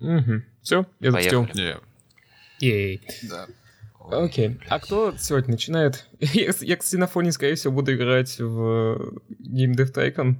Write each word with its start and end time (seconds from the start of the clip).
Угу. 0.00 0.42
Все, 0.62 0.86
я 1.00 1.10
запустил. 1.10 1.48
Ей. 2.58 3.00
да. 3.28 3.46
Окей. 4.10 4.58
А 4.68 4.80
кто 4.80 5.14
сегодня 5.18 5.52
начинает? 5.52 6.06
Я, 6.18 6.52
я, 6.60 6.76
кстати, 6.76 6.96
на 6.96 7.06
фоне, 7.06 7.30
скорее 7.32 7.54
всего, 7.54 7.72
буду 7.72 7.94
играть 7.94 8.38
в 8.40 9.14
Game 9.40 9.74
Dev 9.76 9.92
Tycoon. 9.94 10.36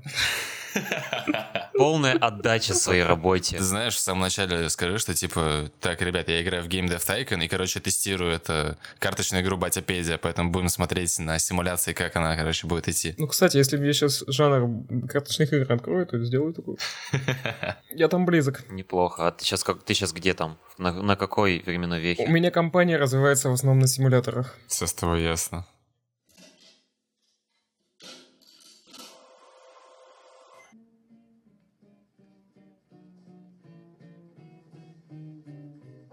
Полная 1.80 2.12
отдача 2.12 2.74
своей 2.74 3.03
работе. 3.03 3.56
Ты 3.56 3.64
знаешь, 3.64 3.95
в 3.95 3.98
самом 3.98 4.21
начале 4.21 4.69
скажи, 4.69 4.98
что 4.98 5.14
типа, 5.14 5.71
так, 5.80 6.03
ребят, 6.03 6.29
я 6.29 6.43
играю 6.43 6.62
в 6.62 6.68
Game 6.68 6.86
Dev 6.86 7.00
Tycoon, 7.00 7.43
и, 7.43 7.48
короче, 7.48 7.80
тестирую 7.80 8.32
это 8.32 8.77
карточную 8.98 9.43
игру 9.43 9.57
Батяпедия, 9.57 10.18
поэтому 10.18 10.50
будем 10.50 10.68
смотреть 10.68 11.18
на 11.18 11.39
симуляции, 11.39 11.95
как 11.95 12.14
она, 12.16 12.36
короче, 12.36 12.66
будет 12.66 12.89
идти. 12.89 13.14
Ну, 13.16 13.27
кстати, 13.27 13.57
если 13.57 13.79
мне 13.79 13.95
сейчас 13.95 14.22
жанр 14.27 14.85
карточных 15.08 15.53
игр 15.54 15.72
открою, 15.72 16.07
то 16.07 16.22
сделаю 16.22 16.53
такую. 16.53 16.77
Я 17.90 18.08
там 18.08 18.26
близок. 18.26 18.68
Неплохо. 18.68 19.29
А 19.29 19.31
ты 19.31 19.44
сейчас 19.44 19.64
как 19.64 19.82
ты 19.82 19.94
сейчас 19.94 20.12
где 20.12 20.35
там? 20.35 20.58
На, 20.76 20.93
на 20.93 21.17
какой 21.17 21.62
временной 21.64 21.99
У 21.99 22.03
вехе? 22.03 22.26
меня 22.26 22.50
компания 22.50 22.99
развивается 22.99 23.49
в 23.49 23.54
основном 23.54 23.79
на 23.81 23.86
симуляторах. 23.89 24.54
Все 24.67 24.86
с 24.86 24.93
тобой 24.93 25.22
ясно. 25.22 25.67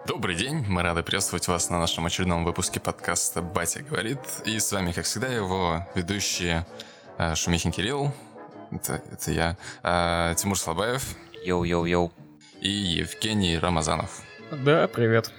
Добрый 0.07 0.35
день, 0.35 0.63
мы 0.69 0.83
рады 0.83 1.03
приветствовать 1.03 1.49
вас 1.49 1.69
на 1.69 1.79
нашем 1.79 2.05
очередном 2.05 2.45
выпуске 2.45 2.79
подкаста 2.79 3.41
«Батя 3.41 3.83
говорит». 3.83 4.19
И 4.45 4.57
с 4.57 4.71
вами, 4.71 4.93
как 4.93 5.03
всегда, 5.03 5.27
его 5.27 5.85
ведущие 5.95 6.65
э, 7.17 7.35
Шумихин 7.35 7.73
Кирилл, 7.73 8.13
это, 8.71 9.01
это 9.11 9.31
я, 9.31 9.57
э, 9.83 10.33
Тимур 10.37 10.57
Слабаев 10.57 11.03
Йоу-йоу-йоу. 11.45 12.13
и 12.61 12.69
Евгений 12.69 13.57
Рамазанов. 13.57 14.21
Да, 14.49 14.87
привет. 14.87 15.29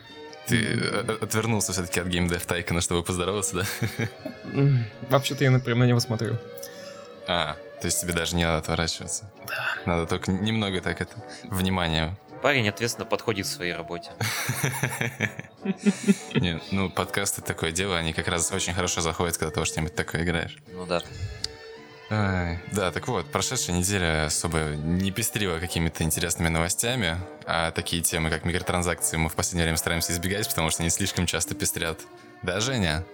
Ты 0.47 0.63
э, 0.63 1.17
отвернулся 1.23 1.73
все-таки 1.73 2.01
от 2.01 2.09
Dev 2.09 2.47
Tycoon, 2.47 2.83
чтобы 2.83 3.03
поздороваться, 3.03 3.57
да? 3.57 3.65
Вообще-то 5.09 5.45
я, 5.45 5.51
например, 5.51 5.79
на 5.79 5.85
него 5.85 5.99
смотрю. 5.99 6.37
А, 7.27 7.57
то 7.81 7.87
есть 7.87 8.03
тебе 8.03 8.13
даже 8.13 8.37
не 8.37 8.45
надо 8.45 8.59
отворачиваться. 8.59 9.33
Да. 9.47 9.67
Надо 9.87 10.07
только 10.07 10.31
немного 10.31 10.83
так 10.83 11.01
это, 11.01 11.15
внимание. 11.45 12.15
Парень 12.43 12.69
ответственно 12.69 13.05
подходит 13.05 13.47
к 13.47 13.49
своей 13.49 13.73
работе. 13.73 14.11
Не, 16.35 16.61
ну, 16.71 16.89
подкасты 16.89 17.43
такое 17.43 17.73
дело, 17.73 17.97
они 17.97 18.13
как 18.13 18.29
раз 18.29 18.51
очень 18.53 18.75
хорошо 18.75 19.01
заходят, 19.01 19.37
когда 19.37 19.53
ты 19.53 19.61
во 19.61 19.67
что-нибудь 19.67 19.95
такое 19.95 20.23
играешь. 20.23 20.57
Ну 20.73 20.87
да. 20.87 21.03
Ай, 22.11 22.59
Да, 22.73 22.91
так 22.91 23.07
вот, 23.09 23.31
прошедшая 23.31 23.77
неделя 23.77 24.27
особо 24.27 24.59
не 24.77 25.11
пестрила 25.11 25.59
какими-то 25.59 26.05
интересными 26.05 26.49
новостями, 26.49 27.19
а 27.45 27.71
такие 27.71 28.03
темы, 28.03 28.31
как 28.31 28.45
микротранзакции, 28.45 29.19
мы 29.19 29.29
в 29.29 29.35
последнее 29.35 29.65
время 29.65 29.77
стараемся 29.77 30.13
избегать, 30.13 30.49
потому 30.49 30.71
что 30.71 30.83
они 30.83 30.91
слишком 30.91 31.27
часто 31.27 31.55
пестрят. 31.55 32.01
Да, 32.43 32.61
Женя? 32.61 33.05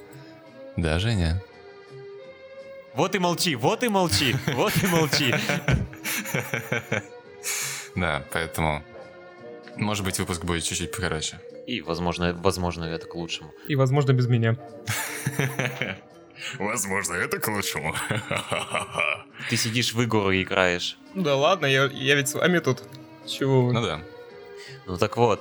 Да, 0.76 0.98
Женя? 1.00 1.42
Вот 2.94 3.16
и 3.16 3.18
молчи, 3.18 3.56
вот 3.56 3.82
и 3.82 3.88
молчи, 3.88 4.36
вот 4.54 4.72
и 4.82 4.86
молчи. 4.86 5.34
Да, 7.96 8.24
поэтому, 8.32 8.82
может 9.76 10.04
быть, 10.04 10.18
выпуск 10.18 10.44
будет 10.44 10.64
чуть-чуть 10.64 10.90
покороче. 10.92 11.40
И, 11.66 11.80
возможно, 11.80 12.32
возможно, 12.34 12.84
это 12.84 13.06
к 13.06 13.14
лучшему. 13.14 13.52
И, 13.68 13.76
возможно, 13.76 14.12
без 14.12 14.26
меня. 14.28 14.56
Возможно, 16.58 17.14
это 17.14 17.38
к 17.38 17.48
лучшему. 17.48 17.94
Ты 19.50 19.56
сидишь 19.56 19.94
в 19.94 20.04
игру 20.04 20.30
и 20.30 20.42
играешь. 20.42 20.98
Да 21.14 21.36
ладно, 21.36 21.66
я, 21.66 21.84
я 21.86 22.16
ведь 22.16 22.28
с 22.28 22.34
вами 22.34 22.58
тут. 22.58 22.82
Чего 23.26 23.72
Ну 23.72 23.80
вы? 23.80 23.86
да. 23.86 24.00
Ну 24.86 24.96
так 24.98 25.16
вот, 25.16 25.40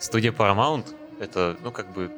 студия 0.00 0.32
Paramount, 0.32 0.86
это, 1.20 1.56
ну 1.62 1.70
как 1.70 1.92
бы, 1.92 2.10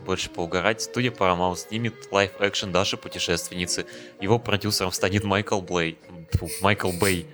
больше 0.00 0.30
поугарать, 0.30 0.80
студия 0.82 1.10
Paramount 1.10 1.56
снимет 1.56 1.94
лайв-экшен 2.10 2.72
Даши 2.72 2.96
Путешественницы. 2.96 3.86
Его 4.20 4.38
продюсером 4.38 4.92
станет 4.92 5.24
Майкл 5.24 5.60
Блей. 5.60 5.98
Фу, 6.32 6.48
Майкл 6.62 6.90
Бэй. 6.92 7.26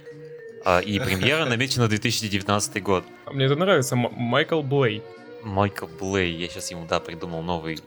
А, 0.64 0.80
и 0.80 0.98
премьера 0.98 1.44
намечена 1.46 1.84
на 1.84 1.88
2019 1.88 2.82
год. 2.82 3.04
Мне 3.32 3.46
это 3.46 3.56
нравится. 3.56 3.94
М- 3.94 4.12
Майкл 4.12 4.62
Блей. 4.62 5.02
Майкл 5.42 5.86
Блей, 5.86 6.32
я 6.36 6.48
сейчас 6.48 6.70
ему, 6.70 6.86
да, 6.86 7.00
придумал 7.00 7.42
новый 7.42 7.78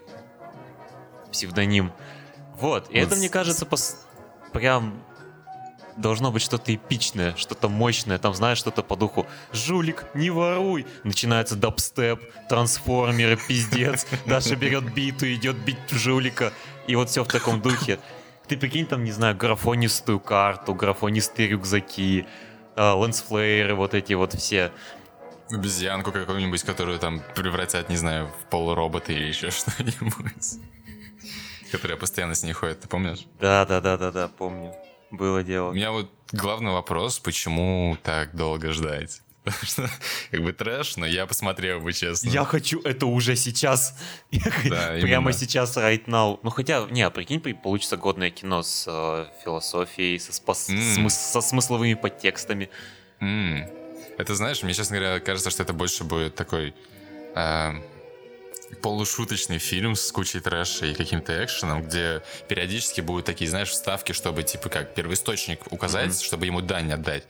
псевдоним. 1.32 1.92
Вот, 2.60 2.90
и 2.90 3.00
Вот 3.00 3.08
это, 3.08 3.16
мне 3.16 3.30
кажется, 3.30 3.66
пос- 3.66 3.96
прям 4.52 5.04
должно 5.98 6.32
быть 6.32 6.42
что-то 6.42 6.74
эпичное, 6.74 7.36
что-то 7.36 7.70
мощное, 7.70 8.18
там, 8.18 8.34
знаешь, 8.34 8.58
что-то 8.58 8.82
по 8.82 8.96
духу 8.96 9.28
«Жулик, 9.52 10.06
не 10.16 10.30
воруй!» 10.32 10.88
Начинается 11.04 11.56
дабстеп, 11.56 12.20
трансформеры, 12.50 13.38
пиздец, 13.48 14.08
Даша 14.26 14.56
берет 14.56 14.92
биту, 14.94 15.32
идет 15.32 15.56
бить 15.58 15.78
жулика, 15.92 16.52
и 16.88 16.96
вот 16.96 17.10
все 17.10 17.24
в 17.24 17.28
таком 17.28 17.62
духе. 17.62 18.00
Ты 18.48 18.58
прикинь, 18.58 18.86
там, 18.88 19.04
не 19.04 19.12
знаю, 19.12 19.36
графонистую 19.38 20.20
карту, 20.20 20.74
графонистые 20.74 21.48
рюкзаки, 21.50 22.26
лэнсфлееры, 22.78 23.76
вот 23.76 23.94
эти 23.94 24.14
вот 24.14 24.34
все. 24.34 24.72
Обезьянку 25.50 26.12
какую-нибудь, 26.12 26.64
которую 26.64 27.00
там 27.00 27.22
превратят, 27.36 27.90
не 27.90 27.98
знаю, 27.98 28.28
в 28.28 28.50
полуробота 28.50 29.12
или 29.12 29.26
еще 29.26 29.50
что-нибудь. 29.52 30.60
Которая 31.72 31.98
постоянно 31.98 32.36
с 32.36 32.44
ней 32.44 32.54
ходит, 32.54 32.82
ты 32.82 32.88
помнишь? 32.88 33.26
Да-да-да-да-да, 33.40 34.28
помню. 34.28 34.74
Было 35.10 35.40
У 35.40 35.44
дело. 35.44 35.72
меня 35.74 35.92
вот 35.92 36.12
главный 36.32 36.72
вопрос, 36.72 37.20
почему 37.20 37.98
так 38.04 38.36
долго 38.36 38.72
ждать? 38.72 39.23
Как 40.31 40.42
бы 40.42 40.54
трэш, 40.54 40.98
но 40.98 41.06
я 41.06 41.26
посмотрел 41.26 41.80
бы, 41.81 41.92
честно. 41.94 42.30
Я 42.30 42.46
хочу 42.46 42.80
это 42.81 43.06
уже 43.06 43.36
сейчас. 43.36 43.98
Да, 44.31 44.40
Прямо 45.02 45.30
именно. 45.30 45.34
сейчас, 45.34 45.76
right 45.78 46.06
now. 46.06 46.40
Ну 46.44 46.50
хотя, 46.50 46.86
не, 46.90 47.02
а 47.02 47.09
прикинь, 47.09 47.40
при- 47.42 47.54
получится 47.54 47.98
годное 47.98 48.30
кино 48.30 48.64
с 48.64 48.86
э, 48.88 49.26
философией, 49.44 50.18
со, 50.20 50.31
спас- 50.31 50.70
М. 50.70 50.78
смыс- 50.78 51.09
со 51.09 51.42
смысловыми 51.42 51.96
подтекстами. 51.96 52.70
Это, 53.20 54.36
знаешь, 54.36 54.64
мне, 54.64 54.74
честно 54.74 54.98
говоря, 54.98 55.20
кажется, 55.20 55.50
что 55.50 55.64
это 55.64 55.74
больше 55.74 56.04
будет 56.04 56.36
такой 56.36 56.74
а, 57.36 57.74
полушуточный 58.81 59.58
фильм 59.60 59.96
с 59.96 60.12
кучей 60.12 60.40
трэша 60.40 60.88
и 60.88 60.94
каким-то 60.94 61.44
экшеном, 61.44 61.84
где 61.84 62.22
периодически 62.48 63.02
будут 63.02 63.25
такие, 63.25 63.50
знаешь, 63.50 63.70
вставки, 63.70 64.12
чтобы, 64.12 64.44
типа, 64.44 64.70
как 64.70 64.94
первоисточник 64.94 65.72
указать, 65.72 66.22
чтобы 66.22 66.46
ему 66.46 66.62
дань 66.62 66.92
отдать, 66.92 67.24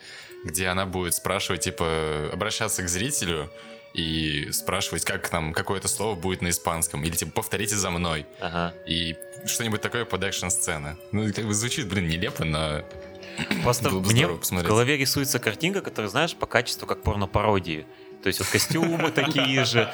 где 0.43 0.67
она 0.67 0.85
будет 0.85 1.13
спрашивать, 1.15 1.61
типа, 1.61 2.29
обращаться 2.33 2.83
к 2.83 2.89
зрителю 2.89 3.49
и 3.93 4.49
спрашивать, 4.51 5.05
как 5.05 5.29
там 5.29 5.53
какое-то 5.53 5.87
слово 5.87 6.15
будет 6.15 6.41
на 6.41 6.49
испанском, 6.49 7.03
или, 7.03 7.15
типа, 7.15 7.31
повторите 7.31 7.75
за 7.75 7.89
мной, 7.91 8.25
Ага. 8.39 8.73
и 8.87 9.15
что-нибудь 9.45 9.81
такое 9.81 10.05
под 10.05 10.23
экшн-сцены. 10.23 10.97
Ну, 11.11 11.31
как 11.33 11.45
бы 11.45 11.53
звучит, 11.53 11.87
блин, 11.87 12.07
нелепо, 12.07 12.43
но 12.43 12.81
Просто 13.63 13.89
Было 13.89 13.99
бы 13.99 14.07
мне 14.07 14.17
здорово 14.21 14.37
в 14.37 14.39
посмотреть. 14.41 14.69
голове 14.69 14.97
рисуется 14.97 15.39
картинка, 15.39 15.81
которая, 15.81 16.09
знаешь, 16.09 16.35
по 16.35 16.45
качеству 16.45 16.85
как 16.87 17.01
порно-пародии. 17.01 17.85
То 18.21 18.27
есть 18.27 18.39
вот 18.39 18.47
костюмы 18.49 19.09
такие 19.15 19.63
же, 19.65 19.91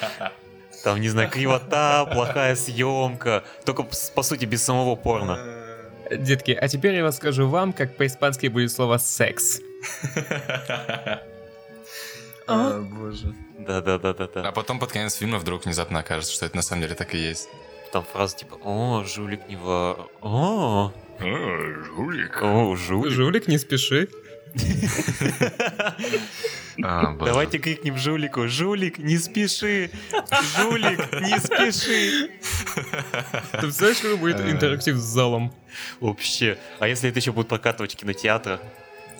там, 0.84 1.00
не 1.00 1.10
знаю, 1.10 1.30
кривота, 1.30 2.06
плохая 2.06 2.56
съемка, 2.56 3.44
только, 3.66 3.84
по 4.16 4.24
сути, 4.24 4.46
без 4.46 4.64
самого 4.64 4.96
порно. 4.96 5.40
Детки, 6.12 6.52
а 6.52 6.68
теперь 6.68 6.96
я 6.96 7.04
расскажу 7.04 7.48
вам, 7.48 7.72
как 7.74 7.96
по-испански 7.96 8.48
будет 8.48 8.72
слово 8.72 8.98
«секс». 8.98 9.62
А? 12.47 12.79
боже. 12.81 13.34
Да-да-да-да-да. 13.59 14.47
А 14.47 14.51
потом 14.51 14.79
под 14.79 14.91
конец 14.91 15.16
фильма 15.16 15.38
вдруг 15.38 15.66
внезапно 15.66 16.00
окажется, 16.00 16.34
что 16.34 16.45
это 16.47 16.56
на 16.56 16.62
самом 16.63 16.81
деле 16.81 16.95
так 16.95 17.13
и 17.13 17.17
есть. 17.17 17.47
Там 17.91 18.03
фраза 18.12 18.38
типа 18.38 18.57
«О, 18.63 19.03
жулик 19.03 19.47
не 19.47 19.56
вор... 19.56 20.09
О, 20.22 20.91
жулик. 21.19 22.39
о, 22.41 22.75
жулик». 22.75 23.12
Жулик, 23.12 23.47
не 23.47 23.57
спеши. 23.57 24.07
А. 26.81 27.13
Давайте 27.13 27.57
крикнем 27.59 27.97
жулику 27.97 28.47
«Жулик, 28.47 29.00
не 29.00 29.18
спеши! 29.18 29.92
Жулик, 30.56 31.12
не 31.19 31.38
спеши!» 31.38 32.30
Ты 33.51 33.57
представляешь, 33.59 33.98
какой 34.00 34.15
будет 34.15 34.39
Э. 34.39 34.50
интерактив 34.50 34.95
с 34.95 35.01
залом? 35.01 35.54
Вообще. 36.00 36.57
А 36.80 36.88
если 36.88 37.09
это 37.09 37.19
еще 37.19 37.33
будут 37.33 37.50
прокатывать 37.50 37.95
в 37.95 37.98
кинотеатрах? 37.98 38.62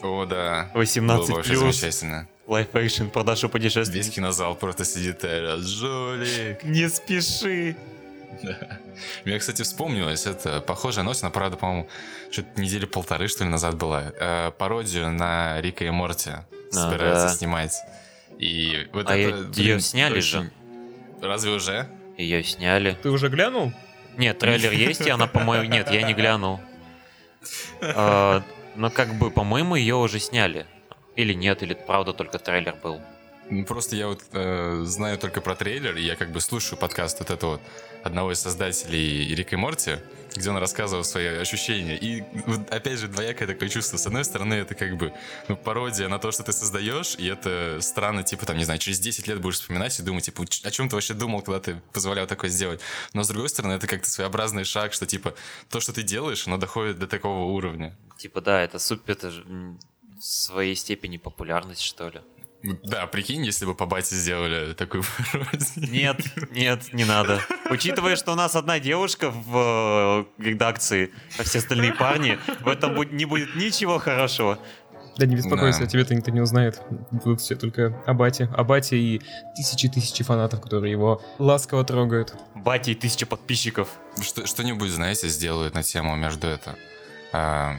О, 0.02 0.26
да. 0.26 0.70
18 0.74 1.30
Было 1.30 1.42
плюс, 1.42 1.60
замечательно. 1.78 2.28
лайф 2.48 2.74
экшн, 2.74 3.08
продажу 3.08 3.48
Весь 3.48 3.52
путешествий. 3.52 4.04
кинозал 4.04 4.56
просто 4.56 4.86
сидит 4.86 5.24
и 5.24 5.28
орёт, 5.28 5.62
жулик. 5.66 6.64
Не 6.64 6.88
спеши! 6.90 7.76
Мне, 9.26 9.40
кстати, 9.40 9.64
вспомнилось, 9.64 10.26
это 10.26 10.62
похожая 10.62 11.04
новость, 11.04 11.24
она, 11.24 11.32
правда, 11.32 11.58
по-моему, 11.58 11.90
что-то 12.32 12.62
недели 12.62 12.86
полторы, 12.86 13.28
что 13.28 13.44
ли, 13.44 13.50
назад 13.50 13.76
была. 13.76 14.14
Э, 14.20 14.52
пародию 14.58 15.10
на 15.10 15.60
Рика 15.62 15.84
и 15.84 15.90
Морти 15.90 16.32
собираются 16.72 17.28
да. 17.28 17.34
снимать. 17.34 17.76
И 18.38 18.88
вот 18.94 19.10
А 19.10 19.18
это, 19.18 19.36
её 19.38 19.48
блин, 19.50 19.80
сняли 19.82 20.20
же. 20.22 20.40
очень- 20.40 20.52
Разве 21.22 21.52
уже? 21.52 21.88
Ее 22.18 22.44
сняли. 22.44 22.98
Ты 23.02 23.10
уже 23.10 23.28
глянул? 23.30 23.74
Нет, 24.18 24.38
трейлер 24.40 24.72
есть, 24.72 25.02
и 25.02 25.10
она, 25.10 25.28
по-моему... 25.28 25.66
Нет, 25.70 25.92
я 25.92 26.04
не 26.04 26.14
глянул. 26.14 26.60
Но 28.80 28.90
как 28.90 29.14
бы, 29.16 29.30
по-моему, 29.30 29.76
ее 29.76 29.96
уже 29.96 30.20
сняли. 30.20 30.66
Или 31.18 31.34
нет, 31.34 31.64
или 31.64 31.74
правда 31.74 32.14
только 32.14 32.40
трейлер 32.40 32.78
был. 32.82 33.02
Просто 33.68 33.98
я 33.98 34.08
вот 34.08 34.22
э, 34.32 34.84
знаю 34.86 35.18
только 35.18 35.42
про 35.42 35.54
трейлер, 35.54 35.98
и 35.98 36.02
я 36.02 36.16
как 36.16 36.32
бы 36.32 36.40
слушаю 36.40 36.80
подкаст 36.80 37.20
вот 37.20 37.30
этого 37.30 37.60
одного 38.06 38.32
из 38.32 38.40
создателей 38.40 39.36
Рика 39.36 39.56
и 39.56 39.60
Морти, 39.60 39.98
где 40.34 40.50
он 40.50 40.56
рассказывал 40.60 41.04
свои 41.04 41.26
ощущения. 41.26 41.98
И 41.98 42.24
вот, 42.46 42.70
опять 42.70 43.00
же, 43.00 43.10
двоякое 43.10 43.50
такое 43.50 43.68
чувство. 43.68 43.98
С 43.98 44.08
одной 44.08 44.24
стороны, 44.24 44.54
это 44.54 44.76
как 44.76 44.96
бы 44.96 45.12
ну, 45.50 45.58
пародия 45.58 46.08
на 46.08 46.18
то, 46.18 46.32
что 46.32 46.44
ты 46.44 46.54
создаешь, 46.54 47.16
и 47.18 47.28
это 47.28 47.80
странно, 47.82 48.24
типа, 48.24 48.46
там, 48.46 48.56
не 48.56 48.64
знаю, 48.64 48.80
через 48.80 49.02
10 49.02 49.28
лет 49.28 49.42
будешь 49.42 49.56
вспоминать 49.56 50.00
и 50.00 50.04
думать, 50.04 50.24
типа, 50.24 50.44
о 50.44 50.72
чем 50.72 50.88
ты 50.88 50.96
вообще 50.96 51.16
думал, 51.16 51.42
когда 51.42 51.60
ты 51.60 51.82
позволял 51.92 52.28
такое 52.28 52.50
сделать. 52.50 52.80
Но 53.12 53.24
с 53.24 53.28
другой 53.28 53.50
стороны, 53.50 53.74
это 53.74 53.88
как-то 53.88 54.10
своеобразный 54.10 54.64
шаг, 54.64 54.94
что, 54.94 55.06
типа, 55.06 55.34
то, 55.70 55.82
что 55.82 55.92
ты 55.92 56.02
делаешь, 56.02 56.48
оно 56.48 56.56
доходит 56.56 56.98
до 56.98 57.08
такого 57.08 57.52
уровня. 57.52 57.94
Типа, 58.20 58.42
да, 58.42 58.62
это 58.62 58.80
супер, 58.80 59.14
это 59.14 59.32
же 59.32 59.46
в 59.46 60.22
своей 60.22 60.76
степени 60.76 61.16
популярность, 61.16 61.82
что 61.82 62.10
ли. 62.10 62.20
Да, 62.84 63.08
прикинь, 63.08 63.46
если 63.46 63.66
бы 63.66 63.74
по 63.74 63.86
бате 63.86 64.14
сделали 64.16 64.74
такую 64.74 65.04
пародию. 65.32 65.90
Нет, 65.90 66.18
нет, 66.52 66.94
не 66.94 67.06
надо. 67.06 67.40
Учитывая, 67.72 68.18
что 68.18 68.34
у 68.34 68.36
нас 68.36 68.58
одна 68.58 68.82
девушка 68.82 69.32
в 69.32 70.26
э, 70.38 70.44
редакции, 70.44 71.14
а 71.38 71.44
все 71.44 71.60
остальные 71.60 71.94
парни, 71.94 72.38
в 72.60 72.68
этом 72.68 73.02
не 73.16 73.24
будет 73.24 73.56
ничего 73.56 73.98
хорошего. 73.98 74.60
Да 75.18 75.26
не 75.26 75.38
беспокойся, 75.38 75.82
да. 75.82 75.86
тебя-то 75.88 76.14
никто 76.14 76.32
не 76.32 76.42
узнает. 76.42 76.82
Будут 77.12 77.40
все 77.40 77.56
только 77.56 78.04
о 78.06 78.14
Бате. 78.14 78.50
О 78.54 78.66
Бате 78.66 78.98
и 78.98 79.22
тысячи-тысячи 79.56 80.26
фанатов, 80.26 80.60
которые 80.60 80.92
его 80.92 81.22
ласково 81.38 81.86
трогают. 81.86 82.36
Бате 82.56 82.92
и 82.92 82.96
тысячи 82.96 83.26
подписчиков. 83.26 83.90
Что, 84.22 84.46
что-нибудь, 84.46 84.90
знаете, 84.90 85.30
сделают 85.30 85.74
на 85.74 85.84
тему 85.84 86.18
между 86.18 86.48
это. 86.48 86.76
А, 87.32 87.78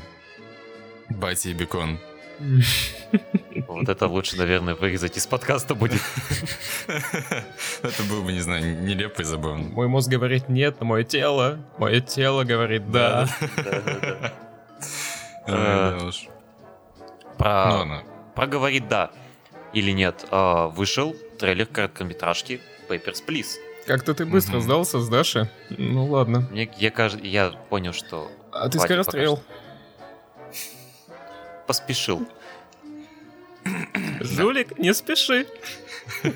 Бати 1.11 1.49
и 1.49 1.55
Бекон. 1.55 1.99
Вот 3.69 3.89
это 3.89 4.07
лучше, 4.07 4.37
наверное, 4.37 4.75
вырезать 4.75 5.17
из 5.17 5.27
подкаста 5.27 5.75
будет. 5.75 6.01
Это 7.83 8.03
было 8.09 8.23
бы, 8.23 8.33
не 8.33 8.41
знаю, 8.41 8.83
нелепо 8.83 9.21
и 9.21 9.25
забавно. 9.25 9.69
Мой 9.69 9.89
мозг 9.89 10.09
говорит 10.09 10.49
нет, 10.49 10.77
но 10.81 10.87
мое 10.87 11.05
тело, 11.05 11.59
мое 11.77 12.01
тело 12.01 12.45
говорит 12.45 12.91
да. 12.91 13.29
Э, 15.47 16.11
про... 17.39 18.05
Про 18.35 18.47
говорит 18.47 18.89
да 18.89 19.11
или 19.73 19.91
нет. 19.91 20.27
А, 20.31 20.69
вышел 20.69 21.17
трейлер 21.39 21.67
короткометражки 21.67 22.61
Papers, 22.89 23.23
Please. 23.27 23.57
Как-то 23.87 24.15
ты 24.15 24.27
быстро 24.27 24.61
сдался 24.61 25.01
с 25.01 25.09
Даши. 25.09 25.51
Ну 25.71 26.07
ладно. 26.07 26.47
Мне, 26.51 26.71
я, 26.77 26.93
я 27.23 27.51
понял, 27.71 27.93
что... 27.93 28.31
А 28.53 28.69
ты 28.69 28.79
скорострел 28.79 29.43
поспешил. 31.71 32.27
Жулик, 34.21 34.77
не 34.77 34.93
спеши. 34.93 35.47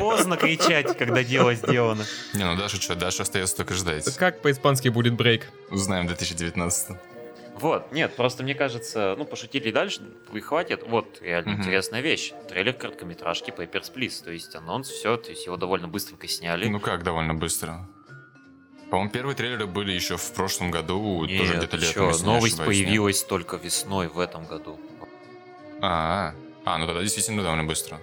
Поздно 0.00 0.36
кричать, 0.36 0.98
когда 0.98 1.22
дело 1.22 1.54
сделано. 1.54 2.04
Не, 2.34 2.44
ну 2.44 2.56
Даша 2.56 2.80
что, 2.80 2.96
Даша 2.96 3.22
остается 3.22 3.58
только 3.58 3.74
ждать. 3.74 4.16
Как 4.16 4.42
по-испански 4.42 4.88
будет 4.88 5.14
брейк? 5.14 5.46
Узнаем 5.70 6.06
в 6.06 6.08
2019 6.08 6.96
вот, 7.60 7.92
нет, 7.92 8.16
просто 8.16 8.42
мне 8.42 8.54
кажется, 8.54 9.14
ну, 9.18 9.26
пошутили 9.26 9.68
и 9.68 9.72
дальше, 9.72 10.00
и 10.32 10.40
хватит. 10.40 10.82
Вот, 10.86 11.20
реально 11.20 11.50
mm-hmm. 11.50 11.56
интересная 11.58 12.00
вещь. 12.00 12.32
Трейлер 12.48 12.72
короткометражки 12.72 13.50
Papers, 13.50 13.92
Please. 13.94 14.24
То 14.24 14.32
есть 14.32 14.56
анонс, 14.56 14.88
все, 14.88 15.18
то 15.18 15.28
есть 15.28 15.44
его 15.44 15.58
довольно 15.58 15.86
быстренько 15.86 16.26
сняли. 16.26 16.68
Ну 16.68 16.80
как 16.80 17.02
довольно 17.02 17.34
быстро? 17.34 17.86
По-моему, 18.90 19.12
первые 19.12 19.36
трейлеры 19.36 19.66
были 19.66 19.92
еще 19.92 20.16
в 20.16 20.32
прошлом 20.32 20.72
году, 20.72 21.24
Нет, 21.24 21.38
тоже 21.38 21.56
где-то 21.56 21.76
летом. 21.76 22.12
Что, 22.12 22.24
новость 22.24 22.54
ошибаюсь, 22.54 22.78
появилась 22.78 23.20
нет? 23.20 23.28
только 23.28 23.56
весной 23.56 24.08
в 24.08 24.18
этом 24.18 24.46
году. 24.46 24.80
А, 25.80 26.34
а, 26.64 26.78
ну 26.78 26.86
тогда 26.86 27.00
действительно 27.00 27.42
довольно 27.42 27.64
быстро. 27.64 28.00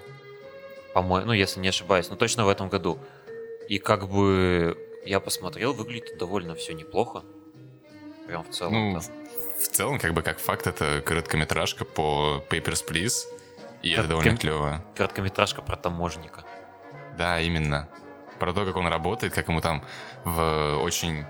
По-моему, 0.93 1.27
ну 1.27 1.33
если 1.33 1.59
не 1.59 1.67
ошибаюсь, 1.67 2.09
ну 2.09 2.15
точно 2.15 2.45
в 2.45 2.49
этом 2.49 2.69
году. 2.69 2.99
И 3.67 3.79
как 3.79 4.07
бы 4.07 4.77
я 5.05 5.19
посмотрел, 5.19 5.73
выглядит 5.73 6.17
довольно 6.17 6.55
все 6.55 6.73
неплохо. 6.73 7.23
Прям 8.25 8.43
в 8.43 8.49
целом. 8.49 8.93
Ну, 8.93 8.99
в 8.99 9.67
целом, 9.67 9.99
как 9.99 10.13
бы 10.13 10.21
как 10.21 10.39
факт, 10.39 10.67
это 10.67 11.01
короткометражка 11.05 11.83
по 11.85 12.43
Papers, 12.49 12.85
Please. 12.87 13.25
И 13.81 13.91
Коротко... 13.93 13.99
это 13.99 14.07
довольно 14.07 14.37
клево. 14.37 14.83
Короткометражка 14.95 15.61
про 15.61 15.75
таможника. 15.75 16.43
Да, 17.17 17.39
именно 17.41 17.89
про 18.37 18.53
то, 18.53 18.65
как 18.65 18.75
он 18.75 18.87
работает, 18.87 19.33
как 19.33 19.47
ему 19.47 19.61
там 19.61 19.83
в 20.27 20.79
очень 20.83 21.25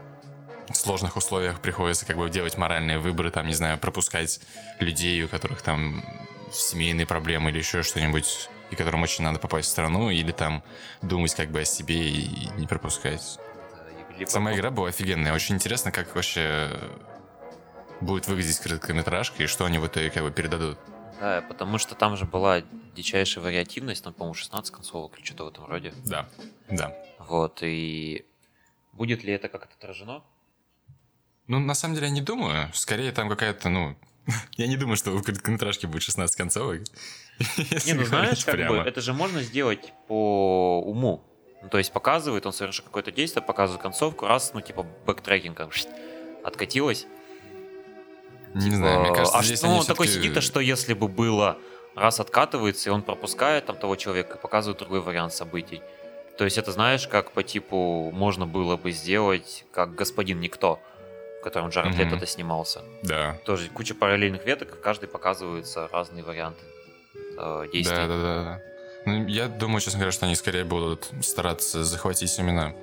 сложных 0.73 1.17
условиях 1.17 1.61
приходится 1.61 2.05
как 2.05 2.17
бы 2.17 2.29
делать 2.31 2.57
моральные 2.57 2.97
выборы, 2.97 3.29
там, 3.29 3.45
не 3.45 3.53
знаю, 3.53 3.77
пропускать 3.77 4.39
людей, 4.79 5.23
у 5.23 5.27
которых 5.27 5.61
там 5.61 6.03
семейные 6.51 7.05
проблемы 7.05 7.51
или 7.51 7.59
еще 7.59 7.83
что-нибудь, 7.83 8.49
и 8.71 8.75
которым 8.75 9.03
очень 9.03 9.23
надо 9.23 9.37
попасть 9.37 9.67
в 9.67 9.71
страну, 9.71 10.09
или 10.09 10.31
там 10.31 10.63
думать 11.03 11.35
как 11.35 11.51
бы 11.51 11.61
о 11.61 11.65
себе 11.65 12.09
и 12.09 12.49
не 12.57 12.65
пропускать. 12.65 13.37
Сама 14.25 14.55
игра 14.55 14.71
была 14.71 14.89
офигенная. 14.89 15.33
Очень 15.33 15.55
интересно, 15.55 15.91
как 15.91 16.15
вообще 16.15 16.71
будет 18.01 18.27
выглядеть 18.27 18.59
короткометражка 18.59 19.43
и 19.43 19.47
что 19.47 19.65
они 19.65 19.77
в 19.77 19.85
итоге 19.85 20.09
как 20.09 20.23
бы 20.23 20.31
передадут. 20.31 20.79
Да, 21.19 21.43
потому 21.47 21.77
что 21.77 21.93
там 21.93 22.17
же 22.17 22.25
была 22.25 22.63
дичайшая 22.95 23.43
вариативность, 23.43 24.03
там, 24.03 24.13
по-моему, 24.13 24.33
16 24.33 24.73
концовок 24.73 25.17
или 25.19 25.25
что-то 25.25 25.45
в 25.45 25.47
этом 25.49 25.65
роде. 25.67 25.93
Да, 26.03 26.27
да. 26.69 26.95
Вот, 27.19 27.59
и 27.61 28.25
будет 28.97 29.23
ли 29.23 29.33
это 29.33 29.47
как-то 29.47 29.73
отражено? 29.77 30.23
Ну, 31.47 31.59
на 31.59 31.75
самом 31.75 31.95
деле, 31.95 32.07
я 32.07 32.13
не 32.13 32.21
думаю. 32.21 32.69
Скорее, 32.73 33.11
там 33.11 33.29
какая-то, 33.29 33.69
ну... 33.69 33.95
я 34.57 34.67
не 34.67 34.75
думаю, 34.75 34.97
что 34.97 35.11
в 35.11 35.23
короткометражке 35.23 35.87
будет 35.87 36.03
16 36.03 36.35
концовок. 36.35 36.81
Не, 37.85 37.93
ну 37.93 38.03
знаешь, 38.03 38.43
как 38.43 38.67
бы, 38.67 38.77
это 38.77 38.99
же 38.99 39.13
можно 39.13 39.41
сделать 39.41 39.93
по 40.07 40.81
уму. 40.81 41.23
Ну, 41.61 41.69
то 41.69 41.77
есть 41.77 41.93
показывает, 41.93 42.45
он 42.45 42.53
совершил 42.53 42.83
какое-то 42.83 43.11
действие, 43.11 43.43
показывает 43.43 43.81
концовку, 43.81 44.27
раз, 44.27 44.53
ну, 44.53 44.61
типа, 44.61 44.85
backtracking 45.05 45.61
откатилось, 46.43 47.07
не 48.53 48.61
типа, 48.61 48.75
знаю, 48.75 48.99
мне 49.01 49.13
кажется, 49.13 49.37
а 49.37 49.43
здесь 49.43 49.59
что, 49.59 49.67
ну, 49.67 49.77
он 49.77 49.85
такой 49.85 50.07
сидит, 50.07 50.35
а 50.37 50.41
что 50.41 50.59
если 50.59 50.93
бы 50.93 51.07
было 51.07 51.57
раз 51.95 52.19
откатывается, 52.19 52.89
и 52.89 52.93
он 52.93 53.01
пропускает 53.01 53.65
там 53.65 53.77
того 53.77 53.95
человека, 53.95 54.37
показывает 54.37 54.79
другой 54.79 55.01
вариант 55.01 55.33
событий. 55.33 55.81
То 56.37 56.43
есть 56.45 56.57
это, 56.57 56.71
знаешь, 56.71 57.07
как 57.07 57.31
по 57.31 57.43
типу 57.43 58.11
можно 58.13 58.45
было 58.45 58.77
бы 58.77 58.91
сделать, 58.91 59.65
как 59.71 59.95
«Господин 59.95 60.39
Никто», 60.39 60.79
в 61.39 61.43
котором 61.43 61.69
Джаред 61.69 61.95
mm-hmm. 61.95 62.11
Лето 62.11 62.25
снимался. 62.25 62.81
Да. 63.03 63.39
Тоже 63.45 63.69
куча 63.69 63.95
параллельных 63.95 64.45
веток, 64.45 64.79
каждый 64.81 65.09
показываются 65.09 65.87
разные 65.91 66.23
варианты 66.23 66.63
э, 67.37 67.67
действий. 67.73 67.95
Да, 67.95 68.07
да, 68.07 68.21
да, 68.21 68.43
да. 68.43 68.61
Ну, 69.05 69.25
я 69.27 69.47
думаю, 69.47 69.79
честно 69.81 69.99
говоря, 69.99 70.11
что 70.11 70.25
они 70.25 70.35
скорее 70.35 70.63
будут 70.63 71.09
стараться 71.21 71.83
захватить 71.83 72.37
именно 72.37 72.75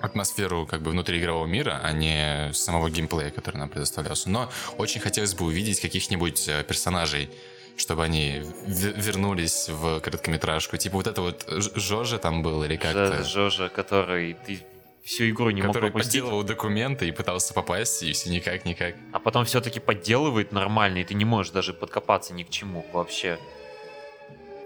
атмосферу 0.00 0.66
как 0.66 0.82
бы 0.82 0.90
внутри 0.90 1.20
игрового 1.20 1.46
мира, 1.46 1.80
а 1.82 1.92
не 1.92 2.52
самого 2.52 2.90
геймплея, 2.90 3.30
который 3.30 3.56
нам 3.56 3.68
предоставлялся. 3.68 4.28
Но 4.30 4.50
очень 4.76 5.00
хотелось 5.00 5.34
бы 5.34 5.46
увидеть 5.46 5.80
каких-нибудь 5.80 6.48
э, 6.48 6.64
персонажей, 6.64 7.30
чтобы 7.78 8.04
они 8.04 8.42
вернулись 8.66 9.68
в 9.68 10.00
короткометражку. 10.00 10.76
Типа 10.76 10.96
вот 10.96 11.06
это 11.06 11.22
вот 11.22 11.44
Жожа 11.48 12.18
там 12.18 12.42
был 12.42 12.64
или 12.64 12.76
как-то. 12.76 13.22
Жожа, 13.22 13.68
который 13.68 14.34
ты 14.34 14.60
всю 15.04 15.30
игру 15.30 15.50
не 15.50 15.62
который 15.62 15.84
мог 15.84 15.92
пропустить. 15.92 16.20
подделывал 16.20 16.42
документы 16.42 17.08
и 17.08 17.12
пытался 17.12 17.54
попасть, 17.54 18.02
и 18.02 18.12
все 18.12 18.30
никак, 18.30 18.64
никак. 18.64 18.94
А 19.12 19.20
потом 19.20 19.44
все-таки 19.44 19.80
подделывает 19.80 20.52
нормально, 20.52 20.98
и 20.98 21.04
ты 21.04 21.14
не 21.14 21.24
можешь 21.24 21.52
даже 21.52 21.72
подкопаться 21.72 22.34
ни 22.34 22.42
к 22.42 22.50
чему 22.50 22.84
вообще. 22.92 23.38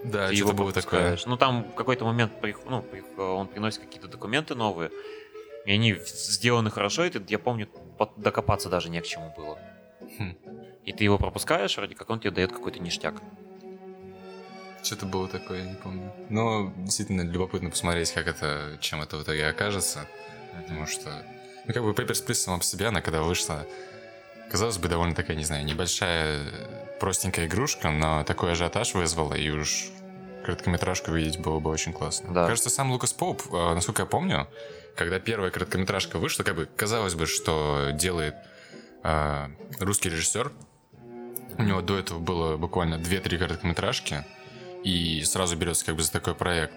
Да, 0.03 0.27
ты 0.27 0.35
что 0.35 0.45
его 0.45 0.53
было 0.53 0.73
такое. 0.73 1.17
Ну, 1.25 1.37
там 1.37 1.63
в 1.71 1.75
какой-то 1.75 2.03
момент 2.03 2.33
ну, 2.65 2.83
он 3.17 3.47
приносит 3.47 3.81
какие-то 3.81 4.07
документы 4.07 4.53
новые, 4.55 4.91
и 5.65 5.71
они 5.71 5.95
сделаны 6.05 6.71
хорошо, 6.71 7.05
и 7.05 7.09
ты, 7.09 7.23
я 7.29 7.39
помню, 7.39 7.69
докопаться 8.17 8.69
даже 8.69 8.89
не 8.89 8.99
к 8.99 9.05
чему 9.05 9.33
было. 9.37 9.57
Хм. 10.17 10.35
И 10.85 10.91
ты 10.91 11.03
его 11.03 11.17
пропускаешь, 11.17 11.77
вроде 11.77 11.95
как 11.95 12.09
он 12.09 12.19
тебе 12.19 12.31
дает 12.31 12.51
какой-то 12.51 12.79
ништяк. 12.79 13.15
Что-то 14.83 15.05
было 15.05 15.29
такое, 15.29 15.63
я 15.63 15.69
не 15.69 15.75
помню. 15.75 16.13
Но 16.29 16.73
действительно 16.77 17.21
любопытно 17.21 17.69
посмотреть, 17.69 18.11
как 18.11 18.27
это, 18.27 18.77
чем 18.81 19.01
это 19.01 19.17
в 19.17 19.23
итоге 19.23 19.47
окажется. 19.47 20.07
Потому 20.61 20.85
что, 20.85 21.25
ну, 21.65 21.73
как 21.73 21.83
бы 21.83 21.91
Papers, 21.91 22.25
Please 22.25 22.33
сама 22.35 22.57
по 22.57 22.63
себе, 22.63 22.87
она 22.87 23.01
когда 23.01 23.21
вышла, 23.21 23.65
казалось 24.51 24.77
бы, 24.77 24.89
довольно 24.89 25.15
такая, 25.15 25.37
не 25.37 25.45
знаю, 25.45 25.63
небольшая, 25.65 26.41
простенькая 26.99 27.47
игрушка, 27.47 27.91
но 27.91 28.23
такой 28.25 28.51
ажиотаж 28.51 28.93
вызвала, 28.93 29.33
и 29.33 29.49
уж 29.49 29.85
короткометражку 30.43 31.11
видеть 31.11 31.39
было 31.39 31.59
бы 31.59 31.69
очень 31.69 31.93
классно. 31.93 32.33
Да. 32.33 32.47
Кажется, 32.47 32.69
сам 32.69 32.91
Лукас 32.91 33.13
Поуп, 33.13 33.41
э, 33.51 33.73
насколько 33.73 34.01
я 34.01 34.05
помню, 34.05 34.47
когда 34.95 35.19
первая 35.19 35.49
короткометражка 35.49 36.19
вышла, 36.19 36.43
как 36.43 36.55
бы 36.55 36.67
казалось 36.75 37.15
бы, 37.15 37.25
что 37.25 37.91
делает 37.93 38.35
э, 39.03 39.47
русский 39.79 40.09
режиссер. 40.09 40.51
У 41.57 41.63
него 41.63 41.81
до 41.81 41.97
этого 41.97 42.19
было 42.19 42.57
буквально 42.57 42.95
2-3 42.95 43.37
короткометражки, 43.37 44.25
и 44.83 45.23
сразу 45.23 45.55
берется 45.55 45.85
как 45.85 45.95
бы 45.95 46.03
за 46.03 46.11
такой 46.11 46.35
проект. 46.35 46.73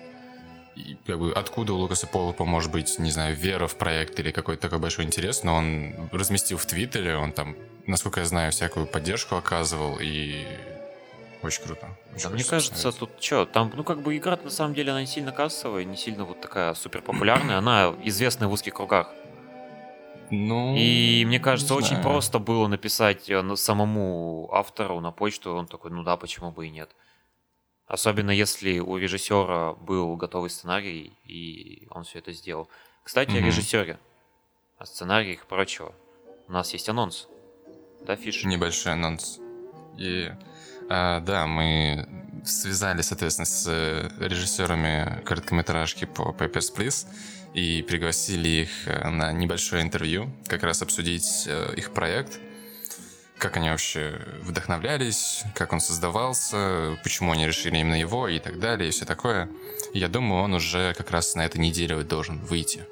И, 0.77 0.97
как 1.07 1.19
бы, 1.19 1.33
откуда 1.33 1.73
у 1.73 1.77
Лукаса 1.77 2.07
Полупа 2.07 2.45
может 2.45 2.71
быть, 2.71 2.99
не 2.99 3.11
знаю, 3.11 3.35
вера 3.35 3.67
в 3.67 3.77
проект 3.77 4.21
или 4.21 4.31
какой-то 4.31 4.61
такой 4.61 4.79
большой 4.79 5.07
интерес, 5.07 5.43
но 5.43 5.55
он 5.57 5.95
разместил 6.13 6.59
в 6.59 6.67
Твиттере, 6.67 7.17
он 7.17 7.33
там, 7.33 7.57
насколько 7.87 8.21
я 8.21 8.27
знаю, 8.27 8.53
всякую 8.53 8.87
поддержку 8.87 9.37
оказывал, 9.37 9.99
и 10.01 10.47
Очень 11.43 11.63
круто. 11.65 11.89
Очень 12.15 12.25
Да, 12.25 12.31
мне 12.35 12.45
кажется, 12.45 12.73
посмотреть. 12.75 12.99
тут 12.99 13.25
что, 13.25 13.47
там, 13.47 13.73
ну, 13.75 13.85
как 13.85 14.03
бы 14.03 14.17
игра 14.17 14.39
на 14.43 14.51
самом 14.51 14.75
деле, 14.75 14.91
она 14.91 15.01
не 15.01 15.07
сильно 15.07 15.33
кассовая, 15.33 15.85
не 15.85 15.97
сильно 15.97 16.25
вот 16.25 16.41
такая 16.43 16.75
супер 16.75 17.01
популярная, 17.01 17.57
она 17.57 17.95
известная 18.05 18.49
в 18.49 18.53
узких 18.53 18.75
кругах. 18.75 19.09
Ну, 20.31 20.75
И 20.77 21.25
мне 21.27 21.39
кажется, 21.39 21.75
очень 21.75 21.89
знаю. 21.89 22.03
просто 22.03 22.39
было 22.39 22.67
написать 22.67 23.29
э, 23.31 23.57
самому 23.57 24.49
автору 24.53 25.01
на 25.01 25.13
почту, 25.13 25.55
он 25.55 25.67
такой, 25.67 25.91
ну 25.91 26.03
да, 26.03 26.17
почему 26.17 26.51
бы 26.53 26.67
и 26.67 26.71
нет. 26.71 26.91
Особенно 27.87 28.33
если 28.33 28.81
у 28.81 28.97
режиссера 28.97 29.75
был 29.75 30.17
готовый 30.17 30.51
сценарий, 30.51 31.13
и 31.25 31.87
он 31.91 32.03
все 32.05 32.19
это 32.19 32.33
сделал. 32.33 32.69
Кстати, 33.05 33.31
о 33.31 33.35
Мгм. 33.39 33.47
режиссере, 33.47 33.99
о 34.79 34.87
сценариях 34.87 35.45
и 35.45 35.47
прочего. 35.47 35.95
У 36.49 36.53
нас 36.53 36.73
есть 36.73 36.89
анонс. 36.89 37.29
Да, 38.05 38.17
Фиш? 38.17 38.45
Небольшой 38.45 38.93
анонс. 38.95 39.39
И, 39.97 40.31
а, 40.89 41.21
да, 41.21 41.47
мы 41.47 42.09
связались, 42.45 43.07
соответственно, 43.07 43.47
с 43.47 43.67
э, 43.69 44.09
режиссерами 44.19 45.23
короткометражки 45.25 46.05
по 46.05 46.31
Papers, 46.37 46.75
Please 46.77 47.07
и 47.55 47.83
пригласили 47.83 48.49
их 48.49 48.69
э, 48.87 49.09
на 49.09 49.33
небольшое 49.33 49.83
интервью, 49.83 50.31
как 50.47 50.63
раз 50.63 50.83
обсудить 50.83 51.45
э, 51.47 51.75
их 51.77 51.93
проект, 51.93 52.39
как 53.39 53.57
они 53.57 53.69
вообще 53.71 54.21
вдохновлялись, 54.43 55.43
как 55.55 55.73
он 55.73 55.81
создавался, 55.81 56.99
почему 57.03 57.33
они 57.33 57.47
решили 57.47 57.79
именно 57.79 57.99
его 57.99 58.29
и 58.29 58.39
так 58.39 58.59
далее, 58.59 58.89
и 58.89 58.93
все 58.93 59.05
такое. 59.05 59.49
Я 59.93 60.09
думаю, 60.09 60.43
он 60.43 60.55
уже 60.55 60.95
как 60.95 61.11
раз 61.11 61.35
на 61.35 61.45
этой 61.45 61.59
неделе 61.59 62.03
должен 62.03 62.39
выйти. 62.45 62.87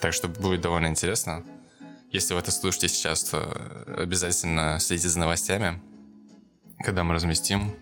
Так 0.00 0.12
что 0.12 0.28
будет 0.28 0.60
довольно 0.60 0.86
интересно. 0.86 1.44
Если 2.10 2.32
вы 2.32 2.40
это 2.40 2.52
слушаете 2.52 2.88
сейчас, 2.88 3.24
то 3.24 3.84
обязательно 3.98 4.78
следите 4.80 5.08
за 5.08 5.18
новостями, 5.18 5.80
когда 6.78 7.04
мы 7.04 7.14
разместим, 7.14 7.74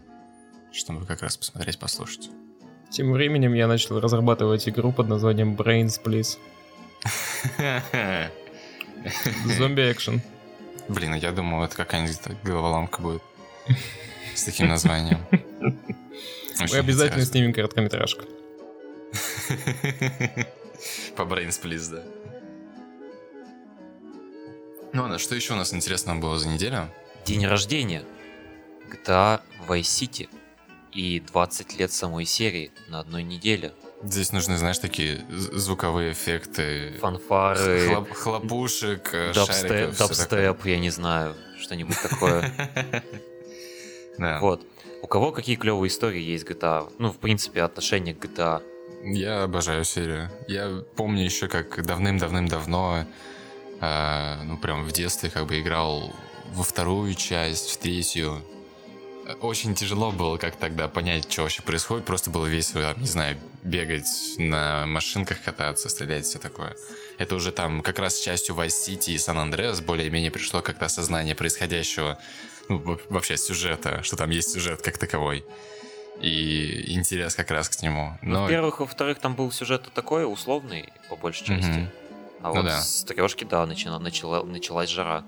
чтобы 0.73 1.07
как 1.07 1.23
раз 1.23 1.37
посмотреть, 1.37 1.79
послушать. 1.79 2.31
Тем 2.91 3.13
временем 3.13 3.53
я 3.55 3.67
начал 3.67 4.01
разрабатывать 4.01 4.69
игру 4.69 4.93
под 4.93 5.09
названием 5.09 5.55
Brains 5.55 6.01
Please. 6.03 6.39
Зомби 9.59 9.93
экшен. 9.93 10.23
Блин, 10.89 11.13
а 11.15 11.19
я 11.19 11.33
думал, 11.33 11.65
это 11.65 11.77
какая-нибудь 11.77 12.19
головоломка 12.43 13.01
будет 13.03 13.23
с 14.35 14.45
таким 14.45 14.69
названием. 14.69 15.19
Мы 15.31 16.79
обязательно 16.79 17.25
снимем 17.25 17.53
короткометражку. 17.53 18.25
По 21.17 21.23
Brains 21.23 21.61
Please, 21.63 21.91
да. 21.91 22.03
Ну 24.93 25.03
ладно, 25.03 25.19
что 25.19 25.35
еще 25.35 25.53
у 25.53 25.57
нас 25.57 25.75
интересного 25.75 26.19
было 26.19 26.39
за 26.39 26.49
неделю? 26.49 26.89
День 27.25 27.47
рождения. 27.47 28.03
GTA 28.91 29.41
Vice 29.69 29.81
City. 29.83 30.29
И 30.97 31.21
20 31.21 31.79
лет 31.79 31.93
самой 31.93 32.25
серии 32.25 32.71
на 32.89 33.01
одной 33.01 33.23
неделе. 33.23 33.73
Здесь 34.03 34.33
нужны, 34.33 34.57
знаешь, 34.57 34.79
такие 34.79 35.25
звуковые 35.31 36.13
эффекты. 36.13 36.95
Фанфары, 37.01 37.87
хлоп- 37.89 38.15
хлопушек, 38.15 39.11
э, 39.13 39.33
дабстеп, 39.35 39.69
шариков, 39.69 39.99
дабстеп, 39.99 40.65
я 40.67 40.79
не 40.79 40.91
знаю, 40.91 41.35
что-нибудь 41.61 42.01
такое. 42.03 42.43
такое. 42.43 43.05
Да. 44.19 44.41
Вот. 44.41 44.67
У 45.03 45.07
кого 45.07 45.31
какие 45.31 45.57
клевые 45.57 45.89
истории 45.89 46.23
есть 46.23 46.47
GTA? 46.47 46.91
Ну, 46.99 47.13
в 47.13 47.19
принципе, 47.19 47.63
отношение 47.63 48.15
к 48.15 48.25
GTA. 48.25 48.63
Я 49.05 49.43
обожаю 49.43 49.85
серию. 49.85 50.31
Я 50.49 50.83
помню 50.97 51.23
еще, 51.23 51.49
как 51.49 51.85
давным-давным-давно, 51.85 53.05
э, 53.83 54.43
ну 54.45 54.57
прям 54.57 54.85
в 54.85 54.93
детстве, 54.93 55.29
как 55.29 55.47
бы 55.47 55.61
играл 55.61 56.15
во 56.55 56.63
вторую 56.65 57.13
часть, 57.15 57.69
в 57.71 57.77
третью. 57.77 58.41
Очень 59.41 59.75
тяжело 59.75 60.13
было 60.13 60.37
как 60.37 60.57
тогда 60.57 60.89
понять, 60.89 61.31
что 61.31 61.43
вообще 61.43 61.63
происходит. 61.63 62.05
Просто 62.05 62.31
было 62.31 62.47
весело, 62.47 62.95
не 62.97 63.07
знаю, 63.07 63.37
бегать 63.65 64.07
на 64.39 64.87
машинках, 64.87 65.43
кататься, 65.43 65.89
стрелять, 65.89 66.25
все 66.27 66.39
такое. 66.39 66.77
Это 67.19 67.35
уже 67.35 67.51
там 67.51 67.83
как 67.83 67.99
раз 67.99 68.17
с 68.17 68.21
частью 68.21 68.55
Vice 68.55 68.69
City 68.89 69.11
и 69.13 69.17
Andreas 69.17 69.83
более-менее 69.83 70.31
пришло 70.31 70.63
как-то 70.63 70.85
осознание 70.87 71.35
происходящего, 71.35 72.19
ну, 72.69 72.79
во- 72.79 73.01
вообще 73.09 73.37
сюжета, 73.37 74.03
что 74.03 74.17
там 74.17 74.31
есть 74.31 74.51
сюжет 74.53 74.83
как 74.83 74.97
таковой. 74.99 75.45
И 76.21 76.95
интерес 76.95 77.35
как 77.35 77.51
раз 77.51 77.69
к 77.69 77.83
нему. 77.83 78.17
Ну, 78.23 78.35
Но 78.35 78.43
во-первых, 78.45 78.81
во-вторых, 78.81 79.19
там 79.19 79.35
был 79.35 79.51
сюжет 79.53 79.91
такой 79.93 80.25
условный, 80.31 80.93
по 81.11 81.17
большей 81.17 81.47
части. 81.47 81.69
Мгм. 81.71 81.91
А 82.43 82.49
Ну 82.49 82.55
вот 82.55 82.65
да. 82.65 82.81
с 82.81 83.05
трешки, 83.05 83.45
да, 83.45 83.67
начала, 83.67 83.99
начала, 83.99 84.43
началась 84.45 84.89
жара. 84.89 85.25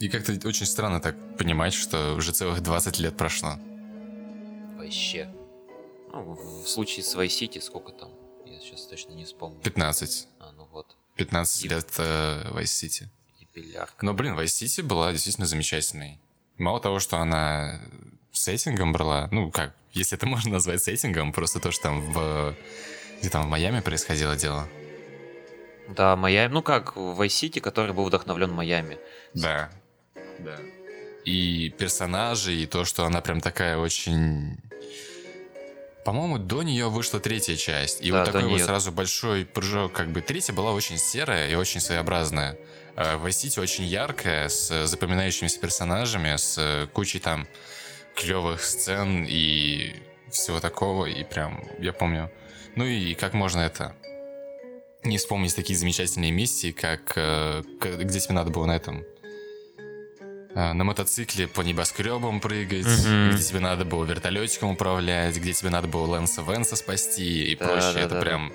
И 0.00 0.08
как-то 0.08 0.32
очень 0.48 0.64
странно 0.66 0.98
так 1.00 1.14
понимать, 1.36 1.74
что 1.74 2.14
уже 2.14 2.32
целых 2.32 2.62
20 2.62 2.98
лет 2.98 3.16
прошло. 3.18 3.58
Вообще. 4.78 5.28
Ну, 6.12 6.22
в 6.64 6.66
случае 6.66 7.04
с 7.04 7.14
Vice 7.14 7.26
City 7.28 7.60
сколько 7.60 7.92
там? 7.92 8.10
Я 8.46 8.58
сейчас 8.60 8.86
точно 8.86 9.12
не 9.12 9.24
вспомню. 9.26 9.60
15. 9.62 10.28
А, 10.40 10.52
ну 10.56 10.66
вот. 10.72 10.96
15 11.16 11.64
И- 11.64 11.68
лет 11.68 11.86
э, 11.98 12.50
Vice 12.52 12.62
City. 12.64 13.08
И. 13.54 13.78
Но, 14.00 14.14
блин, 14.14 14.38
Vice 14.38 14.64
City 14.64 14.82
была 14.82 15.12
действительно 15.12 15.46
замечательной. 15.46 16.18
Мало 16.56 16.80
того, 16.80 16.98
что 16.98 17.18
она 17.18 17.78
сеттингом 18.32 18.92
брала, 18.92 19.28
ну, 19.30 19.50
как, 19.50 19.74
если 19.92 20.16
это 20.16 20.26
можно 20.34 20.52
назвать 20.52 20.82
сеттингом, 20.82 21.32
просто 21.32 21.60
то, 21.60 21.70
что 21.70 21.82
там 21.84 22.00
в... 22.12 22.54
Где 23.20 23.28
там 23.28 23.44
в 23.44 23.48
Майами 23.50 23.80
происходило 23.80 24.34
дело. 24.34 24.66
Да, 25.88 26.16
Майами. 26.16 26.54
Ну 26.54 26.62
как, 26.62 26.96
Vice 26.96 27.26
City, 27.50 27.60
который 27.60 27.92
был 27.92 28.04
вдохновлен 28.06 28.50
Майами. 28.50 28.98
Да. 29.34 29.70
Да. 30.44 30.58
И 31.24 31.70
персонажи, 31.78 32.54
и 32.54 32.66
то, 32.66 32.84
что 32.84 33.04
она 33.04 33.20
прям 33.20 33.40
такая 33.40 33.76
очень... 33.76 34.58
По-моему, 36.04 36.38
до 36.38 36.62
нее 36.62 36.88
вышла 36.88 37.20
третья 37.20 37.56
часть. 37.56 38.00
И 38.00 38.10
Да, 38.10 38.20
вот 38.20 38.26
такой 38.26 38.44
вот 38.44 38.56
неё. 38.56 38.64
сразу 38.66 38.90
большой 38.90 39.44
прыжок. 39.44 39.92
Как 39.92 40.08
бы 40.08 40.22
третья 40.22 40.54
была 40.54 40.72
очень 40.72 40.96
серая 40.96 41.50
и 41.50 41.54
очень 41.54 41.80
своеобразная. 41.80 42.56
А 42.96 43.16
Vice 43.18 43.28
City 43.28 43.60
очень 43.60 43.84
яркая, 43.84 44.48
с 44.48 44.86
запоминающимися 44.86 45.60
персонажами, 45.60 46.36
с 46.36 46.88
кучей 46.94 47.18
там 47.18 47.46
клевых 48.16 48.64
сцен 48.64 49.26
и 49.28 49.94
всего 50.30 50.58
такого. 50.58 51.06
И 51.06 51.22
прям, 51.24 51.62
я 51.78 51.92
помню. 51.92 52.30
Ну 52.76 52.84
и 52.84 53.14
как 53.14 53.34
можно 53.34 53.60
это 53.60 53.94
не 55.02 55.18
вспомнить 55.18 55.54
такие 55.54 55.78
замечательные 55.78 56.30
миссии, 56.30 56.72
как 56.72 57.12
э, 57.16 57.62
где 57.80 58.20
тебе 58.20 58.34
надо 58.34 58.50
было 58.50 58.66
на 58.66 58.76
этом 58.76 59.04
на 60.54 60.84
мотоцикле 60.84 61.46
по 61.48 61.60
небоскребам 61.62 62.40
прыгать, 62.40 62.86
Мгм. 62.86 63.30
где 63.32 63.42
тебе 63.42 63.60
надо 63.60 63.84
было 63.84 64.04
вертолетиком 64.04 64.70
управлять, 64.70 65.36
где 65.36 65.52
тебе 65.52 65.70
надо 65.70 65.86
было 65.88 66.06
Лэнса 66.06 66.42
Венса 66.42 66.76
спасти 66.76 67.52
и 67.52 67.56
Да, 67.56 67.66
прочее. 67.66 67.92
да, 67.94 68.00
Это 68.00 68.08
да, 68.10 68.14
да. 68.16 68.20
прям 68.20 68.52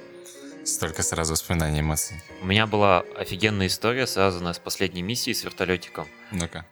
столько 0.66 1.04
сразу 1.04 1.34
воспоминаний 1.34 1.80
эмоций. 1.82 2.18
У 2.42 2.46
меня 2.48 2.68
была 2.68 3.04
офигенная 3.18 3.68
история, 3.68 4.08
связанная 4.08 4.54
с 4.54 4.60
последней 4.60 5.04
миссией 5.04 5.34
с 5.36 5.44
вертолетиком. 5.44 6.08
Ну-ка. 6.32 6.66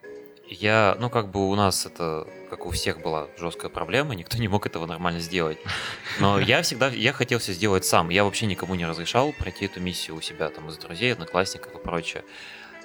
Я, 0.49 0.97
ну 0.99 1.09
как 1.09 1.31
бы 1.31 1.49
у 1.49 1.55
нас 1.55 1.85
это, 1.85 2.27
как 2.49 2.65
у 2.65 2.71
всех 2.71 3.01
была 3.01 3.27
жесткая 3.39 3.69
проблема, 3.71 4.13
никто 4.15 4.37
не 4.37 4.47
мог 4.49 4.65
этого 4.65 4.85
нормально 4.85 5.19
сделать. 5.21 5.57
Но 6.19 6.39
я 6.39 6.61
всегда, 6.63 6.89
я 6.89 7.13
хотел 7.13 7.39
все 7.39 7.53
сделать 7.53 7.85
сам. 7.85 8.09
Я 8.09 8.23
вообще 8.25 8.45
никому 8.45 8.75
не 8.75 8.85
разрешал 8.85 9.31
пройти 9.31 9.65
эту 9.65 9.79
миссию 9.79 10.17
у 10.17 10.21
себя, 10.21 10.49
там, 10.49 10.69
из 10.69 10.77
друзей, 10.77 11.13
одноклассников 11.13 11.73
и 11.73 11.77
прочее. 11.77 12.23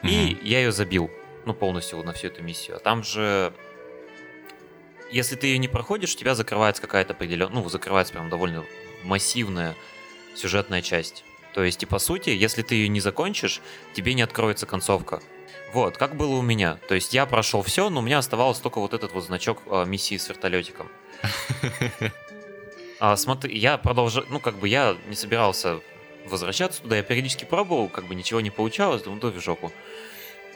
И 0.05 0.39
я 0.45 0.61
ее 0.61 0.71
забил, 0.71 1.11
ну, 1.47 1.55
полностью 1.55 2.03
на 2.03 2.13
всю 2.13 2.29
эту 2.29 2.43
миссию. 2.43 2.77
А 2.77 2.81
там 2.81 3.03
же, 3.03 3.53
если 5.11 5.37
ты 5.37 5.49
ее 5.49 5.59
не 5.59 5.69
проходишь, 5.69 6.15
у 6.15 6.19
тебя 6.19 6.35
закрывается 6.35 6.83
какая-то 6.83 7.13
определенная, 7.13 7.63
ну, 7.63 7.69
закрывается 7.69 8.13
прям 8.13 8.29
довольно 8.31 8.65
массивная 9.05 9.75
сюжетная 10.35 10.83
часть. 10.83 11.25
То 11.55 11.65
есть, 11.65 11.83
и 11.83 11.87
по 11.87 11.99
сути, 11.99 12.31
если 12.31 12.63
ты 12.63 12.75
ее 12.75 12.89
не 12.89 13.01
закончишь, 13.01 13.61
тебе 13.95 14.15
не 14.15 14.23
откроется 14.23 14.67
концовка. 14.67 15.21
Вот, 15.73 15.99
как 15.99 16.17
было 16.17 16.37
у 16.37 16.43
меня. 16.43 16.79
То 16.89 16.95
есть 16.95 17.13
я 17.13 17.27
прошел 17.27 17.63
все, 17.63 17.91
но 17.91 18.01
у 18.01 18.03
меня 18.03 18.19
оставалось 18.19 18.59
только 18.59 18.81
вот 18.81 18.95
этот 18.95 19.13
вот 19.13 19.25
значок 19.25 19.63
а, 19.67 19.85
миссии 19.85 20.17
с 20.17 20.29
вертолетиком. 20.29 20.89
А, 23.01 23.17
смотри, 23.17 23.57
я 23.57 23.79
продолжал, 23.79 24.25
ну 24.29 24.41
как 24.41 24.57
бы 24.57 24.67
я 24.67 24.97
не 25.07 25.15
собирался 25.15 25.79
возвращаться 26.27 26.83
туда, 26.83 26.97
я 26.97 27.05
периодически 27.05 27.45
пробовал, 27.45 27.89
как 27.89 28.07
бы 28.09 28.17
ничего 28.17 28.41
не 28.41 28.51
получалось, 28.51 29.03
думаю, 29.03 29.21
да 29.21 29.29
в 29.29 29.41
жопу. 29.41 29.73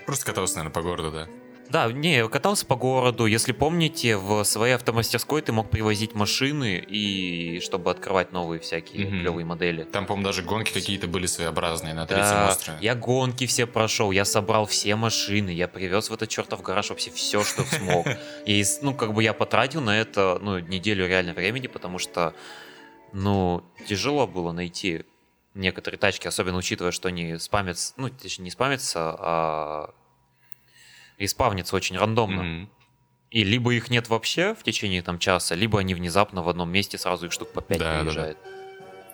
Просто 0.07 0.27
катался, 0.27 0.57
наверное, 0.57 0.75
по 0.75 0.83
городу, 0.83 1.11
да? 1.11 1.29
Да, 1.71 1.91
не, 1.91 2.29
катался 2.29 2.67
по 2.67 2.77
городу. 2.77 3.25
Если 3.25 3.53
помните, 3.53 4.19
в 4.19 4.45
своей 4.45 4.75
автомастерской 4.75 5.41
ты 5.41 5.53
мог 5.53 5.71
привозить 5.71 6.15
машины 6.15 6.77
и 6.87 7.61
чтобы 7.61 7.91
открывать 7.91 8.31
новые 8.33 8.61
всякие 8.61 9.07
Мгм. 9.07 9.21
клевые 9.21 9.47
модели. 9.47 9.85
Там, 9.85 10.05
по-моему, 10.05 10.27
даже 10.27 10.43
гонки 10.43 10.71
какие-то 10.71 11.07
были 11.07 11.25
своеобразные 11.25 11.95
на 11.95 12.05
третьем 12.07 12.27
Да, 12.27 12.49
острове. 12.51 12.79
я 12.83 12.95
гонки 12.95 13.47
все 13.47 13.67
прошел, 13.67 14.11
я 14.11 14.27
собрал 14.27 14.67
все 14.67 14.97
машины, 14.97 15.49
я 15.49 15.67
привез 15.67 16.11
в 16.11 16.13
этот 16.13 16.29
чертов 16.29 16.61
гараж 16.61 16.91
вообще 16.91 17.11
все, 17.11 17.43
что 17.43 17.65
смог. 17.65 18.07
И, 18.45 18.63
ну, 18.83 18.93
как 18.93 19.15
бы 19.15 19.23
я 19.23 19.33
потратил 19.33 19.81
на 19.81 19.99
это, 19.99 20.39
ну, 20.43 20.59
неделю 20.59 21.07
реально 21.07 21.33
времени, 21.33 21.69
потому 21.69 21.99
что, 21.99 22.35
ну, 23.15 23.63
тяжело 23.89 24.27
было 24.27 24.53
найти 24.53 25.05
некоторые 25.55 25.99
тачки, 25.99 26.27
особенно 26.27 26.59
учитывая, 26.59 26.93
что 26.93 27.09
они 27.09 27.39
спамятся, 27.39 27.95
ну, 27.97 28.09
точнее, 28.09 28.45
не 28.45 28.51
спамятся, 28.51 29.17
а 29.19 29.91
респавнятся 31.19 31.77
очень 31.77 31.99
рандомно. 31.99 32.43
Мгм. 32.43 32.71
И 33.31 33.45
либо 33.45 33.73
их 33.73 33.89
нет 33.89 34.09
вообще 34.09 34.55
в 34.55 34.63
течение 34.63 35.03
там 35.03 35.19
часа, 35.19 35.55
либо 35.55 35.81
они 35.81 35.95
внезапно 35.95 36.43
в 36.43 36.49
одном 36.49 36.71
месте 36.71 36.99
сразу 36.99 37.27
их 37.27 37.33
штук 37.33 37.51
по 37.53 37.63
5 37.63 37.79
Да, 37.79 37.85
да, 37.85 37.95
да. 37.95 38.01
приезжает. 38.03 38.39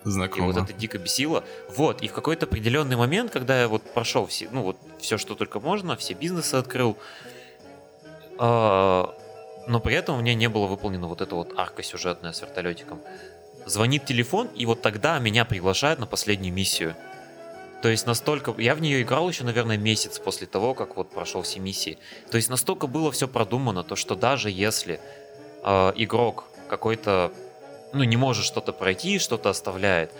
И 0.05 0.09
Знакомо. 0.09 0.47
вот 0.51 0.57
это 0.57 0.73
дико 0.73 0.97
бесило. 0.97 1.43
Вот, 1.69 2.01
и 2.01 2.07
в 2.07 2.13
какой-то 2.13 2.45
определенный 2.45 2.95
момент, 2.95 3.31
когда 3.31 3.61
я 3.61 3.67
вот 3.67 3.93
прошел 3.93 4.25
все, 4.27 4.49
ну 4.51 4.63
вот 4.63 4.77
все, 4.99 5.17
что 5.17 5.35
только 5.35 5.59
можно, 5.59 5.95
все 5.95 6.13
бизнесы 6.13 6.55
открыл, 6.55 6.97
а, 8.37 9.13
но 9.67 9.79
при 9.79 9.95
этом 9.95 10.17
у 10.17 10.21
меня 10.21 10.33
не 10.33 10.47
было 10.47 10.67
выполнена 10.67 11.07
вот 11.07 11.21
эта 11.21 11.35
вот 11.35 11.53
арка 11.57 11.83
сюжетная 11.83 12.31
с 12.31 12.41
вертолетиком. 12.41 13.01
Звонит 13.69 14.05
телефон, 14.05 14.47
и 14.55 14.65
вот 14.65 14.81
тогда 14.81 15.19
меня 15.19 15.45
приглашают 15.45 15.99
на 15.99 16.07
последнюю 16.07 16.51
миссию. 16.51 16.95
То 17.83 17.89
есть 17.89 18.07
настолько... 18.07 18.53
Я 18.59 18.73
в 18.73 18.81
нее 18.81 19.03
играл 19.03 19.29
еще, 19.29 19.43
наверное, 19.43 19.77
месяц 19.77 20.17
после 20.17 20.47
того, 20.47 20.73
как 20.73 20.97
вот 20.97 21.11
прошел 21.11 21.43
все 21.43 21.59
миссии. 21.59 21.99
То 22.31 22.37
есть 22.37 22.49
настолько 22.49 22.87
было 22.87 23.11
все 23.11 23.27
продумано, 23.27 23.83
то 23.83 23.95
что 23.95 24.15
даже 24.15 24.49
если 24.49 24.99
э, 25.63 25.93
игрок 25.95 26.45
какой-то 26.67 27.31
ну, 27.93 28.03
не 28.03 28.17
может 28.17 28.43
что-то 28.43 28.73
пройти, 28.73 29.19
что-то 29.19 29.51
оставляет, 29.51 30.11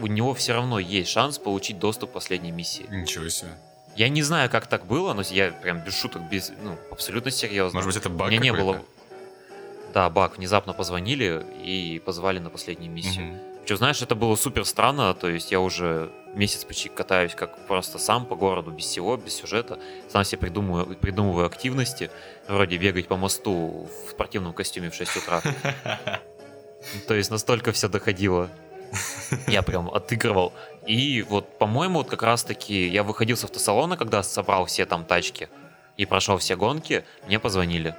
у 0.00 0.06
него 0.06 0.34
все 0.34 0.52
равно 0.52 0.78
есть 0.78 1.10
шанс 1.10 1.38
получить 1.38 1.78
доступ 1.78 2.10
к 2.10 2.12
последней 2.12 2.52
миссии. 2.52 2.86
Ничего 2.90 3.28
себе. 3.30 3.52
Я 3.96 4.10
не 4.10 4.22
знаю, 4.22 4.50
как 4.50 4.66
так 4.66 4.86
было, 4.86 5.14
но 5.14 5.22
я 5.22 5.50
прям 5.50 5.80
без 5.80 5.98
шуток, 5.98 6.28
без, 6.28 6.52
ну, 6.62 6.76
абсолютно 6.90 7.30
серьезно. 7.30 7.78
Может 7.78 7.88
быть, 7.88 7.96
это 7.96 8.10
баг 8.10 8.30
меня 8.30 8.40
не 8.40 8.52
было... 8.52 8.82
Да, 9.94 10.10
баг. 10.10 10.38
Внезапно 10.38 10.72
позвонили 10.72 11.44
и 11.62 12.00
позвали 12.04 12.38
на 12.38 12.50
последнюю 12.50 12.92
миссию. 12.92 13.26
Мгм. 13.26 13.38
Причем, 13.62 13.76
знаешь, 13.76 14.00
это 14.00 14.14
было 14.14 14.34
супер 14.34 14.64
странно, 14.64 15.12
то 15.12 15.28
есть 15.28 15.52
я 15.52 15.60
уже 15.60 16.10
месяц 16.34 16.64
почти 16.64 16.88
катаюсь 16.88 17.34
как 17.34 17.66
просто 17.66 17.98
сам 17.98 18.24
по 18.24 18.34
городу, 18.34 18.70
без 18.70 18.84
всего, 18.84 19.16
без 19.18 19.34
сюжета. 19.34 19.78
Сам 20.08 20.24
себе 20.24 20.38
придумываю, 20.38 20.96
придумываю 20.96 21.44
активности, 21.46 22.10
вроде 22.48 22.78
бегать 22.78 23.08
по 23.08 23.16
мосту 23.16 23.90
в 24.06 24.10
спортивном 24.10 24.54
костюме 24.54 24.88
в 24.88 24.94
6 24.94 25.16
утра. 25.16 25.42
То 27.08 27.14
есть 27.14 27.30
настолько 27.30 27.72
все 27.72 27.88
доходило. 27.88 28.48
Я 29.46 29.62
прям 29.62 29.90
отыгрывал. 29.90 30.54
И 30.86 31.22
вот, 31.28 31.58
по-моему, 31.58 31.98
вот 31.98 32.08
как 32.08 32.22
раз-таки 32.22 32.88
я 32.88 33.02
выходил 33.02 33.36
с 33.36 33.44
автосалона, 33.44 33.98
когда 33.98 34.22
собрал 34.22 34.64
все 34.64 34.86
там 34.86 35.04
тачки 35.04 35.50
и 35.98 36.06
прошел 36.06 36.38
все 36.38 36.56
гонки, 36.56 37.04
мне 37.26 37.38
позвонили. 37.38 37.94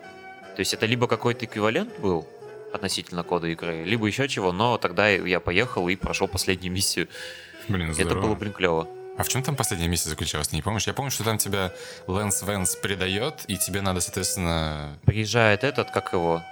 То 0.60 0.62
есть 0.62 0.74
это 0.74 0.86
либо 0.86 1.08
какой-то 1.08 1.46
эквивалент 1.46 2.00
был 2.00 2.28
относительно 2.74 3.24
кода 3.24 3.48
игры, 3.48 3.86
либо 3.86 4.06
еще 4.08 4.28
чего, 4.28 4.52
но 4.52 4.78
тогда 4.78 5.08
я 5.08 5.40
поехал 5.40 5.88
и 5.88 5.96
прошел 5.96 6.28
последнюю 6.28 6.74
миссию. 6.74 7.08
Блин, 7.70 7.94
здорово. 7.94 8.12
Это 8.12 8.20
было, 8.20 8.36
блин, 8.36 8.52
клево. 8.52 8.86
А 9.18 9.24
в 9.24 9.30
чем 9.30 9.42
там 9.42 9.56
последняя 9.56 9.88
миссия 9.88 10.10
заключалась, 10.10 10.50
ты 10.50 10.58
не 10.58 10.62
помнишь? 10.62 10.86
Я 10.86 10.94
помню, 10.94 11.12
что 11.12 11.24
там 11.24 11.38
тебя 11.38 11.72
Лэнс 12.08 12.42
Венс 12.42 12.76
предает, 12.76 13.46
и 13.48 13.56
тебе 13.58 13.80
надо, 13.80 14.02
соответственно... 14.02 15.00
Приезжает 15.06 15.64
этот, 15.64 15.92
как 15.92 16.12
его, 16.12 16.44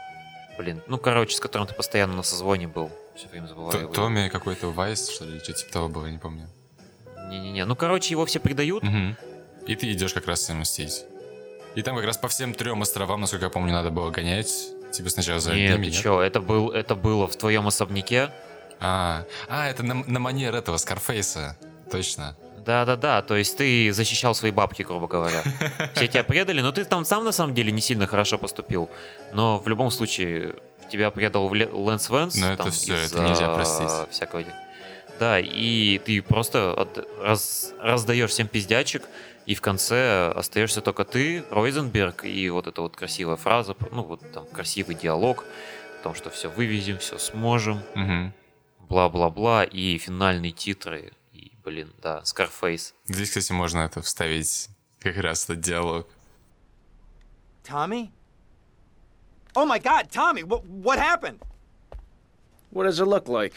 блин, 0.58 0.82
ну, 0.88 0.98
короче, 0.98 1.36
с 1.36 1.42
которым 1.42 1.68
ты 1.68 1.74
постоянно 1.74 2.16
на 2.16 2.24
созвоне 2.24 2.70
был. 2.70 2.90
Все 3.18 3.28
время 3.28 3.48
забываю 3.48 3.74
Т- 3.74 3.80
его. 3.80 3.92
Томми 3.92 4.30
какой-то 4.30 4.72
Вайс, 4.72 5.10
что 5.10 5.26
ли, 5.26 5.40
что-то 5.40 5.60
типа 5.60 5.74
того 5.74 5.90
было, 5.90 6.06
я 6.06 6.14
не 6.14 6.18
помню. 6.18 6.48
Не-не-не, 7.28 7.66
ну, 7.66 7.76
короче, 7.76 8.12
его 8.12 8.26
все 8.26 8.40
предают, 8.40 8.84
Мгм. 8.84 9.18
И 9.66 9.76
ты 9.76 9.92
идешь 9.92 10.14
как 10.14 10.28
раз 10.28 10.46
с 10.46 10.48
ним 10.48 10.60
мстить. 10.60 11.04
И 11.78 11.84
там 11.84 11.96
как 11.96 12.06
раз 12.06 12.18
по 12.18 12.28
всем 12.28 12.56
трем 12.56 12.82
островам, 12.82 13.22
насколько 13.22 13.46
я 13.46 13.52
помню, 13.52 13.72
надо 13.72 13.92
было 13.92 14.10
гонять. 14.10 14.52
Тебе 14.92 15.12
сначала 15.12 15.40
за 15.40 15.54
Нет, 15.54 15.76
одними, 15.76 15.92
ты 15.92 16.02
чё, 16.02 16.22
это, 16.22 16.42
был, 16.42 16.72
это 16.72 16.96
было 16.96 17.28
в 17.28 17.36
твоем 17.36 17.68
особняке. 17.68 18.32
А, 18.80 19.26
а, 19.48 19.70
это 19.70 19.84
на, 19.84 19.94
на 19.94 20.20
манер 20.20 20.56
этого, 20.56 20.78
Скарфейса. 20.78 21.56
Точно. 21.92 22.36
Да-да-да, 22.66 23.22
то 23.22 23.36
есть 23.36 23.58
ты 23.58 23.94
защищал 23.94 24.34
свои 24.34 24.50
бабки, 24.50 24.82
грубо 24.82 25.08
говоря. 25.08 25.44
Все 25.94 26.08
тебя 26.08 26.24
предали, 26.24 26.62
но 26.62 26.72
ты 26.72 26.84
там 26.84 27.06
сам 27.06 27.24
на 27.24 27.32
самом 27.32 27.54
деле 27.54 27.72
не 27.72 27.82
сильно 27.82 28.08
хорошо 28.08 28.40
поступил. 28.40 28.90
Но 29.32 29.60
в 29.60 29.68
любом 29.68 29.92
случае 29.92 30.56
тебя 30.92 31.12
предал 31.12 31.46
Лэнс 31.46 32.10
Венс. 32.10 32.36
Но 32.38 32.54
это 32.54 32.72
всё, 32.72 32.96
это 32.96 33.20
нельзя 33.20 33.54
простить. 33.54 34.10
Всякого... 34.10 34.44
Да, 35.20 35.40
и 35.40 36.00
ты 36.00 36.24
просто 36.24 36.74
от- 36.74 37.08
раз- 37.22 37.74
раздаешь 37.80 38.32
всем 38.32 38.48
пиздячек, 38.48 39.04
и 39.48 39.56
в 39.56 39.62
конце 39.62 40.30
остаешься 40.36 40.82
только 40.82 41.06
ты, 41.06 41.46
Ройзенберг, 41.50 42.26
и 42.26 42.50
вот 42.50 42.68
эта 42.68 42.82
вот 42.82 42.98
красивая 42.98 43.38
фраза, 43.38 43.76
ну 43.92 44.04
вот 44.04 44.30
там 44.34 44.46
красивый 44.46 44.94
диалог, 44.94 45.46
о 46.00 46.04
том, 46.04 46.16
что 46.16 46.30
все 46.30 46.50
вывезем, 46.50 46.98
все 46.98 47.18
сможем, 47.18 47.82
бла-бла-бла, 48.90 49.64
и 49.64 49.98
финальные 49.98 50.52
титры, 50.52 51.14
и, 51.32 51.54
блин, 51.64 51.94
да, 52.02 52.22
Scarface. 52.26 52.94
Здесь, 53.06 53.30
кстати, 53.30 53.54
можно 53.54 53.80
это 53.80 54.02
вставить 54.02 54.68
как 55.00 55.16
раз 55.16 55.46
этот 55.46 55.62
диалог. 55.62 56.08
Tommy? 57.64 58.10
Oh 59.56 59.66
my 59.66 59.80
god, 59.82 60.12
Tommy, 60.12 60.44
what, 60.44 60.66
what 60.66 61.00
happened? 61.00 61.40
What 62.72 62.84
does 62.84 63.00
it 63.00 63.08
look 63.08 63.30
like? 63.30 63.54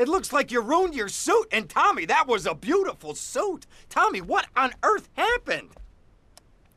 It 0.00 0.08
looks 0.08 0.32
like 0.32 0.50
you 0.50 0.62
ruined 0.62 0.94
your 0.94 1.08
suit. 1.08 1.44
And 1.52 1.68
Tommy, 1.68 2.06
that 2.06 2.26
was 2.26 2.46
a 2.46 2.54
beautiful 2.54 3.14
suit. 3.14 3.66
Tommy, 3.90 4.22
what 4.22 4.46
on 4.56 4.72
earth 4.82 5.10
happened? 5.12 5.68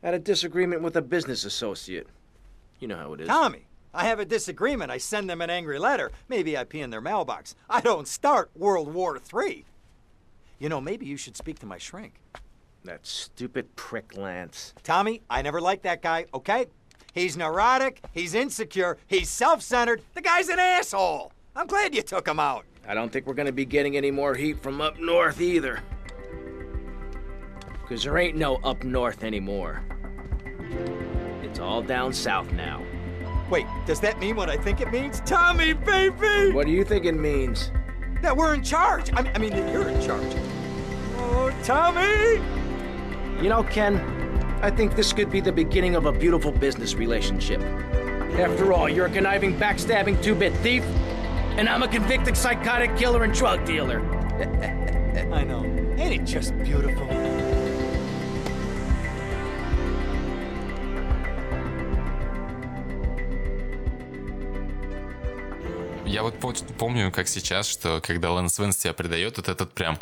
Had 0.02 0.12
a 0.12 0.18
disagreement 0.18 0.82
with 0.82 0.94
a 0.94 1.00
business 1.00 1.46
associate. 1.46 2.06
You 2.80 2.88
know 2.88 2.98
how 2.98 3.14
it 3.14 3.22
is. 3.22 3.28
Tommy, 3.28 3.64
I 3.94 4.04
have 4.04 4.20
a 4.20 4.26
disagreement. 4.26 4.90
I 4.90 4.98
send 4.98 5.30
them 5.30 5.40
an 5.40 5.48
angry 5.48 5.78
letter. 5.78 6.12
Maybe 6.28 6.54
I 6.54 6.64
pee 6.64 6.82
in 6.82 6.90
their 6.90 7.00
mailbox. 7.00 7.56
I 7.70 7.80
don't 7.80 8.06
start 8.06 8.50
World 8.54 8.92
War 8.92 9.16
III. 9.16 9.64
You 10.58 10.68
know, 10.68 10.82
maybe 10.82 11.06
you 11.06 11.16
should 11.16 11.38
speak 11.38 11.58
to 11.60 11.66
my 11.66 11.78
shrink. 11.78 12.20
That 12.84 13.06
stupid 13.06 13.74
prick 13.74 14.18
Lance. 14.18 14.74
Tommy, 14.82 15.22
I 15.30 15.40
never 15.40 15.62
liked 15.62 15.84
that 15.84 16.02
guy, 16.02 16.26
okay? 16.34 16.66
He's 17.14 17.38
neurotic, 17.38 18.02
he's 18.12 18.34
insecure, 18.34 18.98
he's 19.06 19.30
self 19.30 19.62
centered. 19.62 20.02
The 20.12 20.20
guy's 20.20 20.50
an 20.50 20.58
asshole. 20.58 21.32
I'm 21.56 21.66
glad 21.66 21.94
you 21.94 22.02
took 22.02 22.28
him 22.28 22.38
out. 22.38 22.66
I 22.86 22.92
don't 22.94 23.10
think 23.10 23.26
we're 23.26 23.34
gonna 23.34 23.52
be 23.52 23.64
getting 23.64 23.96
any 23.96 24.10
more 24.10 24.34
heat 24.34 24.62
from 24.62 24.80
up 24.80 24.98
north 24.98 25.40
either. 25.40 25.80
Because 27.80 28.04
there 28.04 28.18
ain't 28.18 28.36
no 28.36 28.56
up 28.56 28.84
north 28.84 29.24
anymore. 29.24 29.82
It's 31.42 31.58
all 31.58 31.82
down 31.82 32.12
south 32.12 32.52
now. 32.52 32.82
Wait, 33.50 33.66
does 33.86 34.00
that 34.00 34.18
mean 34.18 34.36
what 34.36 34.50
I 34.50 34.56
think 34.56 34.80
it 34.80 34.90
means? 34.90 35.20
Tommy, 35.20 35.72
baby! 35.72 36.52
What 36.52 36.66
do 36.66 36.72
you 36.72 36.84
think 36.84 37.04
it 37.04 37.12
means? 37.12 37.70
That 38.22 38.36
we're 38.36 38.54
in 38.54 38.62
charge. 38.62 39.10
I 39.14 39.22
mean, 39.22 39.32
I 39.34 39.38
mean 39.38 39.50
that 39.50 39.72
you're 39.72 39.88
in 39.88 40.02
charge. 40.02 40.34
Oh, 41.16 41.54
Tommy! 41.62 42.42
You 43.42 43.48
know, 43.48 43.62
Ken, 43.64 43.98
I 44.62 44.70
think 44.70 44.96
this 44.96 45.12
could 45.12 45.30
be 45.30 45.40
the 45.40 45.52
beginning 45.52 45.94
of 45.94 46.06
a 46.06 46.12
beautiful 46.12 46.52
business 46.52 46.94
relationship. 46.94 47.60
After 48.38 48.72
all, 48.72 48.88
you're 48.88 49.06
a 49.06 49.10
conniving, 49.10 49.56
backstabbing 49.58 50.22
two 50.22 50.34
bit 50.34 50.54
thief, 50.56 50.84
and 51.56 51.68
I'm 51.68 51.82
a 51.82 51.88
convicted 51.88 52.36
psychotic 52.36 52.96
killer 52.96 53.24
and 53.24 53.32
drug 53.32 53.64
dealer. 53.64 54.00
I 55.32 55.44
know. 55.44 55.64
Ain't 55.96 56.14
it 56.20 56.24
just 56.24 56.52
beautiful? 56.64 57.08
Я 66.04 66.22
вот 66.22 66.38
по- 66.38 66.52
помню, 66.78 67.10
как 67.10 67.28
сейчас, 67.28 67.66
что 67.66 68.00
когда 68.00 68.30
Лэнс 68.32 68.58
Венс 68.58 68.76
тебя 68.76 68.92
предает, 68.92 69.36
вот 69.36 69.48
этот 69.48 69.72
прям 69.72 69.98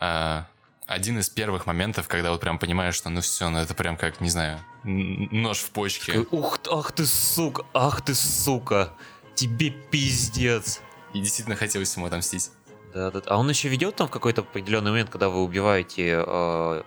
а, 0.00 0.46
один 0.86 1.18
из 1.18 1.28
первых 1.28 1.66
моментов, 1.66 2.08
когда 2.08 2.30
вот 2.30 2.40
прям 2.40 2.58
понимаешь, 2.58 2.94
что 2.94 3.10
ну 3.10 3.20
все, 3.20 3.48
ну 3.50 3.58
это 3.58 3.74
прям 3.74 3.96
как, 3.96 4.20
не 4.20 4.30
знаю, 4.30 4.58
нож 4.84 5.58
в 5.58 5.70
почке. 5.70 6.26
Ух, 6.30 6.58
ах 6.70 6.92
ты 6.92 7.06
сука, 7.06 7.64
ах 7.74 8.02
ты 8.02 8.14
сука, 8.14 8.92
тебе 9.36 9.70
пиздец. 9.70 10.80
И 11.12 11.20
действительно 11.20 11.56
хотелось 11.56 11.94
ему 11.96 12.06
отомстить. 12.06 12.50
Да, 12.92 13.10
да. 13.10 13.22
А 13.26 13.38
он 13.38 13.48
еще 13.48 13.68
ведет 13.68 13.96
там 13.96 14.08
в 14.08 14.10
какой-то 14.10 14.40
определенный 14.40 14.90
момент, 14.90 15.10
когда 15.10 15.28
вы 15.28 15.42
убиваете 15.42 16.24
э, 16.26 16.82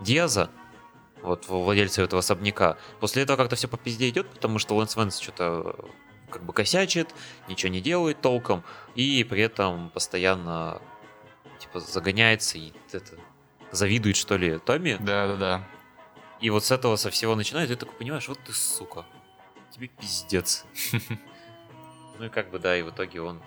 Диаза, 0.00 0.50
вот 1.22 1.48
владельца 1.48 2.02
этого 2.02 2.20
особняка. 2.20 2.76
После 3.00 3.22
этого 3.22 3.36
как-то 3.36 3.56
все 3.56 3.68
по 3.68 3.76
пизде 3.76 4.08
идет, 4.08 4.28
потому 4.28 4.58
что 4.58 4.76
Лэнс 4.76 4.96
Венс 4.96 5.18
что-то 5.18 5.76
э, 5.78 5.84
как 6.30 6.44
бы 6.44 6.52
косячит, 6.52 7.14
ничего 7.48 7.70
не 7.72 7.80
делает 7.80 8.20
толком, 8.20 8.64
и 8.94 9.24
при 9.24 9.42
этом 9.42 9.90
постоянно 9.90 10.80
типа 11.58 11.80
загоняется 11.80 12.58
и 12.58 12.72
это 12.92 13.16
завидует, 13.70 14.16
что 14.16 14.36
ли, 14.36 14.58
Томми. 14.58 14.96
Да-да-да. 15.00 15.66
И 16.40 16.50
вот 16.50 16.64
с 16.64 16.70
этого 16.70 16.96
со 16.96 17.10
всего 17.10 17.34
начинает, 17.34 17.70
и 17.70 17.74
ты 17.74 17.80
такой 17.80 17.98
понимаешь, 17.98 18.28
вот 18.28 18.38
ты 18.44 18.52
сука, 18.52 19.04
тебе 19.78 19.88
пиздец. 19.88 20.64
Ну 22.18 22.24
и 22.26 22.28
как 22.28 22.50
бы 22.50 22.58
да, 22.58 22.76
и 22.76 22.82
в 22.82 22.90
итоге 22.90 23.22
он 23.22 23.40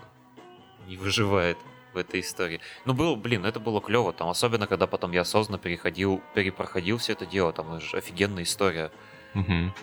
не 0.87 0.95
выживает 0.97 1.57
в 1.93 1.97
этой 1.97 2.21
истории. 2.21 2.61
Ну 2.85 2.93
был, 2.93 3.17
блин, 3.17 3.45
это 3.45 3.59
было 3.59 3.81
клево, 3.81 4.13
там, 4.13 4.29
особенно 4.29 4.65
когда 4.65 4.87
потом 4.87 5.11
я 5.11 5.21
осознанно 5.21 5.59
переходил, 5.59 6.21
перепроходил 6.33 6.97
все 6.97 7.13
это 7.13 7.25
дело, 7.25 7.51
там 7.51 7.73
это 7.73 7.85
же 7.85 7.97
офигенная 7.97 8.43
история. 8.43 8.91
Мгм. 9.33 9.73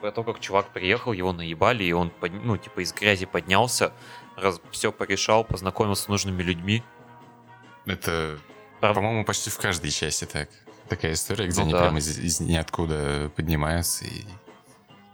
Про 0.00 0.12
то, 0.12 0.22
как 0.22 0.38
чувак 0.38 0.68
приехал, 0.68 1.12
его 1.12 1.32
наебали, 1.32 1.82
и 1.82 1.90
он, 1.92 2.12
ну, 2.20 2.56
типа, 2.56 2.80
из 2.84 2.92
грязи 2.92 3.26
поднялся, 3.26 3.92
раз, 4.36 4.60
все 4.70 4.92
порешал, 4.92 5.42
познакомился 5.42 6.04
с 6.04 6.08
нужными 6.08 6.40
людьми. 6.40 6.84
Это, 7.84 8.38
Прав- 8.80 8.94
по-моему, 8.94 9.24
почти 9.24 9.50
в 9.50 9.58
каждой 9.58 9.90
части 9.90 10.24
так. 10.24 10.48
Такая 10.88 11.14
история, 11.14 11.48
где 11.48 11.56
Ну 11.56 11.62
они 11.64 11.72
да. 11.72 11.80
прям 11.80 11.98
из, 11.98 12.16
из 12.16 12.38
ниоткуда 12.38 13.30
поднимаются 13.34 14.04
и 14.04 14.22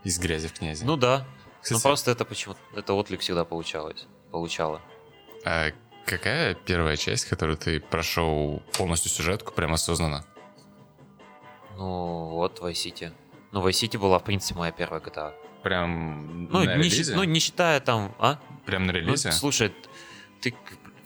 из 0.05 0.19
грязи 0.19 0.49
в 0.49 0.53
князи. 0.53 0.85
Ну 0.85 0.97
да. 0.97 1.27
Кстати, 1.61 1.79
Ну 1.79 1.83
просто 1.83 2.11
это 2.11 2.25
почему-то, 2.25 2.61
это 2.77 2.93
отлик 2.93 3.21
всегда 3.21 3.45
получалось. 3.45 4.07
Получало. 4.31 4.81
а 5.45 5.71
какая 6.07 6.55
первая 6.55 6.97
часть, 6.97 7.25
которую 7.27 7.57
ты 7.57 7.81
прошел 7.81 8.63
полностью 8.77 9.11
сюжетку, 9.11 9.53
прям 9.53 9.73
осознанно? 9.73 10.25
Ну 11.77 12.29
вот, 12.31 12.61
Vice 12.61 12.73
City. 12.73 13.13
Ну, 13.53 13.67
Vice 13.67 13.83
City 13.89 13.99
была, 13.99 14.19
в 14.19 14.25
принципе, 14.25 14.59
моя 14.59 14.73
первая 14.73 15.01
GTA. 15.01 15.33
Прям 15.63 16.45
Ну, 16.51 16.65
на 16.65 16.77
не, 16.77 16.83
релизе? 16.85 17.15
ну, 17.17 17.25
не 17.25 17.41
считая 17.41 17.81
там, 17.81 18.15
а? 18.19 18.39
Прям 18.67 18.87
на 18.87 18.93
Ну, 18.93 18.99
релизе? 18.99 19.33
слушай, 19.33 19.73
ты, 20.41 20.55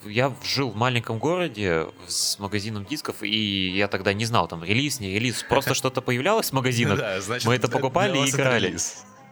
я 0.09 0.35
жил 0.43 0.71
в 0.71 0.77
маленьком 0.77 1.19
городе 1.19 1.87
с 2.07 2.39
магазином 2.39 2.85
дисков, 2.85 3.23
и 3.23 3.71
я 3.71 3.89
тогда 3.89 4.13
не 4.13 4.25
знал, 4.25 4.49
там, 4.49 4.65
релиз, 4.65 5.01
не 5.01 5.11
релиз, 5.15 5.43
просто 5.43 5.75
что-то 5.75 6.01
появлялось 6.01 6.51
в 6.51 6.53
магазинах. 6.53 6.99
Да, 6.99 7.21
значит, 7.21 7.47
мы 7.47 7.55
это 7.55 7.69
покупали 7.69 8.19
и 8.19 8.31
играли. 8.31 8.77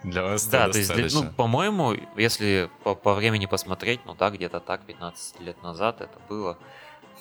Для 0.02 0.22
вас 0.22 0.46
Да, 0.46 0.68
то 0.68 0.78
есть, 0.78 0.92
для- 0.94 1.08
ну, 1.12 1.30
по-моему, 1.32 1.96
если 2.16 2.70
по, 2.84 2.94
по 2.94 3.14
времени 3.14 3.46
посмотреть, 3.46 4.00
ну 4.04 4.14
да, 4.14 4.30
где-то 4.30 4.60
так, 4.60 4.84
15 4.86 5.40
лет 5.40 5.60
назад 5.62 6.00
это 6.00 6.18
было. 6.28 6.58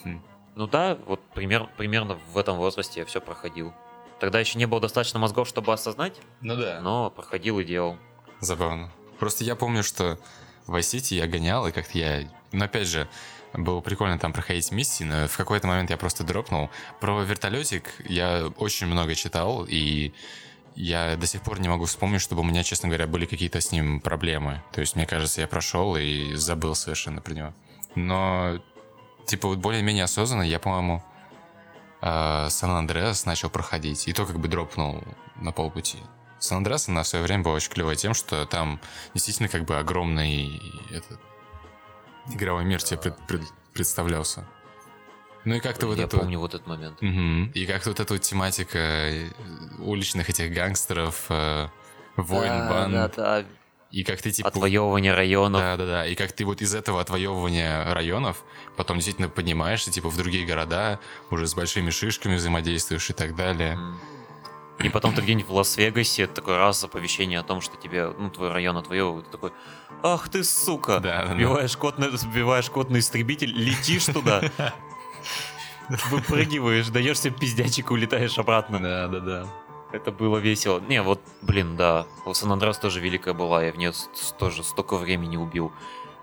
Хм. 0.04 0.22
Ну 0.56 0.68
да, 0.68 0.98
вот 1.06 1.22
пример, 1.34 1.68
примерно 1.78 2.20
в 2.32 2.38
этом 2.38 2.58
возрасте 2.58 3.00
я 3.00 3.06
все 3.06 3.22
проходил. 3.22 3.74
Тогда 4.20 4.40
еще 4.40 4.58
не 4.60 4.66
было 4.68 4.80
достаточно 4.80 5.20
мозгов, 5.20 5.48
чтобы 5.48 5.74
осознать, 5.74 6.20
Ну 6.42 6.56
да. 6.56 6.80
но 6.82 7.10
проходил 7.10 7.60
и 7.60 7.66
делал. 7.66 7.98
Забавно. 8.40 8.92
Просто 9.20 9.44
я 9.44 9.56
помню, 9.56 9.84
что 9.84 10.20
в 10.68 10.76
Vice 10.76 10.98
City 11.00 11.16
я 11.16 11.28
гонял, 11.28 11.66
и 11.68 11.72
как-то 11.72 11.98
я... 11.98 12.30
Ну, 12.52 12.64
опять 12.66 12.88
же, 12.88 13.08
было 13.58 13.82
прикольно 13.82 14.20
там 14.20 14.34
проходить 14.34 14.72
миссии, 14.72 15.04
но 15.04 15.28
в 15.28 15.38
какой-то 15.38 15.68
момент 15.68 15.90
я 15.90 15.98
просто 15.98 16.24
дропнул. 16.24 16.70
Про 17.00 17.24
вертолетик 17.24 17.94
я 18.08 18.48
очень 18.58 18.88
много 18.88 19.16
читал, 19.16 19.66
и 19.68 20.14
я 20.76 21.16
до 21.16 21.26
сих 21.26 21.42
пор 21.42 21.60
не 21.60 21.70
могу 21.70 21.86
вспомнить, 21.86 22.22
чтобы 22.22 22.42
у 22.42 22.46
меня, 22.46 22.64
честно 22.64 22.90
говоря, 22.90 23.08
были 23.08 23.26
какие-то 23.26 23.62
с 23.62 23.72
ним 23.72 24.02
проблемы. 24.02 24.62
То 24.74 24.82
есть, 24.82 24.96
мне 24.96 25.06
кажется, 25.06 25.42
я 25.42 25.48
прошел 25.48 25.96
и 25.96 26.34
забыл 26.34 26.76
совершенно 26.76 27.22
про 27.22 27.34
него. 27.34 27.54
Но, 27.96 28.60
типа, 29.26 29.48
вот 29.48 29.60
более-менее 29.60 30.04
осознанно 30.04 30.44
я, 30.44 30.60
по-моему, 30.60 31.02
э, 32.02 32.48
Сан-Андреас 32.50 33.26
начал 33.26 33.50
проходить, 33.50 34.08
и 34.08 34.14
то 34.14 34.26
как 34.26 34.40
бы 34.40 34.50
дропнул 34.50 35.02
на 35.38 35.52
полпути. 35.52 35.98
Сан-Андреас 36.40 36.90
на 36.90 37.04
свое 37.06 37.24
время 37.24 37.44
был 37.44 37.52
очень 37.52 37.72
клевой 37.72 37.96
тем, 37.96 38.14
что 38.14 38.46
там 38.46 38.82
действительно 39.14 39.48
как 39.48 39.64
бы 39.64 39.78
огромный 39.78 40.62
этот, 40.92 41.20
игровой 42.30 42.66
мир 42.66 42.82
тебе 42.82 43.00
пред- 43.00 43.18
пред- 43.28 43.54
представлялся. 43.74 44.46
Ну 45.44 45.56
и 45.56 45.60
как-то 45.60 45.86
вот 45.88 45.98
я 45.98 46.06
это... 46.06 46.18
вот- 46.18 46.24
помню 46.24 46.40
вот 46.40 46.54
этот 46.56 46.66
момент. 46.68 47.02
Мгм. 47.02 47.52
И 47.54 47.66
как-то 47.66 47.90
вот 47.90 48.00
эта 48.00 48.14
вот 48.14 48.22
тематика 48.24 48.78
э, 48.80 49.30
уличных 49.80 50.30
этих 50.30 50.52
гангстеров, 50.52 51.26
э, 51.30 51.68
войн, 52.16 52.50
Да, 52.50 52.70
банд, 52.70 52.94
да, 52.94 53.08
да. 53.42 53.46
и 53.92 54.04
как 54.04 54.22
ты 54.22 54.32
типа... 54.32 54.48
Отвоевывание 54.50 55.14
районов. 55.14 55.62
Да, 55.62 55.78
да, 55.78 55.86
да. 55.86 56.08
И 56.08 56.16
как 56.16 56.32
ты 56.32 56.46
вот 56.46 56.62
из 56.62 56.74
этого 56.74 57.00
отвоевывания 57.00 57.94
районов 57.94 58.44
потом 58.76 58.98
действительно 58.98 59.30
поднимаешься, 59.30 59.92
типа, 59.92 60.10
в 60.10 60.18
другие 60.18 60.46
города, 60.48 61.00
уже 61.30 61.46
с 61.48 61.54
большими 61.54 61.92
шишками 61.92 62.36
взаимодействуешь 62.36 63.10
и 63.10 63.14
так 63.14 63.36
далее. 63.36 63.74
М. 63.74 64.00
И 64.80 64.90
потом 64.90 65.14
ты 65.14 65.22
где-нибудь 65.22 65.48
в 65.50 65.54
Лас-Вегасе, 65.54 66.28
такой 66.28 66.58
раз 66.58 66.84
оповещение 66.84 67.40
о 67.40 67.44
том, 67.44 67.62
что 67.62 67.78
тебе, 67.78 68.10
ну, 68.18 68.30
твой 68.30 68.52
район 68.52 68.78
отвоевывают, 68.78 69.26
ты 69.28 69.32
такой, 69.32 69.52
ах 70.04 70.28
ты 70.30 70.44
сука, 70.44 71.00
Да, 71.00 71.22
да, 71.22 71.28
да. 71.30 71.34
сбиваешь 71.34 71.78
код 71.78 71.98
на, 71.98 72.16
сбиваешь 72.18 72.70
код 72.70 72.90
на 72.90 73.00
истребитель, 73.00 73.52
летишь 73.54 74.06
туда, 74.06 74.42
выпрыгиваешь, 76.10 76.88
даешь 76.90 77.20
себе 77.20 77.34
пиздячик 77.34 77.90
и 77.90 77.94
улетаешь 77.94 78.38
обратно. 78.38 78.80
Да, 78.80 79.08
да, 79.08 79.20
да. 79.20 79.48
Это 79.92 80.12
было 80.12 80.40
весело. 80.40 80.80
Не, 80.82 81.02
вот, 81.02 81.22
блин, 81.42 81.78
да, 81.78 82.06
сан 82.34 82.52
Андреас 82.52 82.78
тоже 82.78 83.00
великая 83.00 83.34
была, 83.34 83.64
я 83.64 83.72
в 83.72 83.78
нее 83.78 83.94
тоже 84.38 84.64
столько 84.64 84.98
времени 84.98 85.38
убил. 85.38 85.72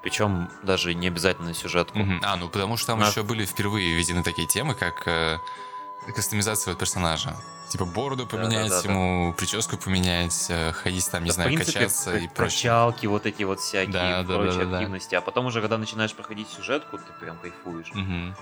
Причем 0.03 0.51
даже 0.65 0.95
не 0.95 1.07
обязательно 1.07 1.55
сюжетку. 1.55 2.01
А, 2.23 2.37
ну 2.37 2.49
потому 2.49 2.77
что 2.77 2.89
там 2.89 3.01
еще 3.01 3.23
были 3.23 3.47
впервые 3.47 3.95
введены 3.95 4.23
такие 4.25 4.49
темы, 4.49 4.75
как 4.75 5.07
э, 5.07 5.39
кастомизация 6.15 6.75
персонажа. 6.75 7.37
Типа 7.69 7.85
бороду 7.87 8.27
поменять, 8.27 8.69
да, 8.69 8.83
да. 8.83 8.89
ему 8.91 9.33
прическу 9.35 9.79
поменять, 9.79 10.47
э, 10.51 10.73
ходить 10.73 11.11
там, 11.11 11.23
не 11.25 11.29
Да, 11.31 11.35
знаю, 11.35 11.49
принципе, 11.51 11.79
качаться 11.79 12.17
и 12.17 12.29
прочее. 12.29 12.71
качалки, 12.71 13.07
вот 13.07 13.25
эти 13.25 13.43
вот 13.45 13.61
всякие 13.61 13.93
Да, 13.93 14.23
да, 14.23 14.35
прочие 14.35 14.59
да, 14.59 14.65
да, 14.65 14.71
да. 14.73 14.77
активности. 14.79 15.15
А 15.15 15.21
потом 15.23 15.47
уже, 15.47 15.61
когда 15.61 15.79
начинаешь 15.79 16.13
проходить 16.13 16.49
сюжетку, 16.51 16.99
ты 16.99 17.05
прям 17.21 17.39
кайфуешь. 17.39 17.91
Мгм. 17.95 18.35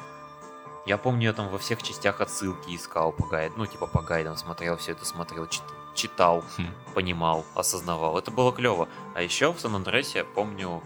Я 0.87 0.97
помню, 0.99 1.25
я 1.29 1.33
там 1.33 1.49
во 1.49 1.59
всех 1.59 1.83
частях 1.83 2.21
отсылки 2.21 2.75
искал 2.75 3.13
по 3.13 3.27
гайдам, 3.27 3.59
ну, 3.59 3.67
типа 3.67 3.87
по 3.87 4.01
гайдам 4.03 4.37
смотрел, 4.37 4.77
все 4.79 4.93
это 4.93 5.05
смотрел, 5.05 5.47
чит- 5.47 5.63
читал, 5.95 6.43
Хм. 6.57 6.67
понимал, 6.95 7.45
осознавал. 7.55 8.19
Это 8.19 8.31
было 8.33 8.51
клево. 8.53 8.89
А 9.15 9.23
еще 9.23 9.53
в 9.53 9.61
Сан-Андреасе, 9.61 10.25
помню, 10.25 10.83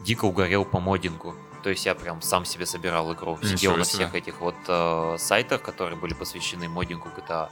дико 0.00 0.24
угорел 0.24 0.64
по 0.64 0.80
моддингу. 0.80 1.34
То 1.64 1.70
есть 1.70 1.86
я 1.86 1.94
прям 1.94 2.20
сам 2.20 2.44
себе 2.44 2.66
собирал 2.66 3.10
игру. 3.14 3.38
Ничего 3.40 3.56
Сидел 3.56 3.76
на 3.78 3.84
всех 3.84 4.14
этих 4.14 4.40
вот 4.40 4.54
э, 4.68 5.16
сайтах, 5.18 5.62
которые 5.62 5.96
были 5.98 6.12
посвящены 6.12 6.68
моддингу 6.68 7.08
GTA. 7.08 7.48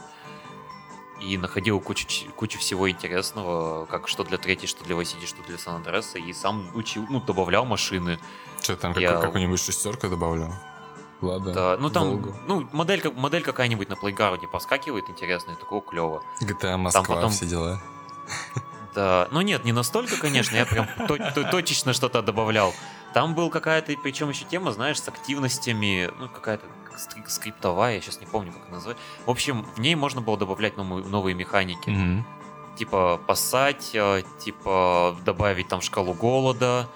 И 1.23 1.39
находил 1.39 1.81
кучу, 1.81 2.07
кучу 2.37 2.59
всего 2.59 2.91
интересного, 2.91 3.87
как 3.87 4.09
что 4.09 4.23
для 4.25 4.37
третьей, 4.37 4.69
что 4.69 4.85
для 4.85 4.97
City, 4.97 5.25
что 5.25 5.43
для 5.45 5.57
Сан 5.57 5.77
Андреаса. 5.77 6.19
И 6.19 6.31
сам 6.35 6.69
учил, 6.75 7.07
ну, 7.09 7.23
добавлял 7.23 7.65
машины. 7.65 8.19
Что 8.61 8.77
там, 8.77 8.93
Я- 8.99 9.09
какую- 9.13 9.27
какую-нибудь 9.29 9.61
шестерку 9.61 10.09
добавлю? 10.09 10.53
Ладно. 11.23 11.53
Да, 11.55 11.77
ну 11.81 11.89
там, 11.89 12.11
Волгу. 12.11 12.35
ну, 12.47 12.69
модель, 12.73 13.03
модель 13.15 13.43
какая-нибудь 13.43 13.89
на 13.89 13.97
плейгарде 13.97 14.47
поскакивает 14.47 15.09
интересная, 15.09 15.55
такого 15.57 15.81
клево. 15.81 16.23
GTA 16.43 16.77
Москва, 16.77 17.03
потом- 17.03 17.31
все 17.31 17.47
дела. 17.47 17.81
Да, 18.95 19.29
ну 19.31 19.41
нет, 19.41 19.65
не 19.65 19.73
настолько, 19.73 20.19
конечно, 20.21 20.55
я 20.55 20.67
прям 20.67 20.87
то- 21.09 21.17
то- 21.17 21.51
точечно 21.51 21.95
что-то 21.95 22.21
добавлял. 22.21 22.75
Там 23.15 23.35
был 23.35 23.51
какая-то, 23.51 23.95
причем 24.03 24.31
еще 24.31 24.45
тема, 24.45 24.73
знаешь, 24.73 25.01
с 25.01 25.09
активностями, 25.09 26.11
ну 26.19 26.29
какая-то 26.29 26.67
скри- 26.97 27.29
скриптовая, 27.29 27.95
я 27.97 28.01
сейчас 28.01 28.21
не 28.21 28.27
помню, 28.27 28.53
как 28.53 28.71
назвать. 28.71 28.97
В 29.27 29.31
общем, 29.31 29.67
в 29.77 29.81
ней 29.81 29.95
можно 29.95 30.21
было 30.21 30.39
добавлять 30.39 30.77
новые, 30.77 31.05
новые 31.07 31.35
механики. 31.35 31.91
Мгм. 31.91 32.25
Типа 32.77 33.21
поссать, 33.27 33.91
э, 33.95 34.23
типа 34.41 35.17
добавить 35.25 35.69
там 35.69 35.81
шкалу 35.83 36.15
голода, 36.15 36.89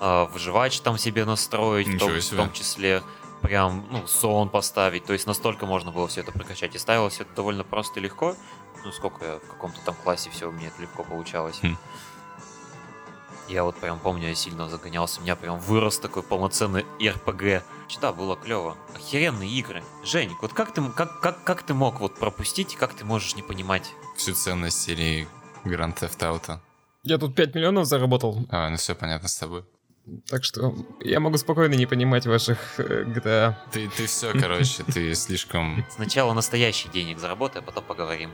э, 0.00 0.26
выживач 0.32 0.80
там 0.80 0.96
себе 0.96 1.24
настроить, 1.24 1.88
в 1.88 1.98
том, 1.98 2.12
в 2.12 2.20
себе. 2.20 2.36
том 2.38 2.52
числе 2.52 3.02
прям, 3.42 3.86
ну, 3.90 4.06
сон 4.06 4.48
поставить. 4.48 5.04
То 5.04 5.12
есть 5.12 5.26
настолько 5.26 5.66
можно 5.66 5.90
было 5.92 6.08
все 6.08 6.22
это 6.22 6.32
прокачать. 6.32 6.74
И 6.74 6.78
ставилось 6.78 7.20
это 7.20 7.30
довольно 7.36 7.62
просто 7.62 8.00
и 8.00 8.02
легко. 8.02 8.34
Ну, 8.84 8.92
сколько 8.92 9.24
я 9.24 9.36
в 9.36 9.48
каком-то 9.48 9.80
там 9.84 9.94
классе 10.02 10.30
все 10.30 10.48
у 10.48 10.52
меня 10.52 10.68
это 10.68 10.80
легко 10.80 11.04
получалось. 11.04 11.58
Хм. 11.62 11.76
Я 13.48 13.64
вот 13.64 13.76
прям 13.76 13.98
помню, 13.98 14.28
я 14.28 14.34
сильно 14.34 14.68
загонялся. 14.68 15.20
У 15.20 15.22
меня 15.22 15.34
прям 15.34 15.58
вырос 15.58 15.98
такой 15.98 16.22
полноценный 16.22 16.84
РПГ. 17.02 17.64
Да, 18.00 18.12
было 18.12 18.36
клево. 18.36 18.76
Охеренные 18.94 19.48
игры. 19.50 19.82
Женик, 20.04 20.42
вот 20.42 20.52
как 20.52 20.74
ты, 20.74 20.82
как, 20.90 21.20
как, 21.20 21.44
как 21.44 21.62
ты 21.62 21.72
мог 21.72 22.00
вот 22.00 22.14
пропустить, 22.16 22.74
и 22.74 22.76
как 22.76 22.92
ты 22.92 23.04
можешь 23.06 23.34
не 23.36 23.42
понимать? 23.42 23.90
Всю 24.16 24.34
ценность 24.34 24.80
серии 24.82 25.26
Grand 25.64 25.96
Theft 25.98 26.18
Auto. 26.18 26.58
Я 27.04 27.16
тут 27.16 27.34
5 27.34 27.54
миллионов 27.54 27.86
заработал, 27.86 28.44
А, 28.50 28.68
ну 28.68 28.76
все 28.76 28.94
понятно 28.94 29.28
с 29.28 29.38
тобой. 29.38 29.64
так 30.28 30.44
что 30.44 30.74
я 31.00 31.18
могу 31.20 31.38
спокойно 31.38 31.74
не 31.74 31.86
понимать 31.86 32.26
ваших 32.26 32.58
э, 32.78 33.04
GTA. 33.04 33.54
Ты, 33.72 33.88
ты 33.88 34.06
все, 34.06 34.32
короче, 34.38 34.82
ты 34.82 35.14
слишком... 35.14 35.86
Сначала 35.90 36.34
настоящий 36.34 36.88
денег 36.90 37.18
заработай, 37.18 37.62
а 37.62 37.64
потом 37.64 37.84
поговорим. 37.84 38.30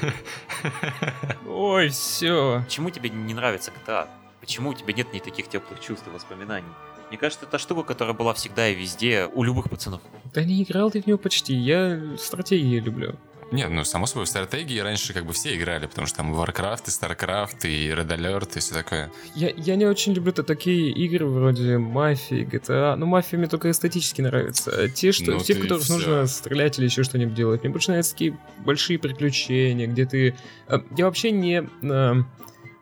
Ой, 1.48 1.88
все. 1.88 2.62
Почему 2.64 2.90
тебе 2.90 3.10
не 3.10 3.34
нравится 3.34 3.72
GTA? 3.72 4.08
Почему 4.44 4.70
у 4.70 4.74
тебя 4.74 4.92
нет 4.92 5.10
ни 5.14 5.20
таких 5.20 5.48
теплых 5.48 5.80
чувств 5.80 6.06
и 6.06 6.10
воспоминаний? 6.10 6.68
Мне 7.08 7.16
кажется, 7.16 7.46
это 7.46 7.56
штука, 7.58 7.82
которая 7.82 8.12
была 8.14 8.34
всегда 8.34 8.68
и 8.68 8.74
везде 8.74 9.26
у 9.32 9.42
любых 9.42 9.70
пацанов. 9.70 10.02
Да 10.34 10.44
не 10.44 10.62
играл 10.62 10.90
ты 10.90 11.00
в 11.00 11.06
него 11.06 11.16
почти, 11.16 11.54
я 11.54 11.98
стратегии 12.18 12.78
люблю. 12.78 13.16
Нет, 13.52 13.70
ну, 13.70 13.84
само 13.84 14.04
собой, 14.04 14.26
в 14.26 14.28
стратегии 14.28 14.78
раньше 14.80 15.14
как 15.14 15.24
бы 15.24 15.32
все 15.32 15.56
играли, 15.56 15.86
потому 15.86 16.06
что 16.06 16.18
там 16.18 16.34
Warcraft, 16.34 16.82
и 16.86 16.90
StarCraft, 16.90 17.66
и 17.68 17.88
Red 17.88 18.08
Alert, 18.08 18.56
и 18.56 18.60
все 18.60 18.74
такое. 18.74 19.10
Я, 19.34 19.50
я 19.56 19.76
не 19.76 19.86
очень 19.86 20.12
люблю 20.12 20.32
-то 20.32 20.42
такие 20.42 20.90
игры 20.90 21.24
вроде 21.26 21.78
мафии, 21.78 22.46
GTA. 22.50 22.96
Ну, 22.96 23.06
мафия 23.06 23.38
мне 23.38 23.48
только 23.48 23.70
эстетически 23.70 24.20
нравится. 24.22 24.70
А 24.76 24.88
Те, 24.88 25.12
что, 25.12 25.32
Ну, 25.32 25.38
те 25.40 25.54
в 25.54 25.60
которых 25.62 25.84
всё. 25.84 25.94
нужно 25.94 26.26
стрелять 26.26 26.78
или 26.78 26.84
еще 26.86 27.02
что-нибудь 27.02 27.34
делать. 27.34 27.62
Мне 27.62 27.70
больше 27.70 27.88
нравятся 27.90 28.12
такие 28.12 28.36
большие 28.58 28.98
приключения, 28.98 29.86
где 29.86 30.04
ты... 30.04 30.34
э, 30.68 30.78
Я 30.96 31.04
вообще 31.06 31.30
не, 31.30 31.62
э, 31.82 32.14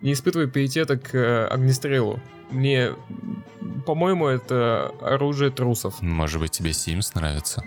не 0.03 0.13
испытываю 0.13 0.49
пиетета 0.49 0.99
к 0.99 1.15
э, 1.15 1.47
огнестрелу. 1.47 2.21
Мне, 2.51 2.93
по-моему, 3.87 4.27
это 4.27 4.93
оружие 5.01 5.51
трусов. 5.51 6.03
Может 6.03 6.41
быть, 6.41 6.51
тебе 6.51 6.71
Sims 6.71 7.13
нравится? 7.15 7.65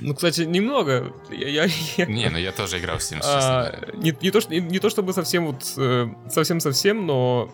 Ну, 0.00 0.14
кстати, 0.14 0.42
немного. 0.42 1.12
Не, 1.30 2.30
ну 2.30 2.38
я 2.38 2.52
тоже 2.52 2.78
играл 2.78 2.98
в 2.98 3.00
Sims, 3.00 3.16
честно 3.16 3.66
А, 3.66 3.90
не, 3.94 4.12
то, 4.12 4.40
не, 4.48 4.60
не 4.60 4.78
то 4.78 4.88
чтобы 4.88 5.12
совсем 5.12 5.46
вот 5.46 5.74
э, 5.76 6.08
совсем-совсем, 6.30 7.06
но 7.06 7.52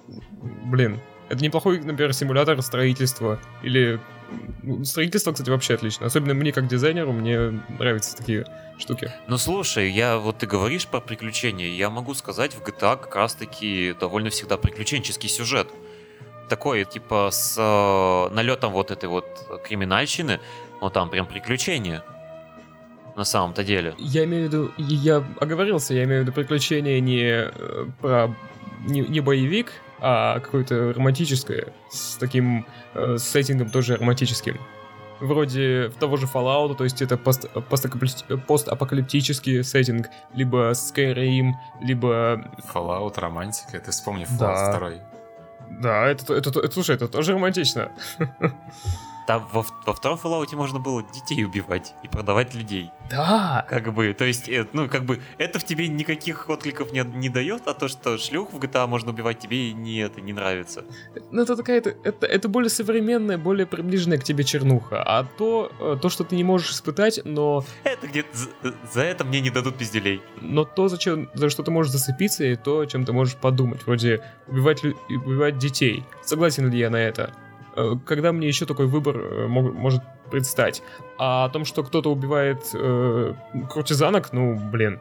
блин, 0.64 1.00
это 1.30 1.44
неплохой, 1.44 1.80
например, 1.80 2.12
симулятор 2.12 2.60
строительства 2.60 3.38
или 3.62 4.00
ну, 4.62 4.84
строительство, 4.84 5.32
кстати, 5.32 5.48
вообще 5.48 5.74
отлично. 5.74 6.06
Особенно 6.06 6.34
мне, 6.34 6.52
как 6.52 6.66
дизайнеру, 6.66 7.12
мне 7.12 7.62
нравятся 7.78 8.16
такие 8.16 8.44
штуки. 8.78 9.12
Ну 9.28 9.38
слушай, 9.38 9.90
я 9.90 10.18
вот 10.18 10.38
ты 10.38 10.46
говоришь 10.46 10.88
про 10.88 11.00
приключения, 11.00 11.68
я 11.68 11.88
могу 11.88 12.14
сказать, 12.14 12.54
в 12.54 12.62
GTA 12.62 13.00
как 13.00 13.14
раз-таки 13.14 13.94
довольно 13.98 14.30
всегда 14.30 14.56
приключенческий 14.56 15.28
сюжет. 15.28 15.68
Такой, 16.48 16.84
типа, 16.84 17.28
с 17.30 17.54
э, 17.56 18.34
налетом 18.34 18.72
вот 18.72 18.90
этой 18.90 19.08
вот 19.08 19.24
криминальщины, 19.64 20.40
но 20.80 20.90
там 20.90 21.10
прям 21.10 21.26
приключения. 21.26 22.02
На 23.16 23.24
самом-то 23.24 23.62
деле. 23.62 23.94
Я 23.98 24.24
имею 24.24 24.48
в 24.48 24.52
виду, 24.52 24.72
я 24.78 25.24
оговорился, 25.40 25.94
я 25.94 26.04
имею 26.04 26.22
в 26.22 26.24
виду 26.24 26.32
приключения 26.32 27.00
не 27.00 27.22
э, 27.24 27.86
про 28.00 28.34
не, 28.86 29.02
не 29.02 29.20
боевик, 29.20 29.72
а 30.00 30.40
какое-то 30.40 30.92
романтическое, 30.92 31.72
с 31.90 32.16
таким 32.16 32.66
э, 32.94 33.16
сеттингом 33.18 33.70
тоже 33.70 33.96
романтическим. 33.96 34.58
Вроде 35.20 35.90
того 36.00 36.16
же 36.16 36.26
Fallout, 36.26 36.76
то 36.76 36.84
есть 36.84 37.02
это 37.02 37.18
пост, 37.18 37.44
постапокалипти- 37.68 38.38
постапокалиптический 38.38 39.62
сеттинг, 39.62 40.08
либо 40.34 40.70
Skyrim, 40.70 41.52
либо... 41.82 42.42
Fallout, 42.72 43.20
романтика, 43.20 43.78
ты 43.80 43.90
вспомни 43.90 44.26
Да. 44.38 44.72
Fallout 44.72 44.78
2. 44.78 44.90
Да, 45.82 46.06
это, 46.08 46.34
это, 46.34 46.48
это, 46.50 46.72
слушай, 46.72 46.96
это 46.96 47.06
тоже 47.06 47.34
романтично. 47.34 47.92
Там 49.30 49.46
во, 49.52 49.64
во 49.86 49.92
втором 49.94 50.18
Fallout 50.20 50.56
можно 50.56 50.80
было 50.80 51.04
детей 51.04 51.44
убивать 51.44 51.94
и 52.02 52.08
продавать 52.08 52.52
людей. 52.52 52.90
Да! 53.08 53.64
Как 53.70 53.94
бы, 53.94 54.12
то 54.12 54.24
есть, 54.24 54.48
э, 54.48 54.66
ну, 54.72 54.88
как 54.88 55.04
бы, 55.04 55.20
это 55.38 55.60
в 55.60 55.64
тебе 55.64 55.86
никаких 55.86 56.48
откликов 56.48 56.92
не, 56.92 57.04
не 57.04 57.28
дает, 57.28 57.62
а 57.68 57.74
то, 57.74 57.86
что 57.86 58.18
шлюх 58.18 58.52
в 58.52 58.58
GTA 58.58 58.88
можно 58.88 59.12
убивать, 59.12 59.38
тебе 59.38 59.72
не 59.72 59.98
это 59.98 60.20
не 60.20 60.32
нравится. 60.32 60.84
Ну, 61.30 61.42
это 61.42 61.54
такая, 61.54 61.78
это, 61.78 61.94
это, 62.02 62.26
это 62.26 62.48
более 62.48 62.70
современная, 62.70 63.38
более 63.38 63.66
приближенная 63.66 64.18
к 64.18 64.24
тебе 64.24 64.42
чернуха. 64.42 65.00
А 65.06 65.22
то, 65.22 65.70
э, 65.78 65.96
то, 66.02 66.08
что 66.08 66.24
ты 66.24 66.34
не 66.34 66.42
можешь 66.42 66.72
испытать, 66.72 67.20
но, 67.24 67.64
Это 67.84 68.08
где-то 68.08 68.36
за, 68.36 68.74
за 68.92 69.02
это 69.02 69.22
мне 69.22 69.40
не 69.40 69.50
дадут 69.50 69.76
пизделей. 69.76 70.22
но 70.40 70.64
то, 70.64 70.88
зачем, 70.88 71.30
за 71.34 71.50
что 71.50 71.62
ты 71.62 71.70
можешь 71.70 71.92
зацепиться, 71.92 72.42
и 72.42 72.56
то, 72.56 72.80
о 72.80 72.86
чем 72.86 73.04
ты 73.04 73.12
можешь 73.12 73.36
подумать. 73.36 73.86
Вроде 73.86 74.24
убивать, 74.48 74.82
убивать 74.82 75.56
детей. 75.56 76.04
Согласен 76.24 76.68
ли 76.68 76.80
я 76.80 76.90
на 76.90 76.96
это? 76.96 77.32
Э, 77.76 77.94
Когда 78.06 78.32
мне 78.32 78.48
еще 78.48 78.66
такой 78.66 78.86
выбор 78.86 79.16
э, 79.18 79.46
мог- 79.46 79.74
может 79.74 80.02
предстать? 80.30 80.82
А 81.18 81.44
о 81.44 81.48
том, 81.48 81.64
что 81.64 81.82
кто-то 81.82 82.10
убивает 82.10 82.68
э, 82.74 83.34
куртизанок, 83.70 84.32
ну, 84.32 84.54
блин. 84.56 85.00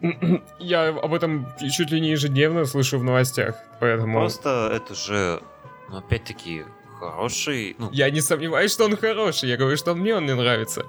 Я 0.58 0.88
об 0.88 1.14
этом 1.14 1.46
чуть 1.72 1.90
ли 1.90 2.00
не 2.00 2.10
ежедневно 2.10 2.64
слышу 2.64 2.98
в 2.98 3.04
новостях, 3.04 3.56
поэтому... 3.80 4.18
Просто 4.18 4.70
это 4.74 4.94
же, 4.94 5.40
ну, 5.88 5.98
опять-таки, 5.98 6.64
хороший, 7.00 7.74
ну, 7.78 7.88
Я 7.92 8.10
не 8.10 8.20
сомневаюсь, 8.20 8.72
что 8.72 8.84
он 8.84 8.96
хороший. 8.96 9.48
Я 9.48 9.56
говорю, 9.56 9.76
что 9.76 9.94
мне 9.94 10.14
он 10.14 10.26
не 10.26 10.34
нравится. 10.34 10.84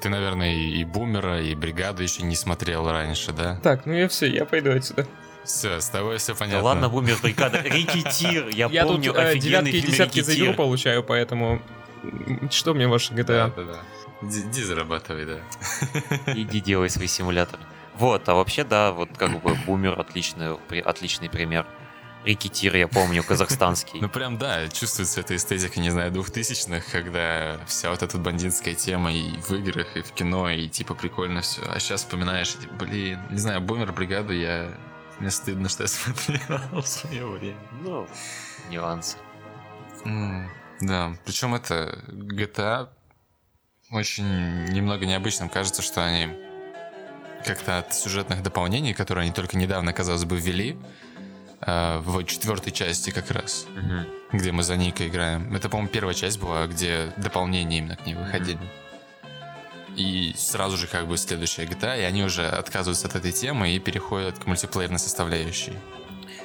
Ты, 0.00 0.08
наверное, 0.10 0.52
и, 0.54 0.80
и 0.80 0.84
Бумера, 0.84 1.40
и 1.40 1.54
Бригаду 1.54 2.02
еще 2.02 2.22
не 2.22 2.36
смотрел 2.36 2.88
раньше, 2.90 3.32
да? 3.32 3.58
Так, 3.62 3.84
ну 3.86 3.92
я 3.94 4.06
все, 4.08 4.26
я 4.26 4.44
пойду 4.44 4.70
отсюда. 4.70 5.06
Все, 5.48 5.80
с 5.80 5.88
тобой 5.88 6.18
все 6.18 6.34
да 6.34 6.38
понятно. 6.38 6.62
ладно, 6.62 6.88
бумер 6.90 7.16
бригада, 7.22 7.62
Рикетир, 7.62 8.48
я, 8.48 8.66
Я 8.66 8.84
помню 8.84 9.12
тут 9.12 9.16
э, 9.22 9.30
офигенный 9.30 9.72
фильм 9.72 9.86
десятки 9.86 10.20
за 10.20 10.32
игру 10.34 10.42
«Рекетир». 10.42 10.56
получаю, 10.56 11.02
поэтому... 11.02 11.62
Что 12.50 12.74
мне 12.74 12.86
ваше 12.86 13.14
Да, 13.14 13.22
GTA? 13.22 13.56
да, 13.56 13.64
да. 13.64 13.78
Иди, 14.20 14.40
иди 14.42 14.62
зарабатывай, 14.62 15.24
да. 15.24 15.38
Иди 16.34 16.60
делай 16.60 16.90
свои 16.90 17.06
симуляторы. 17.06 17.62
Вот, 17.94 18.28
а 18.28 18.34
вообще, 18.34 18.62
да, 18.62 18.92
вот 18.92 19.08
как 19.16 19.40
бы 19.40 19.54
бумер 19.66 19.98
отличный, 19.98 20.54
отличный 20.82 21.30
пример. 21.30 21.66
Рикетир, 22.26 22.76
я 22.76 22.86
помню, 22.86 23.24
казахстанский. 23.24 24.00
Ну 24.02 24.10
прям 24.10 24.36
да, 24.36 24.68
чувствуется 24.68 25.20
эта 25.20 25.34
эстетика, 25.34 25.80
не 25.80 25.88
знаю, 25.88 26.12
двухтысячных, 26.12 26.90
когда 26.92 27.58
вся 27.66 27.90
вот 27.90 28.02
эта 28.02 28.18
бандитская 28.18 28.74
тема 28.74 29.10
и 29.10 29.30
в 29.38 29.50
играх, 29.52 29.96
и 29.96 30.02
в 30.02 30.12
кино, 30.12 30.50
и 30.50 30.68
типа 30.68 30.94
прикольно 30.94 31.40
все. 31.40 31.62
А 31.66 31.80
сейчас 31.80 32.02
вспоминаешь, 32.02 32.52
типа, 32.52 32.74
блин, 32.74 33.18
не 33.30 33.38
знаю, 33.38 33.62
Бумер, 33.62 33.92
Бригаду, 33.92 34.34
я... 34.34 34.68
Мне 35.20 35.30
стыдно, 35.30 35.68
что 35.68 35.82
я 35.84 35.88
смотрел 35.88 36.80
в 36.82 36.86
свое 36.86 37.26
время. 37.26 37.58
Ну, 37.82 38.06
нюансы. 38.70 39.16
М, 40.04 40.48
Да, 40.80 41.12
причем 41.24 41.54
это 41.56 41.98
GTA 42.08 42.88
очень 43.90 44.64
немного 44.66 45.06
необычным 45.06 45.48
кажется, 45.48 45.82
что 45.82 46.04
они 46.04 46.28
как-то 47.44 47.78
от 47.78 47.94
сюжетных 47.94 48.42
дополнений, 48.42 48.94
которые 48.94 49.24
они 49.24 49.32
только 49.32 49.56
недавно, 49.56 49.92
казалось 49.92 50.24
бы, 50.24 50.36
ввели, 50.38 50.76
э, 51.62 51.98
в 51.98 52.22
четвертой 52.24 52.72
части 52.72 53.10
как 53.10 53.30
раз, 53.32 53.66
Мгм. 53.74 54.06
где 54.32 54.52
мы 54.52 54.62
за 54.62 54.76
Ника 54.76 55.06
играем. 55.08 55.52
Это, 55.54 55.68
по-моему, 55.68 55.88
первая 55.90 56.14
часть 56.14 56.38
была, 56.38 56.66
где 56.68 57.12
дополнения 57.16 57.78
именно 57.78 57.96
к 57.96 58.06
ней 58.06 58.14
выходили. 58.14 58.60
И 59.98 60.32
сразу 60.36 60.76
же 60.76 60.86
как 60.86 61.08
бы 61.08 61.16
следующая 61.18 61.64
GTA, 61.64 61.98
и 62.00 62.04
они 62.04 62.22
уже 62.22 62.46
отказываются 62.46 63.08
от 63.08 63.16
этой 63.16 63.32
темы 63.32 63.70
и 63.70 63.80
переходят 63.80 64.38
к 64.38 64.46
мультиплеерной 64.46 65.00
составляющей. 65.00 65.72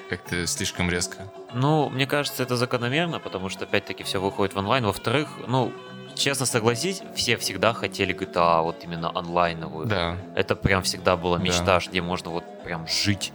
Как-то 0.10 0.48
слишком 0.48 0.90
резко. 0.90 1.32
Ну, 1.54 1.88
мне 1.90 2.08
кажется, 2.08 2.42
это 2.42 2.58
закономерно, 2.58 3.20
потому 3.20 3.50
что, 3.50 3.66
опять-таки, 3.66 4.04
все 4.04 4.20
выходит 4.20 4.56
в 4.56 4.58
онлайн. 4.58 4.86
Во-вторых, 4.86 5.28
ну, 5.48 5.72
честно 6.16 6.48
согласись, 6.48 7.04
все 7.16 7.38
всегда 7.38 7.74
хотели 7.74 8.16
GTA, 8.16 8.64
вот 8.64 8.84
именно 8.84 9.12
онлайновую. 9.16 9.86
Да. 9.86 10.18
Это 10.36 10.56
прям 10.56 10.82
всегда 10.82 11.16
была 11.16 11.38
Да. 11.38 11.44
мечта, 11.44 11.80
где 11.88 12.02
можно 12.02 12.32
вот 12.32 12.44
прям 12.64 12.88
жить. 12.88 13.32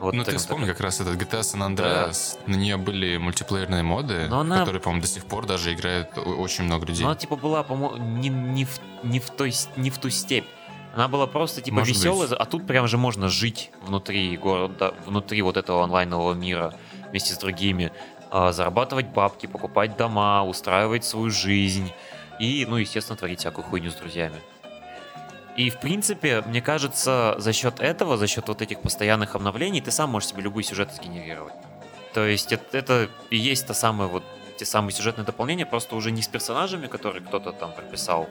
Вот 0.00 0.12
ну, 0.14 0.22
ты 0.22 0.32
так- 0.32 0.40
вспомни 0.40 0.66
как 0.66 0.80
раз 0.80 1.00
этот 1.00 1.16
GTA 1.16 1.40
San 1.40 1.66
Andreas. 1.74 2.38
На 2.46 2.56
нее 2.56 2.76
были 2.76 3.16
мультиплеерные 3.16 3.82
моды, 3.82 4.26
Но 4.28 4.40
она- 4.40 4.58
которые, 4.60 4.80
по-моему, 4.82 5.02
до 5.02 5.08
сих 5.08 5.24
пор 5.24 5.46
даже 5.46 5.72
играют 5.72 6.16
очень 6.18 6.64
много 6.64 6.86
людей. 6.86 7.02
Но 7.04 7.10
она, 7.10 7.18
типа, 7.18 7.36
была, 7.36 7.62
по-моему, 7.62 7.96
не, 7.96 8.28
не, 8.28 8.64
в, 8.66 8.80
не, 9.02 9.18
в 9.18 9.30
той, 9.30 9.52
не 9.76 9.90
в 9.90 9.98
ту 9.98 10.10
степь. 10.10 10.44
Она 10.94 11.08
была 11.08 11.26
просто, 11.26 11.60
типа, 11.62 11.76
Может 11.78 11.96
веселая, 11.96 12.28
быть. 12.28 12.38
а 12.38 12.44
тут 12.44 12.66
прям 12.66 12.86
же 12.88 12.98
можно 12.98 13.28
жить 13.28 13.70
внутри 13.82 14.36
города, 14.36 14.94
внутри 15.06 15.40
вот 15.42 15.56
этого 15.56 15.84
онлайнового 15.84 16.34
мира 16.34 16.74
вместе 17.10 17.34
с 17.34 17.38
другими, 17.38 17.92
а, 18.30 18.52
зарабатывать 18.52 19.06
бабки, 19.06 19.46
покупать 19.46 19.96
дома, 19.96 20.44
устраивать 20.44 21.04
свою 21.04 21.30
жизнь 21.30 21.92
и, 22.40 22.66
ну, 22.68 22.76
естественно, 22.76 23.16
творить 23.16 23.40
всякую 23.40 23.64
хуйню 23.64 23.90
с 23.90 23.94
друзьями. 23.94 24.36
И, 25.58 25.70
в 25.70 25.80
принципе, 25.80 26.42
мне 26.42 26.62
кажется, 26.62 27.34
за 27.38 27.52
счет 27.52 27.80
этого, 27.80 28.16
за 28.16 28.28
счет 28.28 28.46
вот 28.46 28.62
этих 28.62 28.80
постоянных 28.80 29.34
обновлений, 29.34 29.80
ты 29.80 29.90
сам 29.90 30.10
можешь 30.10 30.28
себе 30.28 30.42
любой 30.42 30.62
сюжет 30.62 30.92
сгенерировать. 30.92 31.52
То 32.14 32.24
есть 32.24 32.52
это, 32.52 32.78
это 32.78 33.08
и 33.30 33.36
есть 33.36 33.66
то 33.66 33.74
самое 33.74 34.08
вот 34.08 34.22
те 34.56 34.64
самые 34.64 34.92
сюжетные 34.92 35.24
дополнения, 35.24 35.66
просто 35.66 35.96
уже 35.96 36.12
не 36.12 36.22
с 36.22 36.28
персонажами, 36.28 36.86
которые 36.86 37.24
кто-то 37.24 37.50
там 37.50 37.72
прописал, 37.72 38.28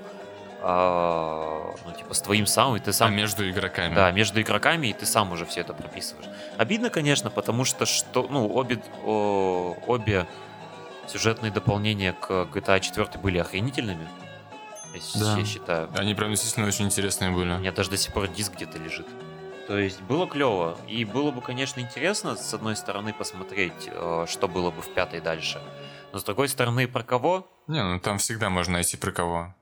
а, 0.61 1.75
ну, 1.85 1.91
типа, 1.91 2.13
с 2.13 2.21
твоим 2.21 2.45
самым, 2.45 2.77
и 2.77 2.79
ты 2.79 2.91
А 2.91 2.93
сам... 2.93 3.13
между 3.13 3.49
игроками. 3.49 3.93
Да, 3.93 4.09
между 4.11 4.39
игроками, 4.39 4.87
и 4.87 4.93
ты 4.93 5.05
сам 5.05 5.33
уже 5.33 5.45
все 5.45 5.61
это 5.61 5.73
прописываешь. 5.73 6.29
Обидно, 6.57 6.89
конечно, 6.89 7.29
потому 7.29 7.65
что, 7.65 7.85
что 7.85 8.25
ну, 8.29 8.47
обе, 8.55 8.79
о, 9.03 9.75
обе 9.85 10.25
сюжетные 11.07 11.51
дополнения 11.51 12.13
к 12.13 12.29
GTA 12.53 12.79
4 12.79 13.19
были 13.21 13.37
охренительными. 13.37 14.07
Да. 15.15 15.37
я 15.37 15.45
считаю. 15.45 15.89
Они 15.95 16.13
прям 16.15 16.29
действительно 16.31 16.67
очень 16.67 16.85
интересные 16.85 17.31
У 17.31 17.35
были. 17.35 17.57
меня 17.57 17.71
даже 17.71 17.89
до 17.89 17.97
сих 17.97 18.13
пор 18.13 18.27
диск 18.27 18.53
где-то 18.55 18.77
лежит. 18.77 19.07
То 19.67 19.77
есть 19.77 20.01
было 20.01 20.27
клево. 20.27 20.77
И 20.87 21.03
было 21.03 21.31
бы, 21.31 21.41
конечно, 21.41 21.81
интересно, 21.81 22.35
с 22.37 22.53
одной 22.53 22.75
стороны, 22.77 23.13
посмотреть, 23.13 23.87
э, 23.87 24.25
что 24.29 24.47
было 24.47 24.71
бы 24.71 24.81
в 24.81 24.93
пятой 24.93 25.19
дальше. 25.19 25.61
Но 26.13 26.19
с 26.19 26.23
другой 26.23 26.47
стороны, 26.47 26.87
про 26.87 27.03
кого? 27.03 27.49
Не, 27.67 27.83
ну 27.83 27.99
там 27.99 28.17
всегда 28.17 28.49
можно 28.49 28.73
найти 28.73 28.95
про 28.95 29.11
кого. 29.11 29.53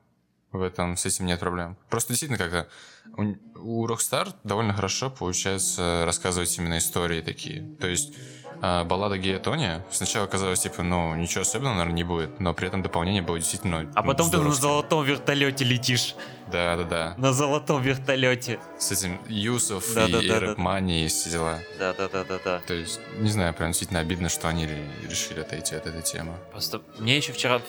В 0.52 0.62
этом 0.62 0.96
с 0.96 1.04
этим 1.04 1.26
нет 1.26 1.40
проблем. 1.40 1.76
Просто 1.90 2.12
действительно 2.12 2.38
как-то 2.38 2.68
у, 3.16 3.82
у 3.82 3.86
Rockstar 3.88 4.32
довольно 4.44 4.72
хорошо 4.72 5.10
получается 5.10 6.04
рассказывать 6.06 6.56
именно 6.56 6.78
истории 6.78 7.20
такие. 7.20 7.62
То 7.80 7.88
есть 7.88 8.14
а, 8.62 8.84
баллада 8.84 9.18
Гея 9.18 9.38
Тони 9.38 9.82
сначала 9.90 10.26
казалось, 10.26 10.60
типа, 10.60 10.82
ну, 10.82 11.14
ничего 11.14 11.42
особенного, 11.42 11.74
наверное, 11.74 11.94
не 11.96 12.04
будет, 12.04 12.40
но 12.40 12.54
при 12.54 12.68
этом 12.68 12.82
дополнение 12.82 13.22
было 13.22 13.38
действительно 13.38 13.90
А 13.94 14.02
ну, 14.02 14.08
потом 14.08 14.30
ты 14.30 14.38
на 14.38 14.52
золотом 14.52 15.04
вертолете 15.04 15.64
летишь. 15.64 16.14
Да-да-да. 16.50 17.14
На 17.16 17.32
золотом 17.32 17.82
вертолете. 17.82 18.58
С 18.78 18.92
этим 18.92 19.20
Юсов 19.28 19.84
Да-да-да-да. 19.94 20.22
и 20.24 20.28
Эрмани 20.28 21.04
и 21.04 21.08
все 21.08 21.30
дела. 21.30 21.58
Да, 21.78 21.92
да, 21.92 22.08
да, 22.08 22.24
да, 22.24 22.38
да. 22.44 22.60
То 22.66 22.74
есть, 22.74 23.00
не 23.18 23.30
знаю, 23.30 23.52
прям 23.54 23.70
действительно 23.70 24.00
обидно, 24.00 24.28
что 24.28 24.48
они 24.48 24.66
ре- 24.66 24.88
решили 25.08 25.40
отойти 25.40 25.74
от 25.74 25.86
этой 25.86 26.02
темы. 26.02 26.34
Просто 26.52 26.80
мне 26.98 27.16
еще 27.16 27.32
вчера, 27.32 27.60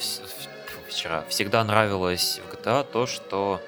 вчера 0.88 1.24
всегда 1.28 1.64
нравилось 1.64 2.40
в 2.48 2.54
GTA 2.54 2.84
то, 2.84 3.06
что 3.06 3.60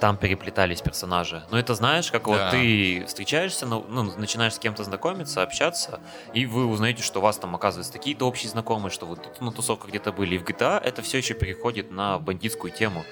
там 0.00 0.16
переплетались 0.16 0.82
персонажи. 0.82 1.42
Ну, 1.50 1.56
это 1.56 1.74
знаешь, 1.74 2.10
как 2.10 2.26
вот 2.26 2.36
Да. 2.38 2.50
ты 2.50 3.04
встречаешься, 3.06 3.66
ну, 3.66 3.84
ну, 3.88 4.12
начинаешь 4.16 4.54
с 4.54 4.58
кем-то 4.58 4.84
знакомиться, 4.84 5.42
общаться, 5.42 6.00
и 6.32 6.44
вы 6.46 6.66
узнаете, 6.66 7.02
что 7.02 7.20
у 7.20 7.22
вас 7.22 7.38
там 7.38 7.54
оказывается 7.54 7.92
такие-то 7.92 8.26
общие 8.26 8.50
знакомые, 8.50 8.90
что 8.90 9.06
вы 9.06 9.16
тут 9.16 9.40
на 9.40 9.52
тусовках 9.52 9.88
где-то 9.88 10.12
были. 10.12 10.34
И 10.34 10.38
в 10.38 10.44
GTA 10.44 10.78
это 10.82 11.02
все 11.02 11.18
еще 11.18 11.34
переходит 11.34 11.90
на 11.90 12.18
бандитскую 12.18 12.72
тему. 12.72 13.04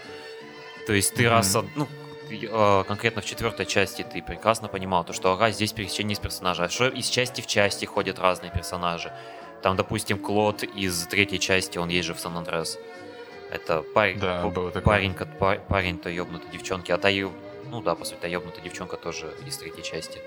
То 0.87 0.93
есть 0.93 1.15
ты 1.15 1.23
Мгм. 1.23 1.31
раз, 1.31 1.57
ну, 1.75 1.89
э, 2.31 2.85
конкретно 2.87 3.23
в 3.23 3.25
четвертой 3.25 3.65
части 3.67 4.03
ты 4.03 4.21
прекрасно 4.23 4.69
понимал, 4.69 5.05
то, 5.05 5.13
что 5.15 5.33
ага, 5.33 5.51
здесь 5.51 5.73
пересечение 5.73 6.17
с 6.17 6.19
персонажа, 6.19 6.65
а 6.65 6.69
что 6.69 6.89
из 6.89 7.09
части 7.09 7.41
в 7.41 7.47
части 7.47 7.87
ходят 7.87 8.19
разные 8.19 8.51
персонажи. 8.53 9.11
Там, 9.63 9.77
допустим, 9.77 10.19
Клод 10.19 10.63
из 10.63 11.07
третьей 11.07 11.41
части, 11.41 11.79
он 11.79 11.89
есть 11.89 12.07
же 12.07 12.13
в 12.15 12.21
Сан 12.21 12.37
Андреас. 12.37 12.79
Это 13.51 13.83
парень, 13.83 14.19
Да, 14.19 14.43
п- 14.43 14.49
было 14.51 14.71
такое. 14.71 14.83
парень, 14.83 15.15
ко- 15.15 15.27
па- 15.39 15.57
парень-то 15.69 16.09
ёбнутой 16.11 16.51
девчонки, 16.51 16.91
а 16.93 16.99
та 16.99 17.09
ё- 17.09 17.33
ну 17.71 17.81
да, 17.83 17.95
по 17.95 18.05
сути, 18.05 18.19
та 18.21 18.27
ёбнутая 18.29 18.63
девчонка 18.65 18.97
тоже 18.97 19.33
из 19.47 19.57
третьей 19.59 19.83
части. 19.85 20.19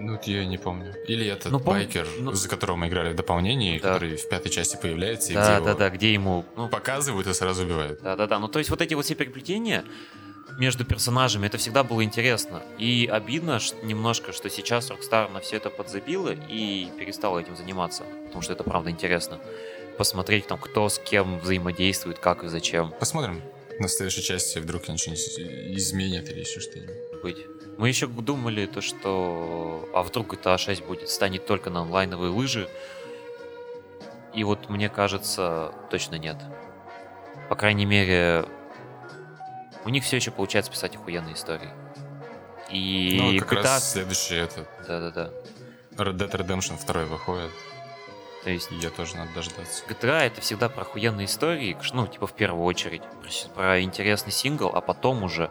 Ну, 0.00 0.16
я 0.24 0.44
не 0.44 0.58
помню. 0.58 0.94
Или 1.08 1.26
этот 1.26 1.50
Ну, 1.50 1.58
пом- 1.58 1.64
байкер, 1.72 2.06
ну- 2.20 2.32
за 2.32 2.48
которого 2.48 2.76
мы 2.76 2.86
играли 2.86 3.12
в 3.12 3.16
дополнении, 3.16 3.78
Да. 3.78 3.94
который 3.94 4.16
в 4.16 4.28
пятой 4.28 4.48
части 4.50 4.76
появляется, 4.80 5.32
и 5.32 5.34
Да, 5.34 5.42
где 5.42 5.50
да, 5.64 5.70
его 5.70 5.78
да, 5.78 5.90
где 5.90 6.12
ему, 6.12 6.44
ну, 6.56 6.68
показывают 6.68 7.26
и 7.26 7.32
сразу 7.34 7.64
убивают. 7.64 8.00
Да, 8.02 8.14
да, 8.14 8.26
да. 8.28 8.38
Ну, 8.38 8.46
то 8.48 8.58
есть 8.60 8.70
вот 8.70 8.80
эти 8.80 8.94
вот 8.94 9.04
все 9.06 9.16
переплетения 9.16 9.84
между 10.56 10.84
персонажами, 10.84 11.46
это 11.46 11.58
всегда 11.58 11.82
было 11.82 12.04
интересно. 12.04 12.62
И 12.78 13.08
обидно 13.10 13.58
ш- 13.58 13.74
немножко, 13.82 14.32
что 14.32 14.48
сейчас 14.50 14.88
Rockstar 14.90 15.32
на 15.32 15.40
все 15.40 15.56
это 15.56 15.68
подзабила 15.68 16.32
и 16.48 16.90
перестала 16.98 17.40
этим 17.40 17.56
заниматься. 17.56 18.04
Потому 18.26 18.42
что 18.42 18.52
это 18.52 18.62
правда 18.62 18.90
интересно. 18.90 19.40
Посмотреть 19.98 20.46
там, 20.46 20.58
кто 20.58 20.88
с 20.88 20.98
кем 20.98 21.40
взаимодействует, 21.40 22.18
как 22.20 22.44
и 22.44 22.48
зачем 22.48 22.92
Посмотрим 23.00 23.42
на 23.78 23.88
следующей 23.88 24.22
части, 24.22 24.58
вдруг 24.58 24.88
они 24.88 24.98
что-нибудь 24.98 25.38
изменят 25.76 26.28
или 26.28 26.40
еще 26.40 26.60
что-нибудь. 26.60 27.22
быть. 27.22 27.46
Мы 27.78 27.88
еще 27.88 28.06
думали 28.06 28.66
то, 28.66 28.80
что... 28.80 29.88
А 29.94 30.02
вдруг 30.02 30.34
GTA 30.34 30.58
6 30.58 30.84
будет, 30.84 31.08
станет 31.08 31.46
только 31.46 31.70
на 31.70 31.82
онлайновые 31.82 32.30
лыжи. 32.30 32.68
И 34.34 34.44
вот 34.44 34.68
мне 34.68 34.88
кажется, 34.88 35.72
точно 35.90 36.16
нет. 36.16 36.36
По 37.48 37.56
крайней 37.56 37.86
мере, 37.86 38.44
у 39.84 39.88
них 39.88 40.04
все 40.04 40.16
еще 40.16 40.30
получается 40.30 40.70
писать 40.70 40.96
охуенные 40.96 41.34
истории. 41.34 41.70
И 42.70 43.16
ну, 43.20 43.38
как 43.38 43.52
GTA... 43.52 43.62
раз 43.62 43.92
следующий 43.92 44.34
этот 44.36 44.68
Да-да-да. 44.86 45.30
Red 45.96 46.16
Dead 46.16 46.30
Redemption 46.30 46.84
2 46.84 47.04
выходит. 47.04 47.50
То 48.44 48.50
есть 48.50 48.70
Ее 48.70 48.90
тоже 48.90 49.16
надо 49.16 49.32
дождаться. 49.34 49.84
GTA 49.86 50.20
это 50.26 50.40
всегда 50.40 50.68
про 50.68 50.82
охуенные 50.82 51.26
истории, 51.26 51.76
ну, 51.92 52.06
типа 52.06 52.26
в 52.26 52.32
первую 52.34 52.64
очередь. 52.64 53.02
Про, 53.20 53.30
с- 53.30 53.44
про 53.54 53.82
интересный 53.82 54.32
сингл, 54.32 54.68
а 54.72 54.80
потом 54.80 55.22
уже 55.24 55.50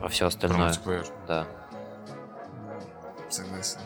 про 0.00 0.08
все 0.08 0.24
Про 0.24 0.28
остальное. 0.28 0.64
мультиплеер. 0.66 1.06
Да. 1.28 1.46
Согласен. 3.30 3.80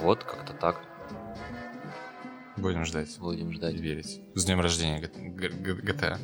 Вот, 0.00 0.24
как-то 0.24 0.52
так. 0.54 0.80
Будем 2.56 2.84
ждать. 2.84 3.16
Будем 3.18 3.50
И 3.50 3.54
ждать. 3.54 3.74
верить. 3.74 4.20
С 4.34 4.44
днем 4.44 4.60
рождения 4.60 5.00
Г- 5.00 5.08
Г- 5.08 5.48
Г- 5.74 5.92
GTA. 5.92 6.18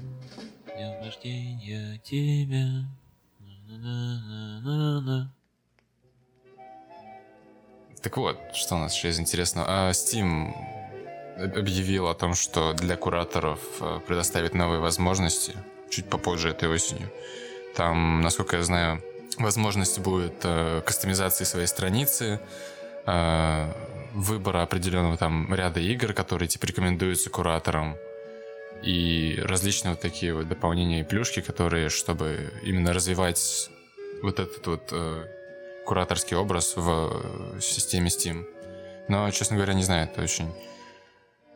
Днем 0.74 1.05
рождения 1.05 1.98
тебя. 2.03 2.88
На-на-на-на-на. 3.68 5.33
Так 8.04 8.18
вот, 8.18 8.38
что 8.52 8.74
у 8.74 8.78
нас 8.78 8.94
еще 8.94 9.08
из 9.08 9.18
интересного? 9.18 9.66
А, 9.66 9.90
Steam 9.92 10.52
об- 11.38 11.56
объявил 11.56 12.06
о 12.08 12.14
том, 12.14 12.34
что 12.34 12.74
для 12.74 12.96
кураторов 12.96 13.60
э, 13.80 14.00
предоставит 14.06 14.52
новые 14.52 14.78
возможности 14.78 15.54
чуть 15.88 16.10
попозже 16.10 16.50
этой 16.50 16.68
осенью. 16.68 17.10
Там, 17.74 18.20
насколько 18.20 18.58
я 18.58 18.62
знаю, 18.62 19.02
возможность 19.38 20.00
будет 20.00 20.34
э, 20.42 20.82
кастомизации 20.84 21.44
своей 21.44 21.66
страницы, 21.66 22.40
э, 23.06 23.72
выбора 24.12 24.62
определенного 24.62 25.16
там 25.16 25.52
ряда 25.54 25.80
игр, 25.80 26.12
которые 26.12 26.46
типа 26.46 26.66
рекомендуются 26.66 27.30
кураторам, 27.30 27.96
и 28.82 29.40
различные 29.42 29.92
вот 29.92 30.00
такие 30.00 30.34
вот 30.34 30.46
дополнения 30.46 31.00
и 31.00 31.04
плюшки, 31.04 31.40
которые, 31.40 31.88
чтобы 31.88 32.52
именно 32.62 32.92
развивать 32.92 33.70
вот 34.22 34.40
этот 34.40 34.66
вот 34.66 34.92
кураторский 35.84 36.36
образ 36.36 36.76
в 36.76 37.56
э, 37.56 37.60
системе 37.60 38.08
Steam. 38.08 38.44
Но, 39.08 39.30
честно 39.30 39.56
говоря, 39.56 39.74
не 39.74 39.82
знаю, 39.82 40.04
это 40.04 40.22
очень 40.22 40.52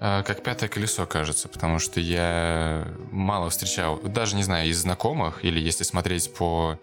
э, 0.01 0.23
как 0.25 0.43
пятое 0.43 0.69
колесо 0.69 1.07
кажется, 1.07 1.49
потому 1.49 1.79
что 1.79 2.01
я 2.01 2.87
мало 3.11 3.51
встречал, 3.51 3.99
даже 3.99 4.37
не 4.37 4.43
знаю, 4.43 4.69
из 4.69 4.79
знакомых, 4.79 5.45
или 5.45 5.59
если 5.61 5.85
смотреть 5.85 6.33
по 6.35 6.79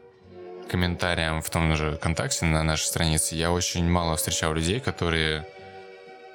комментариям 0.70 1.42
в 1.42 1.50
том 1.50 1.76
же 1.76 1.96
ВКонтакте 1.98 2.46
на 2.46 2.64
нашей 2.64 2.86
странице, 2.86 3.36
я 3.36 3.52
очень 3.52 3.88
мало 3.90 4.16
встречал 4.16 4.54
людей, 4.54 4.80
которые 4.80 5.48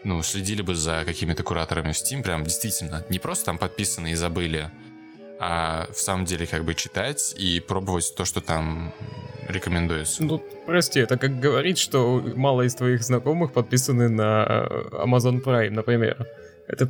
ну, 0.04 0.22
следили 0.22 0.62
бы 0.62 0.74
за 0.74 1.04
какими-то 1.04 1.42
кураторами 1.42 1.92
в 1.92 1.96
Steam, 1.96 2.22
прям 2.22 2.44
действительно, 2.44 3.04
не 3.08 3.18
просто 3.18 3.46
там 3.46 3.58
подписаны 3.58 4.12
и 4.12 4.14
забыли, 4.14 4.70
а 5.40 5.86
в 5.90 5.98
самом 5.98 6.26
деле 6.26 6.46
как 6.46 6.64
бы 6.64 6.74
читать 6.74 7.34
и 7.36 7.60
пробовать 7.60 8.12
то, 8.14 8.26
что 8.26 8.42
там 8.42 8.92
рекомендуется. 9.48 10.22
Ну, 10.22 10.42
прости, 10.66 11.00
это 11.00 11.16
как 11.16 11.40
говорить, 11.40 11.78
что 11.78 12.22
мало 12.36 12.62
из 12.62 12.74
твоих 12.74 13.02
знакомых 13.02 13.52
подписаны 13.52 14.10
на 14.10 14.44
э, 14.46 14.82
Amazon 14.92 15.42
Prime, 15.42 15.70
например. 15.70 16.26
Это 16.68 16.88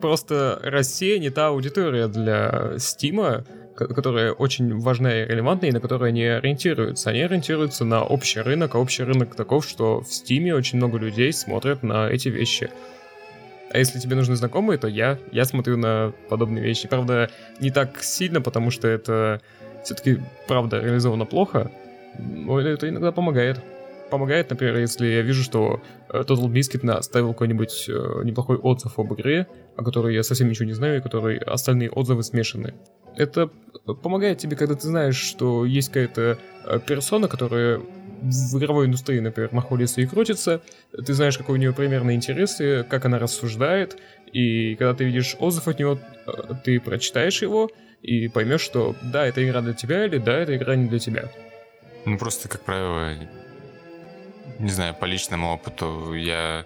просто 0.00 0.58
Россия 0.62 1.18
не 1.18 1.30
та 1.30 1.48
аудитория 1.48 2.08
для 2.08 2.78
Стима, 2.78 3.44
которая 3.76 4.32
очень 4.32 4.78
важна 4.80 5.22
и 5.22 5.26
релевантна, 5.26 5.66
и 5.66 5.72
на 5.72 5.80
которую 5.80 6.08
они 6.08 6.24
ориентируются. 6.24 7.10
Они 7.10 7.20
ориентируются 7.20 7.84
на 7.84 8.02
общий 8.02 8.40
рынок, 8.40 8.74
а 8.74 8.78
общий 8.78 9.04
рынок 9.04 9.36
таков, 9.36 9.68
что 9.68 10.00
в 10.00 10.12
Стиме 10.12 10.54
очень 10.54 10.78
много 10.78 10.98
людей 10.98 11.32
смотрят 11.32 11.82
на 11.82 12.08
эти 12.08 12.28
вещи. 12.28 12.70
А 13.72 13.78
если 13.78 14.00
тебе 14.00 14.16
нужны 14.16 14.34
знакомые, 14.34 14.78
то 14.78 14.88
я, 14.88 15.18
я 15.30 15.44
смотрю 15.44 15.76
на 15.76 16.12
подобные 16.28 16.62
вещи. 16.62 16.88
Правда, 16.88 17.30
не 17.60 17.70
так 17.70 18.02
сильно, 18.02 18.40
потому 18.40 18.70
что 18.70 18.88
это 18.88 19.40
все-таки, 19.84 20.18
правда, 20.48 20.80
реализовано 20.80 21.24
плохо, 21.24 21.70
но 22.18 22.60
это 22.60 22.88
иногда 22.88 23.12
помогает. 23.12 23.60
Помогает, 24.10 24.50
например, 24.50 24.76
если 24.78 25.06
я 25.06 25.22
вижу, 25.22 25.44
что 25.44 25.80
э, 26.08 26.22
Total 26.22 26.48
Biscuit 26.48 26.90
оставил 26.90 27.32
какой-нибудь 27.32 27.86
э, 27.88 27.92
неплохой 28.24 28.56
отзыв 28.56 28.98
об 28.98 29.14
игре, 29.14 29.46
о 29.76 29.84
которой 29.84 30.14
я 30.14 30.24
совсем 30.24 30.48
ничего 30.48 30.66
не 30.66 30.72
знаю, 30.72 30.98
и 30.98 31.00
которой 31.00 31.38
остальные 31.38 31.90
отзывы 31.90 32.24
смешаны. 32.24 32.74
Это 33.16 33.50
помогает 34.02 34.38
тебе, 34.38 34.56
когда 34.56 34.74
ты 34.74 34.88
знаешь, 34.88 35.16
что 35.16 35.64
есть 35.64 35.88
какая-то 35.88 36.38
э, 36.64 36.80
персона, 36.84 37.28
которая 37.28 37.80
в 38.20 38.58
игровой 38.58 38.86
индустрии, 38.86 39.20
например, 39.20 39.52
находится 39.52 40.00
и 40.00 40.06
крутится, 40.06 40.60
ты 40.92 41.12
знаешь, 41.14 41.38
какой 41.38 41.54
у 41.54 41.58
нее 41.58 41.72
примерно 41.72 42.14
интересы, 42.14 42.84
как 42.88 43.04
она 43.04 43.18
рассуждает, 43.18 43.96
и 44.32 44.74
когда 44.76 44.94
ты 44.94 45.04
видишь 45.04 45.36
отзыв 45.38 45.68
от 45.68 45.78
него, 45.78 45.98
э, 46.26 46.54
ты 46.64 46.80
прочитаешь 46.80 47.42
его 47.42 47.70
и 48.02 48.28
поймешь, 48.28 48.60
что 48.60 48.94
да, 49.02 49.26
эта 49.26 49.46
игра 49.46 49.60
для 49.60 49.74
тебя, 49.74 50.06
или 50.06 50.18
да, 50.18 50.38
эта 50.38 50.56
игра 50.56 50.76
не 50.76 50.88
для 50.88 50.98
тебя. 50.98 51.30
Ну, 52.04 52.16
просто, 52.18 52.48
как 52.48 52.62
правило, 52.62 53.14
не 54.58 54.70
знаю, 54.70 54.94
по 54.94 55.04
личному 55.04 55.52
опыту 55.52 56.14
я 56.14 56.64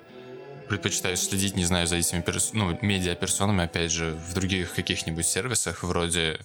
предпочитаю 0.68 1.16
следить, 1.16 1.56
не 1.56 1.64
знаю, 1.64 1.86
за 1.86 1.96
этими 1.96 2.20
перс... 2.20 2.52
ну, 2.52 2.76
медиаперсонами, 2.80 3.64
опять 3.64 3.92
же, 3.92 4.16
в 4.28 4.34
других 4.34 4.74
каких-нибудь 4.74 5.26
сервисах, 5.26 5.82
вроде, 5.82 6.38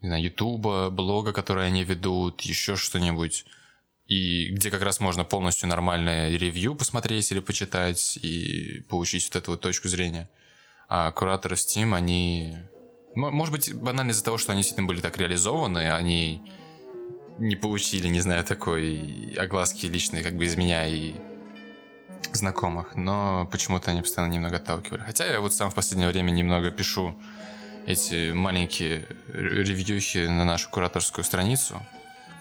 не 0.00 0.08
знаю, 0.08 0.22
Ютуба, 0.24 0.90
блога, 0.90 1.32
которые 1.32 1.66
они 1.66 1.84
ведут, 1.84 2.40
еще 2.42 2.76
что-нибудь, 2.76 3.44
и 4.06 4.48
где 4.50 4.70
как 4.70 4.82
раз 4.82 5.00
можно 5.00 5.24
полностью 5.24 5.68
нормальное 5.68 6.30
ревью 6.36 6.74
посмотреть 6.74 7.30
или 7.32 7.40
почитать 7.40 8.18
и 8.20 8.84
получить 8.88 9.24
вот 9.26 9.36
эту 9.36 9.50
вот 9.52 9.60
точку 9.60 9.88
зрения. 9.88 10.28
А 10.88 11.10
кураторы 11.12 11.56
Steam, 11.56 11.94
они... 11.94 12.56
Может 13.14 13.52
быть, 13.52 13.74
банально 13.74 14.10
из-за 14.10 14.24
того, 14.24 14.38
что 14.38 14.52
они 14.52 14.62
действительно 14.62 14.88
были 14.88 15.00
так 15.00 15.16
реализованы, 15.18 15.92
они 15.92 16.42
не 17.38 17.56
получили, 17.56 18.08
не 18.08 18.20
знаю, 18.20 18.44
такой 18.44 19.34
огласки 19.36 19.86
личной, 19.86 20.22
как 20.22 20.36
бы 20.36 20.44
из 20.44 20.56
меня 20.56 20.86
и 20.86 21.14
знакомых, 22.32 22.94
но 22.94 23.48
почему-то 23.50 23.90
они 23.90 24.02
постоянно 24.02 24.32
немного 24.32 24.56
отталкивали. 24.56 25.00
Хотя 25.00 25.26
я 25.26 25.40
вот 25.40 25.54
сам 25.54 25.70
в 25.70 25.74
последнее 25.74 26.08
время 26.08 26.30
немного 26.30 26.70
пишу 26.70 27.14
эти 27.86 28.32
маленькие 28.32 29.06
ревьюхи 29.28 30.26
на 30.26 30.44
нашу 30.44 30.70
кураторскую 30.70 31.24
страницу, 31.24 31.80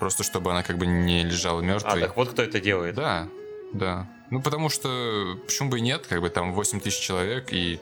просто 0.02 0.24
чтобы 0.24 0.50
она 0.50 0.64
как 0.64 0.80
бы 0.80 0.88
не 0.88 1.24
лежала 1.24 1.60
А, 1.60 1.64
мертвой. 1.64 2.02
так 2.02 2.18
вот 2.18 2.32
кто 2.32 2.42
это 2.42 2.60
делает. 2.60 2.96
Да, 2.96 3.30
да. 3.72 4.10
Ну, 4.32 4.42
потому 4.42 4.68
что 4.70 5.38
почему 5.46 5.70
бы 5.70 5.78
и 5.78 5.82
нет, 5.82 6.08
как 6.08 6.22
бы 6.22 6.30
там 6.32 6.54
8 6.54 6.80
тысяч 6.80 7.00
человек 7.00 7.54
и 7.54 7.80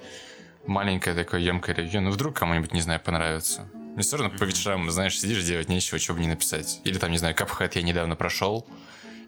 маленькое 0.68 1.16
такое 1.16 1.40
емкое 1.40 1.74
ревью. 1.76 2.02
Ну, 2.02 2.12
вдруг 2.12 2.36
кому-нибудь, 2.36 2.74
не 2.74 2.82
знаю, 2.82 3.00
понравится. 3.00 3.70
Мне 3.94 4.02
все 4.04 4.18
равно 4.18 4.38
по 4.38 4.44
вечерам, 4.44 4.92
знаешь, 4.92 5.18
сидишь, 5.18 5.44
делать 5.44 5.70
нечего, 5.70 5.98
чего 5.98 6.16
бы 6.18 6.22
не 6.22 6.28
написать. 6.28 6.82
Или 6.84 6.98
там, 6.98 7.10
не 7.10 7.18
знаю, 7.18 7.34
Cuphead 7.36 7.72
я 7.76 7.84
недавно 7.84 8.18
прошел 8.18 8.68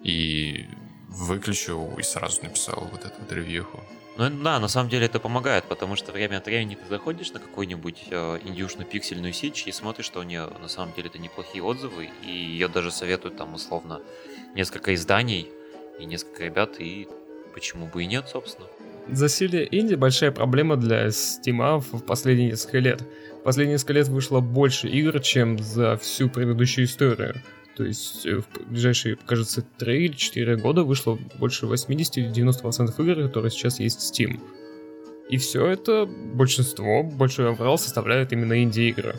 и 0.04 0.68
выключил 1.08 1.96
и 1.98 2.04
сразу 2.04 2.44
написал 2.44 2.90
вот 2.92 3.06
эту 3.06 3.14
вот 3.22 3.32
ревьюху. 3.32 3.80
Ну 4.18 4.30
да, 4.44 4.60
на 4.60 4.68
самом 4.68 4.90
деле 4.90 5.06
это 5.06 5.20
помогает, 5.20 5.64
потому 5.66 5.96
что 5.96 6.12
время 6.12 6.38
от 6.38 6.46
времени 6.46 6.76
ты 6.76 6.86
заходишь 6.88 7.32
на 7.32 7.40
какую-нибудь 7.40 8.04
э, 8.12 8.40
индюшную 8.44 8.86
пиксельную 8.86 9.34
сеть 9.34 9.64
и 9.66 9.72
смотришь, 9.72 10.06
что 10.06 10.20
у 10.20 10.24
нее 10.24 10.50
на 10.62 10.68
самом 10.68 10.94
деле 10.94 11.08
это 11.08 11.18
неплохие 11.18 11.64
отзывы, 11.64 12.10
и 12.26 12.30
ее 12.30 12.68
даже 12.68 12.92
советуют 12.92 13.38
там 13.38 13.54
условно 13.54 14.02
несколько 14.54 14.94
изданий 14.94 15.48
и 16.00 16.06
несколько 16.06 16.44
ребят, 16.44 16.80
и 16.80 17.08
почему 17.54 17.88
бы 17.88 18.04
и 18.04 18.06
нет, 18.06 18.28
собственно. 18.28 18.68
Засилие 19.08 19.68
инди 19.72 19.96
большая 19.96 20.32
проблема 20.32 20.76
для 20.76 21.10
Стима 21.12 21.80
в 21.80 22.02
последние 22.04 22.52
несколько 22.52 22.80
лет. 22.80 23.02
В 23.40 23.44
последние 23.44 23.76
несколько 23.76 23.94
лет 23.94 24.08
вышло 24.10 24.42
больше 24.42 24.88
игр, 24.88 25.20
чем 25.22 25.58
за 25.58 25.98
всю 25.98 26.30
предыдущую 26.30 26.86
историю. 26.86 27.42
То 27.82 27.88
есть 27.88 28.28
э, 28.28 28.36
в 28.42 28.70
ближайшие, 28.70 29.16
кажется, 29.16 29.64
3 29.80 30.06
или 30.06 30.14
4 30.14 30.56
года 30.58 30.84
вышло 30.84 31.18
больше 31.40 31.66
80-90% 31.66 32.94
игр, 33.00 33.24
которые 33.24 33.50
сейчас 33.50 33.80
есть 33.80 34.00
в 34.00 34.04
Steam. 34.04 34.40
И 35.32 35.38
все 35.38 35.66
это, 35.66 36.06
большинство, 36.06 37.02
большой 37.02 37.50
аврал 37.50 37.80
составляют 37.80 38.34
именно 38.34 38.62
инди-игры. 38.62 39.16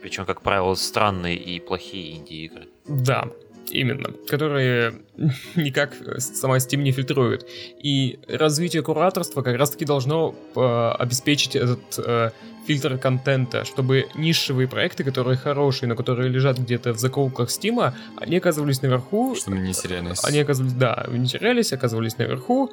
Причем, 0.00 0.24
как 0.24 0.40
правило, 0.40 0.74
странные 0.76 1.36
и 1.36 1.60
плохие 1.60 2.16
инди-игры. 2.16 2.68
Да, 2.88 3.28
именно, 3.68 4.12
которые 4.26 4.94
никак 5.54 5.94
сама 6.20 6.56
Steam 6.56 6.78
не 6.78 6.92
фильтрует. 6.92 7.46
И 7.82 8.18
развитие 8.28 8.82
кураторства 8.82 9.42
как 9.42 9.58
раз-таки 9.58 9.84
должно 9.84 10.34
э, 10.56 10.92
обеспечить 10.98 11.54
этот 11.54 11.98
э, 11.98 12.30
фильтр 12.70 12.98
контента, 12.98 13.64
чтобы 13.64 14.06
нишевые 14.14 14.68
проекты, 14.68 15.02
которые 15.02 15.36
хорошие, 15.36 15.88
но 15.88 15.96
которые 15.96 16.28
лежат 16.28 16.56
где-то 16.56 16.92
в 16.92 16.98
закоулках 16.98 17.50
Стима, 17.50 17.96
они 18.16 18.36
оказывались 18.36 18.80
наверху. 18.80 19.34
Чтобы 19.34 19.58
не 19.58 19.72
терялись. 19.72 20.24
Они 20.24 20.38
оказывались, 20.38 20.74
да, 20.74 21.04
не 21.08 21.26
терялись, 21.26 21.72
оказывались 21.72 22.16
наверху, 22.18 22.70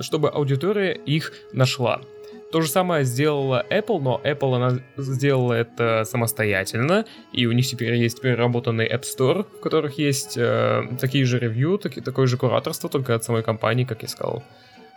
чтобы 0.00 0.30
аудитория 0.30 0.92
их 0.92 1.32
нашла. 1.52 2.00
То 2.52 2.62
же 2.62 2.68
самое 2.68 3.04
сделала 3.04 3.66
Apple, 3.68 4.00
но 4.00 4.18
Apple 4.24 4.56
она 4.56 4.80
сделала 4.96 5.52
это 5.52 6.04
самостоятельно, 6.06 7.04
и 7.34 7.44
у 7.44 7.52
них 7.52 7.66
теперь 7.66 7.96
есть 7.96 8.22
переработанный 8.22 8.88
App 8.88 9.02
Store, 9.02 9.44
в 9.58 9.60
которых 9.60 9.98
есть 9.98 10.38
э, 10.38 10.84
такие 10.98 11.26
же 11.26 11.38
ревью, 11.38 11.76
таки, 11.76 12.00
такое 12.00 12.26
же 12.26 12.38
кураторство, 12.38 12.88
только 12.88 13.14
от 13.14 13.24
самой 13.24 13.42
компании, 13.42 13.84
как 13.84 14.00
я 14.00 14.08
сказал. 14.08 14.42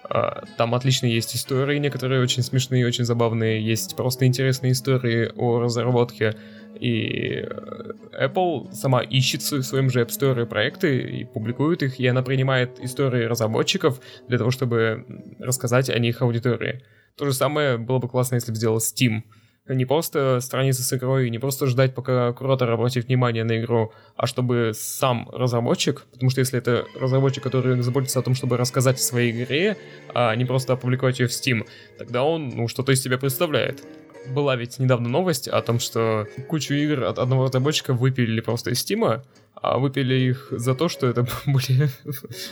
Э, 0.10 0.42
там 0.58 0.74
отлично 0.76 1.06
есть 1.06 1.36
истории, 1.36 1.78
некоторые 1.80 2.22
очень 2.22 2.44
смешные, 2.44 2.86
очень 2.86 3.06
забавные, 3.06 3.64
есть 3.64 3.96
просто 3.96 4.26
интересные 4.26 4.72
истории 4.72 5.32
о 5.36 5.60
разработке, 5.60 6.36
и 6.80 7.44
э, 7.44 8.28
Apple 8.28 8.72
сама 8.74 9.02
ищет 9.02 9.42
в 9.42 9.64
своем 9.64 9.90
же 9.90 10.02
App 10.02 10.10
Store 10.10 10.46
проекты 10.46 11.02
и 11.02 11.26
публикует 11.26 11.84
их, 11.84 12.00
и 12.00 12.08
она 12.08 12.22
принимает 12.22 12.80
истории 12.80 13.26
разработчиков 13.26 14.00
для 14.28 14.38
того, 14.38 14.52
чтобы 14.52 15.06
рассказать 15.40 15.90
о 15.90 16.00
них 16.00 16.22
аудитории. 16.22 16.84
То 17.18 17.26
же 17.26 17.34
самое 17.34 17.78
было 17.78 18.00
бы 18.00 18.08
классно, 18.08 18.36
если 18.36 18.52
бы 18.52 18.58
сделал 18.58 18.78
Steam. 18.78 19.24
Не 19.68 19.86
просто 19.86 20.40
страница 20.42 20.84
с 20.84 20.94
игрой, 20.94 21.30
не 21.30 21.40
просто 21.40 21.68
ждать, 21.68 21.94
пока 21.94 22.32
куратор 22.32 22.72
обратит 22.72 23.08
внимание 23.08 23.44
на 23.44 23.60
игру, 23.60 23.92
а 24.16 24.26
чтобы 24.26 24.72
сам 24.74 25.30
разработчик, 25.34 26.06
потому 26.14 26.30
что 26.30 26.40
если 26.40 26.58
это 26.60 26.86
разработчик, 27.00 27.44
который 27.44 27.82
заботится 27.82 28.20
о 28.20 28.22
том, 28.22 28.34
чтобы 28.34 28.56
рассказать 28.56 28.96
о 28.96 29.02
своей 29.02 29.32
игре, 29.32 29.78
а 30.14 30.34
не 30.36 30.46
просто 30.46 30.74
опубликовать 30.74 31.20
ее 31.20 31.28
в 31.28 31.32
Steam, 31.32 31.68
тогда 31.98 32.24
он 32.24 32.50
ну, 32.50 32.68
что-то 32.68 32.94
из 32.94 33.02
себя 33.02 33.18
представляет. 33.18 33.84
Была 34.30 34.56
ведь 34.56 34.80
недавно 34.80 35.10
новость 35.10 35.48
о 35.48 35.62
том, 35.62 35.80
что 35.80 36.28
кучу 36.48 36.74
игр 36.74 37.04
от 37.04 37.20
одного 37.20 37.46
разработчика 37.46 37.94
выпилили 37.94 38.40
просто 38.42 38.72
из 38.72 38.86
Steam, 38.86 39.22
а 39.62 39.78
выпили 39.80 40.16
их 40.16 40.48
за 40.52 40.76
то, 40.76 40.88
что 40.88 41.08
это 41.08 41.28
были, 41.46 41.90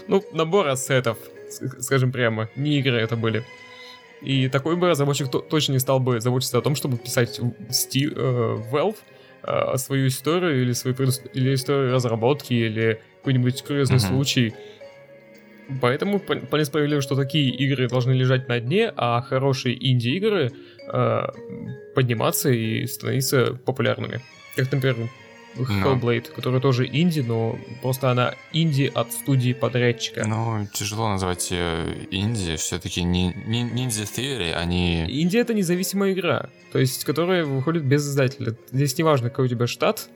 ну, 0.07 0.23
набор 0.33 0.67
ассетов, 0.67 1.17
скажем 1.79 2.11
прямо, 2.11 2.49
не 2.55 2.79
игры 2.79 2.97
это 2.97 3.15
были. 3.15 3.45
И 4.21 4.49
такой 4.49 4.75
бы 4.75 4.89
разработчик 4.89 5.29
точно 5.29 5.73
не 5.73 5.79
стал 5.79 5.99
бы 5.99 6.19
заботиться 6.19 6.57
о 6.57 6.61
том, 6.61 6.75
чтобы 6.75 6.97
писать 6.97 7.39
в 7.39 7.69
Steel, 7.69 8.13
э, 8.15 8.71
Valve 8.71 8.97
э, 9.43 9.77
свою 9.77 10.07
историю 10.07 10.61
или 10.61 10.73
свою 10.73 10.95
или 11.33 11.53
историю 11.53 11.91
разработки 11.91 12.53
или 12.53 13.01
какой-нибудь 13.17 13.61
курьезный 13.63 13.97
mm-hmm. 13.97 14.07
случай. 14.07 14.53
Поэтому 15.81 16.19
вполне 16.19 16.65
справедливо, 16.65 17.01
что 17.01 17.15
такие 17.15 17.49
игры 17.49 17.87
должны 17.87 18.11
лежать 18.11 18.47
на 18.47 18.59
дне, 18.59 18.93
а 18.95 19.21
хорошие 19.21 19.75
инди-игры 19.91 20.51
э, 20.91 21.27
подниматься 21.95 22.49
и 22.51 22.85
становиться 22.85 23.59
популярными. 23.65 24.21
Как, 24.55 24.71
например, 24.71 25.09
Hellblade, 25.55 26.29
no. 26.29 26.35
которая 26.35 26.61
тоже 26.61 26.87
инди, 26.87 27.21
но 27.21 27.57
просто 27.81 28.11
она 28.11 28.35
инди 28.53 28.91
от 28.93 29.11
студии 29.13 29.53
подрядчика. 29.53 30.25
Ну, 30.27 30.67
тяжело 30.73 31.09
назвать 31.09 31.51
ее 31.51 32.07
инди, 32.11 32.55
все-таки 32.57 33.03
не, 33.03 33.33
не 33.45 33.63
Ninja 33.63 34.03
Theory, 34.03 34.53
они... 34.53 35.05
Инди 35.07 35.37
это 35.37 35.53
независимая 35.53 36.13
игра, 36.13 36.49
то 36.71 36.79
есть 36.79 37.03
которая 37.03 37.45
выходит 37.45 37.83
без 37.83 38.07
издателя. 38.07 38.55
Здесь 38.71 38.97
не 38.97 39.03
важно, 39.03 39.29
какой 39.29 39.45
у 39.45 39.47
тебя 39.47 39.67
штат, 39.67 40.09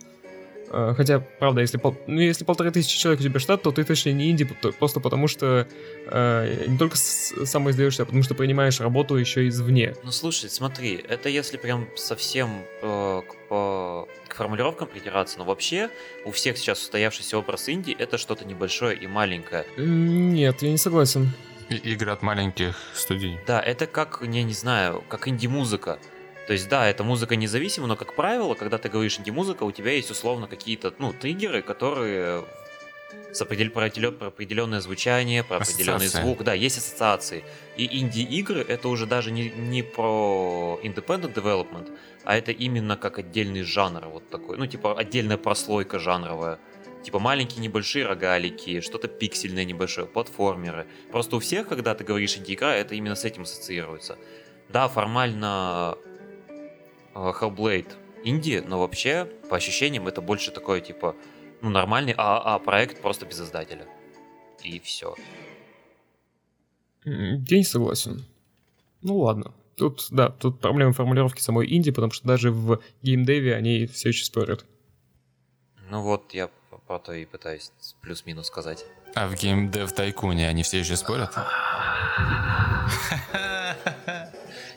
хотя, 0.69 1.19
правда, 1.19 1.61
если, 1.61 1.77
пол, 1.77 1.95
ну, 2.07 2.19
если 2.19 2.43
полторы 2.43 2.71
тысячи 2.71 2.97
человек 2.97 3.21
у 3.21 3.23
тебя 3.23 3.39
штат, 3.39 3.63
то 3.63 3.71
ты 3.71 3.83
точно 3.83 4.11
не 4.11 4.29
инди, 4.29 4.45
просто 4.77 4.99
потому 4.99 5.27
что 5.27 5.67
э, 6.07 6.65
не 6.67 6.77
только 6.77 6.97
самоиздаешься, 6.97 8.03
а 8.03 8.05
потому 8.05 8.23
что 8.23 8.35
принимаешь 8.35 8.79
работу 8.79 9.15
еще 9.15 9.47
извне. 9.47 9.95
Ну 10.03 10.11
слушай, 10.11 10.49
смотри, 10.49 11.03
это 11.07 11.29
если 11.29 11.57
прям 11.57 11.87
совсем 11.95 12.63
э, 12.81 13.21
к, 13.27 13.47
по, 13.47 14.07
к 14.27 14.35
формулировкам 14.35 14.87
придираться, 14.87 15.39
но 15.39 15.45
вообще 15.45 15.89
у 16.25 16.31
всех 16.31 16.57
сейчас 16.57 16.81
устоявшийся 16.81 17.37
образ 17.37 17.69
инди 17.69 17.95
это 17.97 18.17
что-то 18.17 18.45
небольшое 18.45 18.97
и 18.97 19.07
маленькое. 19.07 19.65
Нет, 19.77 20.61
я 20.61 20.71
не 20.71 20.77
согласен. 20.77 21.31
И, 21.69 21.75
игры 21.75 22.11
от 22.11 22.21
маленьких 22.21 22.75
студий. 22.93 23.39
Да, 23.45 23.61
это 23.61 23.85
как, 23.85 24.21
я 24.23 24.43
не 24.43 24.53
знаю, 24.53 25.03
как 25.07 25.27
инди-музыка. 25.27 25.99
То 26.49 26.53
есть, 26.53 26.67
да, 26.67 26.89
это 26.89 27.03
музыка 27.03 27.35
независима, 27.35 27.85
но, 27.85 27.95
как 27.95 28.15
правило, 28.15 28.55
когда 28.55 28.79
ты 28.79 28.89
говоришь 28.89 29.19
инди-музыка, 29.19 29.61
у 29.61 29.71
тебя 29.71 29.91
есть 29.91 30.09
условно 30.09 30.47
какие-то, 30.47 30.91
ну, 30.97 31.13
триггеры, 31.13 31.61
которые 31.61 32.43
с 33.31 33.39
определен, 33.39 33.69
про, 33.69 33.85
определенное 34.29 34.81
звучание, 34.81 35.43
про 35.43 35.57
определенный 35.57 36.07
звук. 36.07 36.43
Да, 36.43 36.55
есть 36.55 36.79
ассоциации. 36.79 37.43
И 37.77 37.99
инди-игры 37.99 38.61
это 38.61 38.89
уже 38.89 39.05
даже 39.05 39.29
не, 39.29 39.51
не 39.51 39.83
про 39.83 40.79
independent 40.81 41.35
development, 41.35 41.95
а 42.23 42.35
это 42.35 42.51
именно 42.51 42.97
как 42.97 43.19
отдельный 43.19 43.61
жанр 43.61 44.07
вот 44.07 44.27
такой. 44.31 44.57
Ну, 44.57 44.65
типа 44.65 44.97
отдельная 44.97 45.37
прослойка 45.37 45.99
жанровая. 45.99 46.57
Типа 47.03 47.19
маленькие 47.19 47.61
небольшие 47.61 48.07
рогалики, 48.07 48.81
что-то 48.81 49.07
пиксельное 49.07 49.65
небольшое, 49.65 50.07
платформеры. 50.07 50.87
Просто 51.11 51.35
у 51.35 51.39
всех, 51.39 51.67
когда 51.67 51.93
ты 51.93 52.03
говоришь 52.03 52.37
инди-игра, 52.37 52.73
это 52.75 52.95
именно 52.95 53.13
с 53.13 53.23
этим 53.23 53.43
ассоциируется. 53.43 54.17
Да, 54.67 54.87
формально 54.87 55.95
Hellblade 57.13 57.91
инди, 58.23 58.63
но 58.65 58.79
вообще, 58.79 59.25
по 59.49 59.57
ощущениям, 59.57 60.07
это 60.07 60.21
больше 60.21 60.51
такой, 60.51 60.81
типа, 60.81 61.15
ну, 61.61 61.69
нормальный 61.69 62.13
ААА 62.17 62.59
проект 62.59 63.01
просто 63.01 63.25
без 63.25 63.39
издателя. 63.41 63.85
И 64.63 64.79
все. 64.79 65.15
Я 67.05 67.57
не 67.57 67.63
согласен. 67.63 68.25
Ну 69.01 69.17
ладно. 69.19 69.53
Тут, 69.77 70.07
да, 70.11 70.29
тут 70.29 70.59
проблема 70.59 70.91
формулировки 70.91 71.41
самой 71.41 71.73
инди, 71.73 71.91
потому 71.91 72.11
что 72.11 72.27
даже 72.27 72.51
в 72.51 72.81
геймдеве 73.01 73.55
они 73.55 73.85
все 73.85 74.09
еще 74.09 74.25
спорят. 74.25 74.65
Ну 75.89 76.01
вот, 76.01 76.33
я 76.33 76.49
по 76.87 76.99
то 76.99 77.13
и 77.13 77.25
пытаюсь 77.25 77.71
плюс-минус 78.01 78.47
сказать. 78.47 78.85
А 79.15 79.27
в 79.27 79.35
геймдев 79.35 79.93
тайкуне 79.93 80.49
они 80.49 80.63
все 80.63 80.79
еще 80.79 80.97
спорят? 80.97 81.33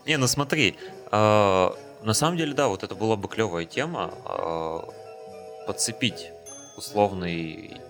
Не, 0.07 0.18
ну 0.18 0.26
смотри, 0.26 0.76
а, 1.11 1.74
на 2.03 2.14
самом 2.14 2.36
деле, 2.36 2.55
да, 2.55 2.68
вот 2.68 2.82
это 2.82 2.94
была 2.94 3.16
бы 3.16 3.28
клевая 3.28 3.64
тема. 3.64 4.12
Э, 4.26 4.80
подцепить 5.66 6.30
условный 6.76 7.80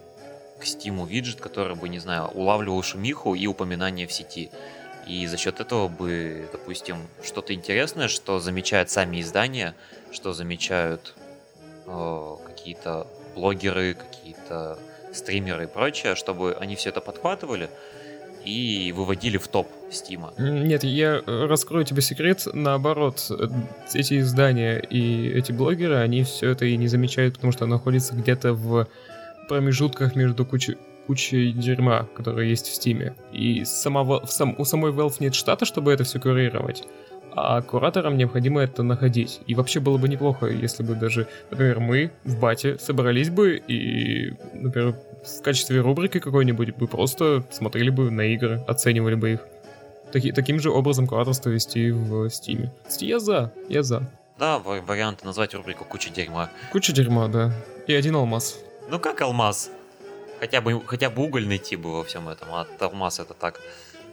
к 0.60 0.64
стиму 0.64 1.06
виджет, 1.06 1.40
который 1.40 1.74
бы, 1.74 1.88
не 1.88 1.98
знаю, 1.98 2.28
улавливал 2.28 2.82
шумиху 2.82 3.34
и 3.34 3.46
упоминания 3.46 4.06
в 4.06 4.12
сети. 4.12 4.50
И 5.06 5.26
за 5.26 5.36
счет 5.36 5.60
этого 5.60 5.88
бы, 5.88 6.48
допустим, 6.52 7.08
что-то 7.22 7.54
интересное, 7.54 8.08
что 8.08 8.38
замечают 8.38 8.90
сами 8.90 9.20
издания, 9.20 9.74
что 10.12 10.32
замечают 10.32 11.14
э, 11.86 12.36
какие-то 12.46 13.06
блогеры, 13.34 13.94
какие-то 13.94 14.78
стримеры 15.12 15.64
и 15.64 15.66
прочее, 15.66 16.14
чтобы 16.14 16.56
они 16.60 16.76
все 16.76 16.90
это 16.90 17.00
подхватывали, 17.00 17.68
и 18.45 18.93
выводили 18.93 19.38
в 19.38 19.49
топ 19.49 19.68
Стима. 19.90 20.32
Нет, 20.38 20.84
я 20.84 21.22
э, 21.24 21.47
раскрою 21.47 21.84
тебе 21.84 22.03
секрет. 22.03 22.47
Наоборот, 22.53 23.26
э, 23.30 23.49
эти 23.93 24.20
издания 24.20 24.78
и 24.78 25.28
эти 25.28 25.53
блогеры, 25.53 25.97
они 25.97 26.24
все 26.24 26.51
это 26.51 26.64
и 26.64 26.76
не 26.76 26.88
замечают, 26.88 27.34
потому 27.34 27.53
что 27.53 27.66
находится 27.66 28.14
где-то 28.14 28.55
в 28.55 28.88
промежутках 29.49 30.16
между 30.16 30.47
кучей 30.47 30.76
кучей 31.07 31.53
дерьма, 31.53 32.07
которое 32.14 32.47
есть 32.47 32.68
в 32.68 32.74
Стиме. 32.74 33.14
И 33.32 33.64
сама, 33.64 34.24
сам, 34.26 34.55
у 34.57 34.64
самой 34.64 34.93
Valve 34.93 35.16
нет 35.18 35.34
штата, 35.34 35.64
чтобы 35.64 35.93
это 35.93 36.05
все 36.05 36.20
курировать. 36.20 36.84
А 37.35 37.62
кураторам 37.62 38.18
необходимо 38.18 38.61
это 38.61 38.83
находить. 38.83 39.41
И 39.47 39.55
вообще 39.55 39.80
было 39.80 39.97
бы 39.97 40.09
неплохо, 40.09 40.47
если 40.47 40.83
бы 40.83 40.95
даже, 40.95 41.26
например, 41.51 41.80
мы 41.80 42.12
в 42.24 42.39
бате 42.39 42.78
собрались 42.78 43.30
бы 43.30 43.57
и, 43.57 44.35
например, 44.53 44.97
в 45.24 45.43
качестве 45.43 45.80
рубрики 45.80 46.20
какой-нибудь 46.20 46.76
бы 46.76 46.87
просто 46.87 47.45
смотрели 47.51 47.91
бы 47.91 48.11
на 48.11 48.22
игры, 48.35 48.62
оценивали 48.66 49.14
бы 49.14 49.33
их. 49.33 49.41
Таки, 50.12 50.30
таким 50.33 50.61
же 50.61 50.70
образом 50.70 51.07
кураторство 51.07 51.49
вести 51.49 51.91
в 51.91 52.28
Стиме. 52.28 52.70
Я 53.01 53.18
за, 53.18 53.53
я 53.68 53.83
за. 53.83 54.11
Да, 54.39 54.59
вариант 54.59 55.24
назвать 55.24 55.55
рубрику 55.55 55.85
«Куча 55.85 56.11
дерьма». 56.11 56.51
Куча 56.70 56.93
дерьма, 56.93 57.28
да. 57.28 57.53
И 57.87 57.95
один 57.95 58.16
алмаз. 58.16 58.59
Ну 58.91 58.99
как 58.99 59.22
алмаз? 59.22 59.70
Хотя 60.39 60.61
бы, 60.61 60.83
хотя 60.85 61.09
бы 61.09 61.22
уголь 61.22 61.47
найти 61.47 61.76
бы 61.76 61.93
во 61.93 62.05
всем 62.05 62.28
этом, 62.28 62.49
а 62.51 62.66
алмаз 62.80 63.20
это 63.20 63.33
так, 63.33 63.61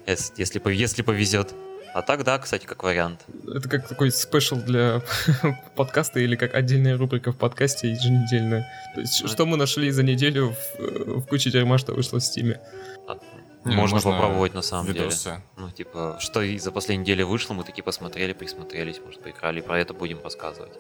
если, 0.06 0.34
если, 0.38 0.62
если 0.72 1.02
повезет. 1.02 1.54
А 1.94 2.02
так, 2.02 2.24
да, 2.24 2.38
кстати, 2.38 2.66
как 2.66 2.84
вариант. 2.84 3.26
Это 3.48 3.68
как 3.68 3.88
такой 3.88 4.12
спешл 4.12 4.58
для 4.58 5.02
подкаста 5.76 6.20
или 6.20 6.36
как 6.36 6.54
отдельная 6.54 6.98
рубрика 6.98 7.32
в 7.32 7.38
подкасте 7.38 7.90
еженедельная. 7.90 8.68
То 8.94 9.02
есть, 9.02 9.22
ну, 9.22 9.28
что 9.28 9.46
мы 9.46 9.58
нашли 9.58 9.90
за 9.92 10.04
неделю 10.04 10.56
в, 10.78 11.20
в 11.22 11.26
куче 11.28 11.50
дерьма, 11.52 11.78
что 11.78 11.94
вышло 11.94 12.20
в 12.20 12.24
Стиме. 12.24 12.62
А, 13.08 13.18
Не, 13.66 13.76
можно, 13.76 13.96
можно 13.96 14.12
попробовать 14.12 14.54
на 14.54 14.62
самом 14.62 14.88
видосы. 14.88 15.24
деле. 15.30 15.42
Ну, 15.58 15.72
типа, 15.72 16.18
что 16.20 16.42
и 16.42 16.58
за 16.60 16.72
последнюю 16.72 17.04
неделю 17.06 17.28
вышло, 17.28 17.54
мы 17.54 17.64
такие 17.64 17.84
посмотрели, 17.84 18.34
присмотрелись, 18.34 19.00
может, 19.04 19.22
поиграли, 19.22 19.60
и 19.60 19.64
про 19.64 19.80
это 19.80 19.94
будем 19.94 20.22
рассказывать. 20.24 20.74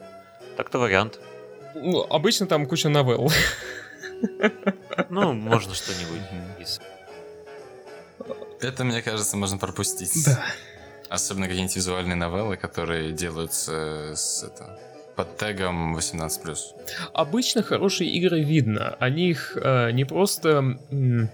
Так-то 0.57 0.77
вариант. 0.77 1.19
Ну, 1.75 2.01
обычно 2.01 2.45
там 2.45 2.65
куча 2.67 2.89
новелл. 2.89 3.31
Ну, 5.09 5.33
можно 5.33 5.73
что-нибудь 5.73 6.21
из... 6.59 6.79
Это, 8.61 8.83
мне 8.83 9.01
кажется, 9.01 9.37
можно 9.37 9.57
пропустить. 9.57 10.25
Да. 10.25 10.43
Особенно 11.09 11.47
какие-нибудь 11.47 11.75
визуальные 11.75 12.15
новеллы, 12.15 12.55
которые 12.57 13.11
делаются 13.11 14.13
с 14.15 14.43
это, 14.43 14.79
под 15.15 15.37
тегом 15.37 15.97
18+. 15.97 16.55
Обычно 17.13 17.63
хорошие 17.63 18.09
игры 18.11 18.41
видно. 18.43 18.95
Они 18.99 19.29
их 19.29 19.57
э, 19.61 19.91
не 19.91 20.05
просто... 20.05 20.77
э, 20.91 21.27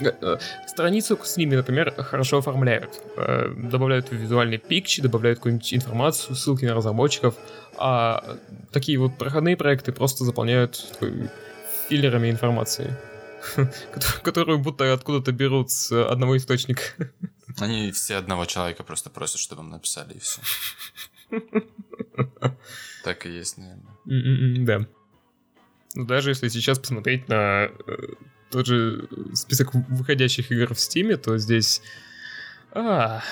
э, 0.00 0.38
страницу 0.66 1.18
с 1.22 1.36
ними, 1.36 1.56
например, 1.56 1.92
хорошо 2.02 2.38
оформляют. 2.38 3.00
Э, 3.16 3.52
добавляют 3.56 4.10
визуальный 4.12 4.58
пикчи, 4.58 5.02
добавляют 5.02 5.40
какую-нибудь 5.40 5.74
информацию, 5.74 6.36
ссылки 6.36 6.64
на 6.64 6.74
разработчиков. 6.74 7.34
А 7.76 8.36
такие 8.72 8.98
вот 8.98 9.18
проходные 9.18 9.56
проекты 9.56 9.92
просто 9.92 10.24
заполняют 10.24 10.86
такой 10.92 11.28
филлерами 11.88 12.30
информации. 12.30 12.96
кото- 13.56 14.22
Которую 14.22 14.58
будто 14.60 14.92
откуда-то 14.92 15.32
берут 15.32 15.70
с 15.72 15.90
одного 15.92 16.36
источника. 16.36 16.82
Они 17.58 17.92
все 17.92 18.16
одного 18.16 18.44
человека 18.44 18.82
просто 18.84 19.10
просят, 19.10 19.40
чтобы 19.40 19.62
им 19.62 19.70
написали, 19.70 20.14
и 20.14 20.18
все. 20.18 20.40
Так 23.02 23.24
и 23.24 23.30
есть, 23.30 23.56
наверное. 23.56 23.94
М-м-м, 24.06 24.64
Да. 24.66 24.86
Ну, 25.94 26.04
даже 26.04 26.30
если 26.30 26.48
сейчас 26.48 26.78
посмотреть 26.78 27.28
на 27.28 27.64
э, 27.64 27.70
тот 28.50 28.66
же 28.66 29.08
список 29.34 29.72
выходящих 29.72 30.52
игр 30.52 30.74
в 30.74 30.80
Стиме, 30.80 31.16
то 31.16 31.38
здесь 31.38 31.82
а, 32.72 33.22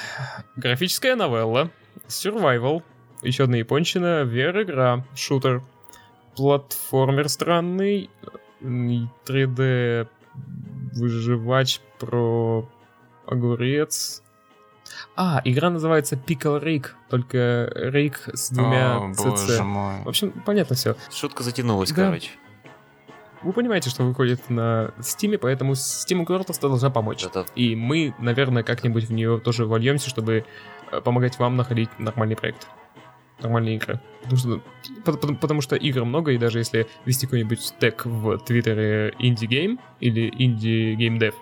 графическая 0.57 1.15
новелла, 1.17 1.71
survival, 2.09 2.83
еще 3.23 3.45
одна 3.45 3.59
япончина, 3.59 4.23
VR-игра, 4.25 5.07
шутер, 5.15 5.63
платформер 6.35 7.29
странный, 7.29 8.11
и 8.61 9.07
3D 9.27 10.09
выживач 10.95 11.81
про 11.99 12.69
огурец. 13.31 14.23
А, 15.17 15.41
игра 15.45 15.71
называется 15.71 16.17
Pickle 16.17 16.63
Rig, 16.63 16.87
только 17.11 17.71
Rig 17.75 18.15
с 18.33 18.51
двумя 18.51 18.99
О, 18.99 19.11
CC. 19.11 19.31
боже 19.31 19.63
мой. 19.65 20.03
В 20.05 20.09
общем, 20.09 20.33
понятно 20.47 20.77
все. 20.77 20.97
Шутка 21.13 21.43
затянулась, 21.43 21.91
Да. 21.91 22.07
короче. 22.07 22.31
Вы 23.43 23.53
понимаете, 23.53 23.89
что 23.91 24.03
выходит 24.05 24.49
на 24.51 24.93
Steam, 24.99 25.39
поэтому 25.39 25.73
Steam 25.75 26.27
Quarters 26.27 26.61
должна 26.61 26.91
помочь. 26.91 27.25
Это 27.25 27.47
И 27.55 27.77
мы, 27.77 28.15
наверное, 28.19 28.63
как-нибудь 28.65 29.05
в 29.05 29.13
нее 29.13 29.39
тоже 29.39 29.65
вольемся, 29.67 30.09
чтобы 30.11 30.45
э, 30.91 31.01
помогать 31.01 31.39
вам 31.39 31.57
находить 31.57 31.91
нормальный 32.01 32.35
проект. 32.35 32.67
Нормальные 33.41 33.77
игры. 33.77 34.01
Потому 34.23 34.37
что, 34.39 34.61
пот- 35.05 35.21
пот- 35.21 35.39
потому 35.41 35.61
что 35.61 35.77
игр 35.77 36.05
много, 36.05 36.33
и 36.33 36.39
даже 36.39 36.59
если 36.59 36.89
вести 37.05 37.27
какой-нибудь 37.27 37.75
тег 37.79 38.05
в 38.07 38.39
Твиттере 38.39 39.15
Indie 39.21 39.47
Game 39.49 39.79
или 40.01 40.29
Indie 40.37 40.97
Game 40.97 41.19
Dev 41.21 41.35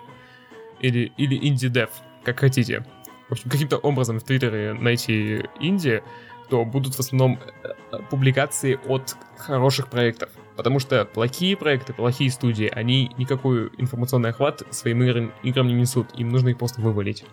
или, 0.79 1.11
или 1.17 1.37
Dev, 1.69 1.89
как 2.23 2.39
хотите. 2.39 2.85
В 3.29 3.33
общем, 3.33 3.49
каким-то 3.49 3.77
образом 3.77 4.19
в 4.19 4.23
Твиттере 4.23 4.73
найти 4.73 5.43
инди, 5.59 6.01
то 6.49 6.63
будут 6.63 6.95
в 6.95 6.99
основном 6.99 7.39
э, 7.63 7.73
э, 7.91 7.97
публикации 8.09 8.79
от 8.87 9.17
хороших 9.37 9.89
проектов. 9.89 10.29
Потому 10.55 10.79
что 10.79 11.05
плохие 11.05 11.57
проекты, 11.57 11.93
плохие 11.93 12.31
студии, 12.31 12.67
они 12.67 13.11
никакой 13.17 13.69
информационный 13.77 14.29
охват 14.29 14.63
своим 14.71 15.03
играм, 15.03 15.33
играм 15.43 15.67
не 15.67 15.73
несут. 15.73 16.07
Им 16.15 16.29
нужно 16.29 16.49
их 16.49 16.57
просто 16.57 16.81
вывалить. 16.81 17.25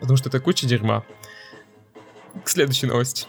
Потому 0.00 0.16
что 0.16 0.28
это 0.28 0.40
куча 0.40 0.66
дерьма. 0.66 1.04
К 2.44 2.48
следующей 2.48 2.86
новости. 2.86 3.26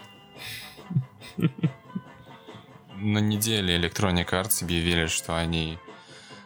На 2.96 3.18
неделе 3.18 3.78
Electronic 3.78 4.28
Arts 4.30 4.62
объявили, 4.62 5.06
что 5.06 5.36
они 5.36 5.78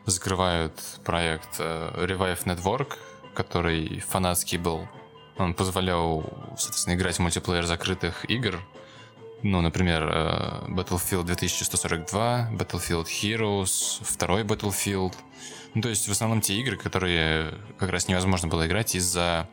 закрывают 0.07 0.73
проект 1.05 1.57
э, 1.59 2.07
Revive 2.07 2.45
Network, 2.45 2.97
который 3.37 4.01
фанатский 4.01 4.59
был. 4.59 4.89
Он 5.39 5.55
позволял, 5.55 6.25
соответственно, 6.57 6.95
играть 6.95 7.17
в 7.17 7.19
мультиплеер 7.21 7.65
закрытых 7.67 8.29
игр. 8.31 8.59
Ну, 9.43 9.61
например, 9.61 10.09
э, 10.11 10.65
Battlefield 10.69 11.25
2142, 11.25 12.51
Battlefield 12.53 13.07
Heroes, 13.07 14.03
второй 14.03 14.45
Battlefield. 14.45 15.15
Ну, 15.75 15.83
то 15.83 15.91
есть, 15.91 16.09
в 16.09 16.11
основном 16.11 16.41
те 16.41 16.55
игры, 16.55 16.79
которые 16.79 17.53
как 17.79 17.91
раз 17.91 18.09
невозможно 18.09 18.49
было 18.49 18.67
играть 18.67 18.95
из-за 18.95 19.47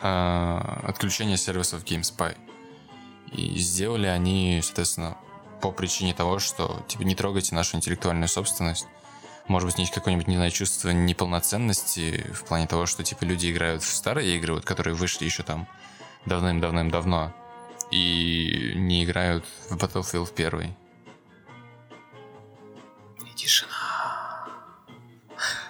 э, 0.00 0.60
отключения 0.84 1.36
сервисов 1.36 1.84
GameSpy. 1.84 2.34
И 3.32 3.58
сделали 3.58 4.06
они, 4.06 4.60
соответственно, 4.62 5.18
по 5.60 5.70
причине 5.70 6.14
того, 6.14 6.38
что, 6.38 6.82
типа, 6.88 7.02
не 7.02 7.14
трогайте 7.14 7.54
нашу 7.54 7.76
интеллектуальную 7.76 8.28
собственность. 8.28 8.86
Может 9.48 9.68
быть, 9.68 9.78
есть 9.78 9.92
какое-нибудь, 9.92 10.28
не 10.28 10.36
знаю, 10.36 10.50
чувство 10.50 10.90
неполноценности 10.90 12.30
в 12.32 12.44
плане 12.44 12.66
того, 12.66 12.86
что, 12.86 13.02
типа, 13.02 13.24
люди 13.24 13.50
играют 13.50 13.82
в 13.82 13.94
старые 13.94 14.36
игры, 14.36 14.54
вот, 14.54 14.64
которые 14.64 14.94
вышли 14.94 15.24
еще 15.24 15.42
там 15.42 15.66
давным-давным-давно, 16.26 17.34
и 17.90 18.72
не 18.76 19.04
играют 19.04 19.44
в 19.68 19.76
Battlefield 19.76 20.32
1. 20.34 20.74
Тишина. 23.34 24.48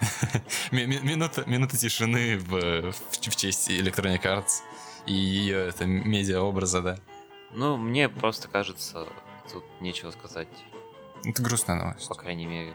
Ми- 0.70 0.87
ми- 0.87 1.01
Минута, 1.03 1.45
минута 1.47 1.77
тишины 1.77 2.37
в, 2.39 2.93
в, 2.93 2.95
в 3.11 3.37
честь 3.37 3.70
Electronic 3.70 4.23
Arts 4.23 4.61
и 5.07 5.14
ее 5.14 5.66
это 5.68 5.85
медиа-образа, 5.87 6.81
да. 6.83 6.99
Ну, 7.51 7.77
мне 7.77 8.09
просто 8.09 8.49
кажется, 8.49 9.07
тут 9.53 9.64
нечего 9.81 10.11
сказать, 10.11 10.49
Это 11.25 11.43
грустная 11.43 11.77
новость. 11.77 12.09
по 12.09 12.14
крайней 12.14 12.47
мере. 12.47 12.75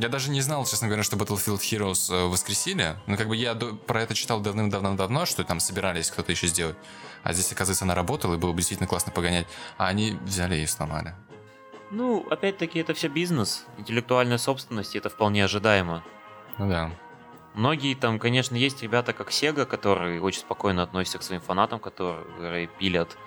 Я 0.00 0.08
даже 0.08 0.30
не 0.30 0.40
знал, 0.40 0.64
честно 0.64 0.86
говоря, 0.88 1.02
что 1.02 1.16
Battlefield 1.16 1.58
Heroes 1.58 2.10
э, 2.10 2.26
воскресили. 2.26 2.96
Ну, 3.06 3.18
как 3.18 3.28
бы 3.28 3.36
я 3.36 3.52
до- 3.52 3.74
про 3.74 4.00
это 4.00 4.14
читал 4.14 4.40
давным-давно-давно, 4.40 5.26
что 5.26 5.44
там 5.44 5.60
собирались 5.60 6.10
кто-то 6.10 6.32
еще 6.32 6.46
сделать. 6.46 6.76
А 7.22 7.34
здесь, 7.34 7.52
оказывается, 7.52 7.84
она 7.84 7.94
работала, 7.94 8.34
и 8.34 8.38
было 8.38 8.52
бы 8.52 8.56
действительно 8.56 8.88
классно 8.88 9.12
погонять. 9.12 9.46
А 9.76 9.88
они 9.88 10.12
взяли 10.22 10.56
и 10.56 10.66
сломали. 10.66 11.14
Ну, 11.90 12.26
опять-таки, 12.30 12.78
это 12.78 12.94
все 12.94 13.08
бизнес. 13.08 13.66
Интеллектуальная 13.76 14.38
собственность, 14.38 14.94
и 14.94 14.98
это 14.98 15.10
вполне 15.10 15.44
ожидаемо. 15.44 16.02
Ну 16.56 16.66
да. 16.66 16.90
Многие 17.52 17.94
там, 17.94 18.18
конечно, 18.18 18.56
есть 18.56 18.80
ребята, 18.82 19.12
как 19.12 19.28
Sega, 19.28 19.66
которые 19.66 20.22
очень 20.22 20.40
спокойно 20.40 20.82
относятся 20.82 21.18
к 21.18 21.22
своим 21.22 21.42
фанатам, 21.42 21.78
которые 21.78 22.68
пилят 22.68 23.18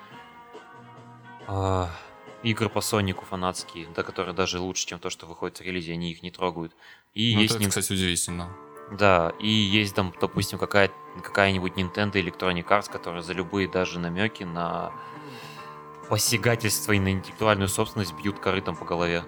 игры 2.44 2.68
по 2.68 2.80
Сонику 2.80 3.24
фанатские, 3.24 3.86
да, 3.96 4.02
которые 4.02 4.34
даже 4.34 4.60
лучше, 4.60 4.86
чем 4.86 4.98
то, 4.98 5.10
что 5.10 5.26
выходит 5.26 5.58
в 5.58 5.62
релизе, 5.62 5.92
они 5.94 6.10
их 6.12 6.22
не 6.22 6.30
трогают. 6.30 6.72
И 7.14 7.34
Ну, 7.34 7.40
есть, 7.42 7.54
это, 7.54 7.62
нин- 7.64 7.68
кстати, 7.70 7.92
удивительно. 7.92 8.48
да, 8.92 9.32
и 9.40 9.48
есть 9.48 9.94
там, 9.94 10.12
допустим, 10.20 10.58
какая- 10.58 10.90
какая-нибудь 11.22 11.72
Nintendo 11.72 12.12
Electronic 12.12 12.66
Arts, 12.66 12.90
которая 12.90 13.22
за 13.22 13.32
любые 13.32 13.68
даже 13.68 13.98
намеки 13.98 14.44
на 14.44 14.92
посягательство 16.08 16.92
и 16.92 16.98
на 17.00 17.10
интеллектуальную 17.12 17.68
собственность 17.68 18.12
бьют 18.14 18.38
корытом 18.38 18.76
по 18.76 18.84
голове. 18.84 19.24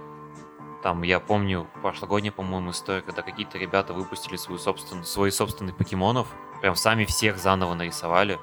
Там, 0.83 1.03
я 1.03 1.21
помню, 1.21 1.67
прошлогодняя, 1.83 2.33
по-моему, 2.33 2.71
история, 2.71 3.01
когда 3.01 3.23
какие-то 3.23 3.59
ребята 3.59 3.93
выпустили 3.95 4.37
свою 4.37 4.59
собственную, 4.59 5.05
свои 5.05 5.31
собственных 5.31 5.77
покемонов, 5.77 6.29
прям 6.61 6.77
сами 6.77 7.05
всех 7.07 7.39
заново 7.39 7.75
нарисовали. 7.75 8.39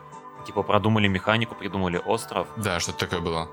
Типа 0.45 0.63
продумали 0.63 1.07
механику, 1.07 1.55
придумали 1.55 1.97
остров. 1.97 2.47
Да, 2.57 2.80
что-то 2.80 2.99
такое 2.99 3.21
было. 3.21 3.49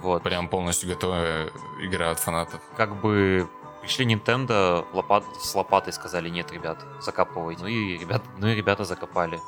Вот. 0.00 0.22
Прям 0.22 0.48
полностью 0.48 0.88
готовая 0.88 1.50
игра 1.80 2.10
от 2.10 2.18
фанатов. 2.18 2.60
Как 2.76 3.00
бы 3.00 3.48
пришли 3.82 4.06
Nintendo 4.06 4.86
лопат, 4.92 5.24
с 5.40 5.54
лопатой 5.54 5.92
сказали, 5.92 6.28
нет, 6.28 6.52
ребят, 6.52 6.84
закапывайте. 7.00 7.62
Ну 7.62 7.68
и, 7.68 7.98
ребят, 7.98 8.22
ну 8.38 8.46
и 8.48 8.54
ребята 8.54 8.84
закопали. 8.84 9.40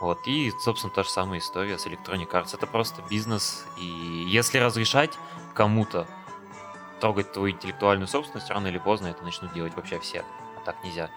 Вот, 0.00 0.18
и, 0.26 0.52
собственно, 0.60 0.92
та 0.92 1.04
же 1.04 1.08
самая 1.08 1.38
история 1.38 1.78
с 1.78 1.86
Electronic 1.86 2.28
Arts. 2.30 2.54
Это 2.54 2.66
просто 2.66 3.02
бизнес, 3.08 3.64
и 3.78 3.84
если 4.28 4.58
разрешать 4.58 5.18
кому-то 5.54 6.06
трогать 7.00 7.32
твою 7.32 7.54
интеллектуальную 7.54 8.06
собственность, 8.06 8.50
рано 8.50 8.66
или 8.66 8.78
поздно 8.78 9.06
это 9.08 9.24
начнут 9.24 9.52
делать 9.54 9.74
вообще 9.74 9.98
все. 9.98 10.24
А 10.56 10.60
так 10.64 10.76
нельзя. 10.84 11.10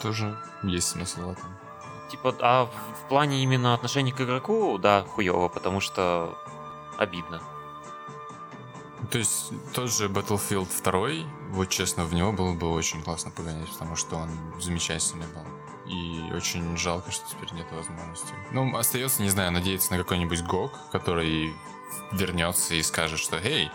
Тоже 0.00 0.38
есть 0.62 0.88
смысл 0.88 1.22
в 1.22 1.30
этом. 1.30 1.56
Типа, 2.10 2.34
а 2.40 2.66
в, 2.66 2.68
в 2.68 3.08
плане 3.08 3.42
именно 3.42 3.74
отношений 3.74 4.12
к 4.12 4.20
игроку, 4.20 4.78
да, 4.78 5.02
хуево, 5.02 5.48
потому 5.48 5.80
что 5.80 6.38
обидно. 6.96 7.42
То 9.10 9.18
есть 9.18 9.52
тот 9.72 9.90
же 9.90 10.08
Battlefield 10.08 10.68
2, 10.82 11.26
вот 11.50 11.68
честно, 11.68 12.04
в 12.04 12.14
него 12.14 12.32
было 12.32 12.52
бы 12.54 12.70
очень 12.70 13.02
классно 13.02 13.30
погонять, 13.30 13.68
потому 13.70 13.96
что 13.96 14.16
он 14.16 14.30
замечательный 14.60 15.26
был. 15.26 15.44
И 15.86 16.32
очень 16.32 16.76
жалко, 16.78 17.10
что 17.10 17.24
теперь 17.28 17.52
нет 17.52 17.66
возможности. 17.70 18.32
Ну, 18.52 18.74
остается, 18.76 19.20
не 19.22 19.28
знаю, 19.28 19.52
надеяться 19.52 19.92
на 19.92 19.98
какой-нибудь 19.98 20.40
GOG, 20.40 20.70
который 20.92 21.52
вернется 22.12 22.74
и 22.74 22.82
скажет, 22.82 23.18
что 23.18 23.36
«Эй, 23.36 23.70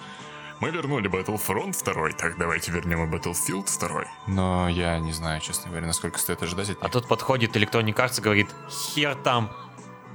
Мы 0.61 0.71
вернули 0.71 1.09
Battlefront 1.09 1.81
2, 1.85 2.09
так 2.17 2.37
давайте 2.37 2.71
вернем 2.71 3.03
и 3.03 3.07
Battlefield 3.15 3.69
2. 3.79 4.03
Но 4.27 4.67
я 4.67 4.99
не 4.99 5.13
знаю, 5.13 5.39
честно 5.39 5.69
говоря, 5.69 5.87
насколько 5.87 6.19
стоит 6.19 6.43
ожидать 6.43 6.71
от 6.71 6.83
А 6.83 6.89
тут 6.89 7.07
подходит 7.07 7.55
Electronic 7.55 7.95
Arts 7.95 8.19
и 8.19 8.21
говорит, 8.21 8.49
хер 8.69 9.15
там. 9.15 9.51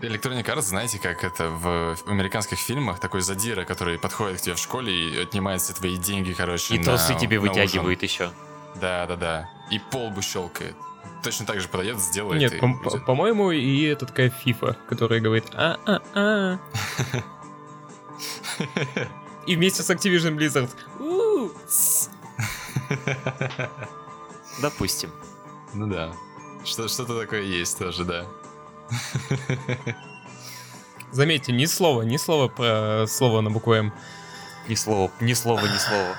Electronic 0.02 0.44
Arts, 0.44 0.62
знаете, 0.62 0.98
как 0.98 1.24
это 1.24 1.48
в 1.50 1.96
американских 2.06 2.58
фильмах, 2.58 2.98
такой 3.00 3.22
задира, 3.22 3.64
который 3.64 3.98
подходит 3.98 4.38
к 4.38 4.42
тебе 4.42 4.54
в 4.54 4.58
школе 4.58 4.92
и 4.92 5.18
отнимает 5.18 5.62
все 5.62 5.72
твои 5.72 5.96
деньги, 5.96 6.32
короче, 6.32 6.74
И 6.74 6.78
на- 6.78 6.84
трусы 6.84 7.14
тебе 7.18 7.40
на 7.40 7.50
ужин. 7.50 7.62
вытягивает 7.62 8.02
еще. 8.02 8.30
Да, 8.74 9.06
да, 9.06 9.16
да. 9.16 9.50
И 9.70 9.78
полбу 9.78 10.20
щелкает. 10.20 10.76
Точно 11.22 11.46
так 11.46 11.60
же 11.60 11.68
подойдет, 11.68 11.98
сделает. 12.00 12.40
Нет, 12.40 12.54
и 12.54 12.58
по- 12.58 12.98
по-моему, 12.98 13.50
и 13.50 13.82
это 13.84 14.04
такая 14.04 14.30
фифа, 14.30 14.76
которая 14.88 15.20
говорит 15.20 15.46
а-а-а. 15.54 16.58
И 19.46 19.56
вместе 19.56 19.82
с 19.82 19.90
Activision 19.90 20.36
Blizzard. 20.36 20.70
Допустим. 24.60 25.10
Ну 25.74 25.86
да. 25.86 26.12
Что- 26.64 26.88
Что-то 26.88 27.20
такое 27.20 27.42
есть 27.42 27.78
тоже, 27.78 28.04
да. 28.04 28.26
Заметьте, 31.12 31.52
ни 31.52 31.66
слова, 31.66 32.02
ни 32.02 32.16
слова 32.18 32.48
про 32.48 33.06
слово 33.06 33.40
на 33.40 33.50
букву 33.50 33.74
М. 33.74 33.92
Ни 34.68 34.74
слова, 34.74 35.10
ни 35.20 35.34
слова, 35.34 35.62
ни 35.62 35.78
слова. 35.78 36.16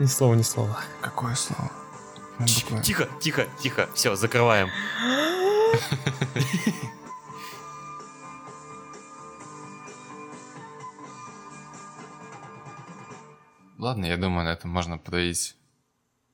Ни 0.00 0.06
слова, 0.06 0.34
ни 0.34 0.42
слова. 0.42 0.80
Какое 1.00 1.34
слово? 1.34 1.70
Тихо, 2.82 3.08
тихо, 3.20 3.46
тихо. 3.60 3.88
Все, 3.94 4.16
закрываем. 4.16 4.68
Ладно, 13.78 14.06
я 14.06 14.16
думаю, 14.16 14.44
на 14.44 14.52
этом 14.52 14.70
можно 14.70 14.98
подавить 14.98 15.56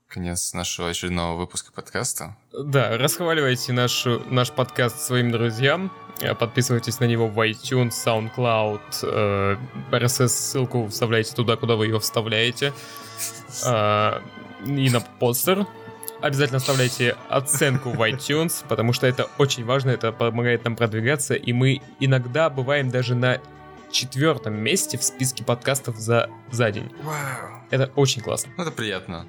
конец 0.08 0.52
нашего 0.54 0.88
очередного 0.88 1.36
выпуска 1.38 1.72
подкаста. 1.72 2.36
Да, 2.52 2.96
расхваливайте 2.96 3.72
нашу, 3.72 4.22
наш 4.30 4.50
подкаст 4.50 5.00
своим 5.00 5.30
друзьям. 5.30 5.92
Э, 6.20 6.34
Подписывайтесь 6.34 6.98
на 7.00 7.04
него 7.04 7.28
в 7.28 7.38
iTunes, 7.46 7.90
SoundCloud. 7.90 8.80
э, 9.02 9.56
RSS-ссылку 9.92 10.88
вставляйте 10.88 11.34
туда, 11.34 11.56
куда 11.56 11.76
вы 11.76 11.86
ее 11.86 12.00
вставляете. 12.00 12.72
Э, 13.66 14.20
И 14.66 14.90
на 14.90 15.00
постер. 15.00 15.66
Обязательно 16.20 16.56
оставляйте 16.56 17.14
оценку 17.28 17.90
в 17.90 18.00
iTunes, 18.02 18.64
потому 18.68 18.92
что 18.92 19.06
это 19.06 19.28
очень 19.38 19.64
важно, 19.64 19.90
это 19.90 20.10
помогает 20.10 20.64
нам 20.64 20.74
продвигаться, 20.74 21.34
и 21.34 21.52
мы 21.52 21.80
иногда 22.00 22.50
бываем 22.50 22.90
даже 22.90 23.14
на 23.14 23.40
четвертом 23.92 24.54
месте 24.58 24.98
в 24.98 25.04
списке 25.04 25.44
подкастов 25.44 25.96
за, 25.96 26.28
за 26.50 26.72
день. 26.72 26.90
Вау. 27.04 27.62
Это 27.70 27.92
очень 27.94 28.20
классно. 28.20 28.50
Ну, 28.56 28.64
это 28.64 28.72
приятно. 28.72 29.26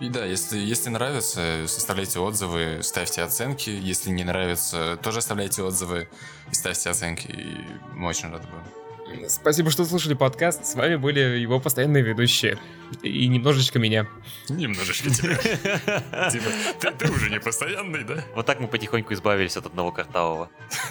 И 0.00 0.08
да, 0.08 0.24
если, 0.24 0.58
если 0.58 0.90
нравится, 0.90 1.64
составляйте 1.66 2.20
отзывы, 2.20 2.80
ставьте 2.82 3.22
оценки. 3.22 3.70
Если 3.70 4.10
не 4.10 4.22
нравится, 4.22 4.96
тоже 5.02 5.18
оставляйте 5.18 5.62
отзывы 5.62 6.08
и 6.52 6.54
ставьте 6.54 6.90
оценки. 6.90 7.26
И 7.26 7.64
мы 7.94 8.08
очень 8.08 8.30
рады 8.30 8.46
будем. 8.46 8.62
Спасибо, 9.28 9.70
что 9.70 9.84
слушали 9.84 10.14
подкаст. 10.14 10.66
С 10.66 10.74
вами 10.74 10.96
были 10.96 11.20
его 11.20 11.58
постоянные 11.58 12.02
ведущие. 12.02 12.58
И 13.02 13.26
немножечко 13.26 13.78
меня. 13.78 14.06
Немножечко 14.48 15.10
тебя. 15.10 15.36
Типа, 16.30 16.50
ты, 16.78 16.90
ты 16.92 17.10
уже 17.10 17.30
не 17.30 17.40
постоянный, 17.40 18.04
да? 18.04 18.24
Вот 18.34 18.46
так 18.46 18.60
мы 18.60 18.68
потихоньку 18.68 19.14
избавились 19.14 19.56
от 19.56 19.66
одного 19.66 19.92
картавого. 19.92 20.50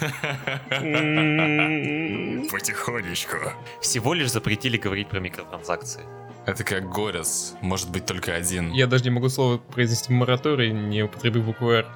Потихонечку. 2.50 3.36
Всего 3.80 4.14
лишь 4.14 4.30
запретили 4.32 4.76
говорить 4.76 5.08
про 5.08 5.20
микротранзакции. 5.20 6.02
Это 6.48 6.64
как 6.64 6.88
горец, 6.88 7.54
может 7.60 7.90
быть 7.90 8.06
только 8.06 8.34
один. 8.34 8.72
Я 8.72 8.86
даже 8.86 9.04
не 9.04 9.10
могу 9.10 9.28
слово 9.28 9.58
произнести 9.58 10.12
мораторий, 10.14 10.72
не 10.72 11.02
употребив 11.02 11.44
букву 11.44 11.70
«Р». 11.70 11.86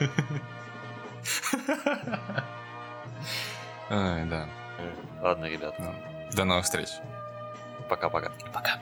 Ай, 3.90 4.24
да. 4.26 4.48
Ладно, 5.22 5.44
ребят, 5.44 5.76
Ну, 5.78 5.94
До 6.32 6.44
новых 6.44 6.64
встреч. 6.64 6.88
пока-пока. 7.88 8.32
Пока. 8.52 8.80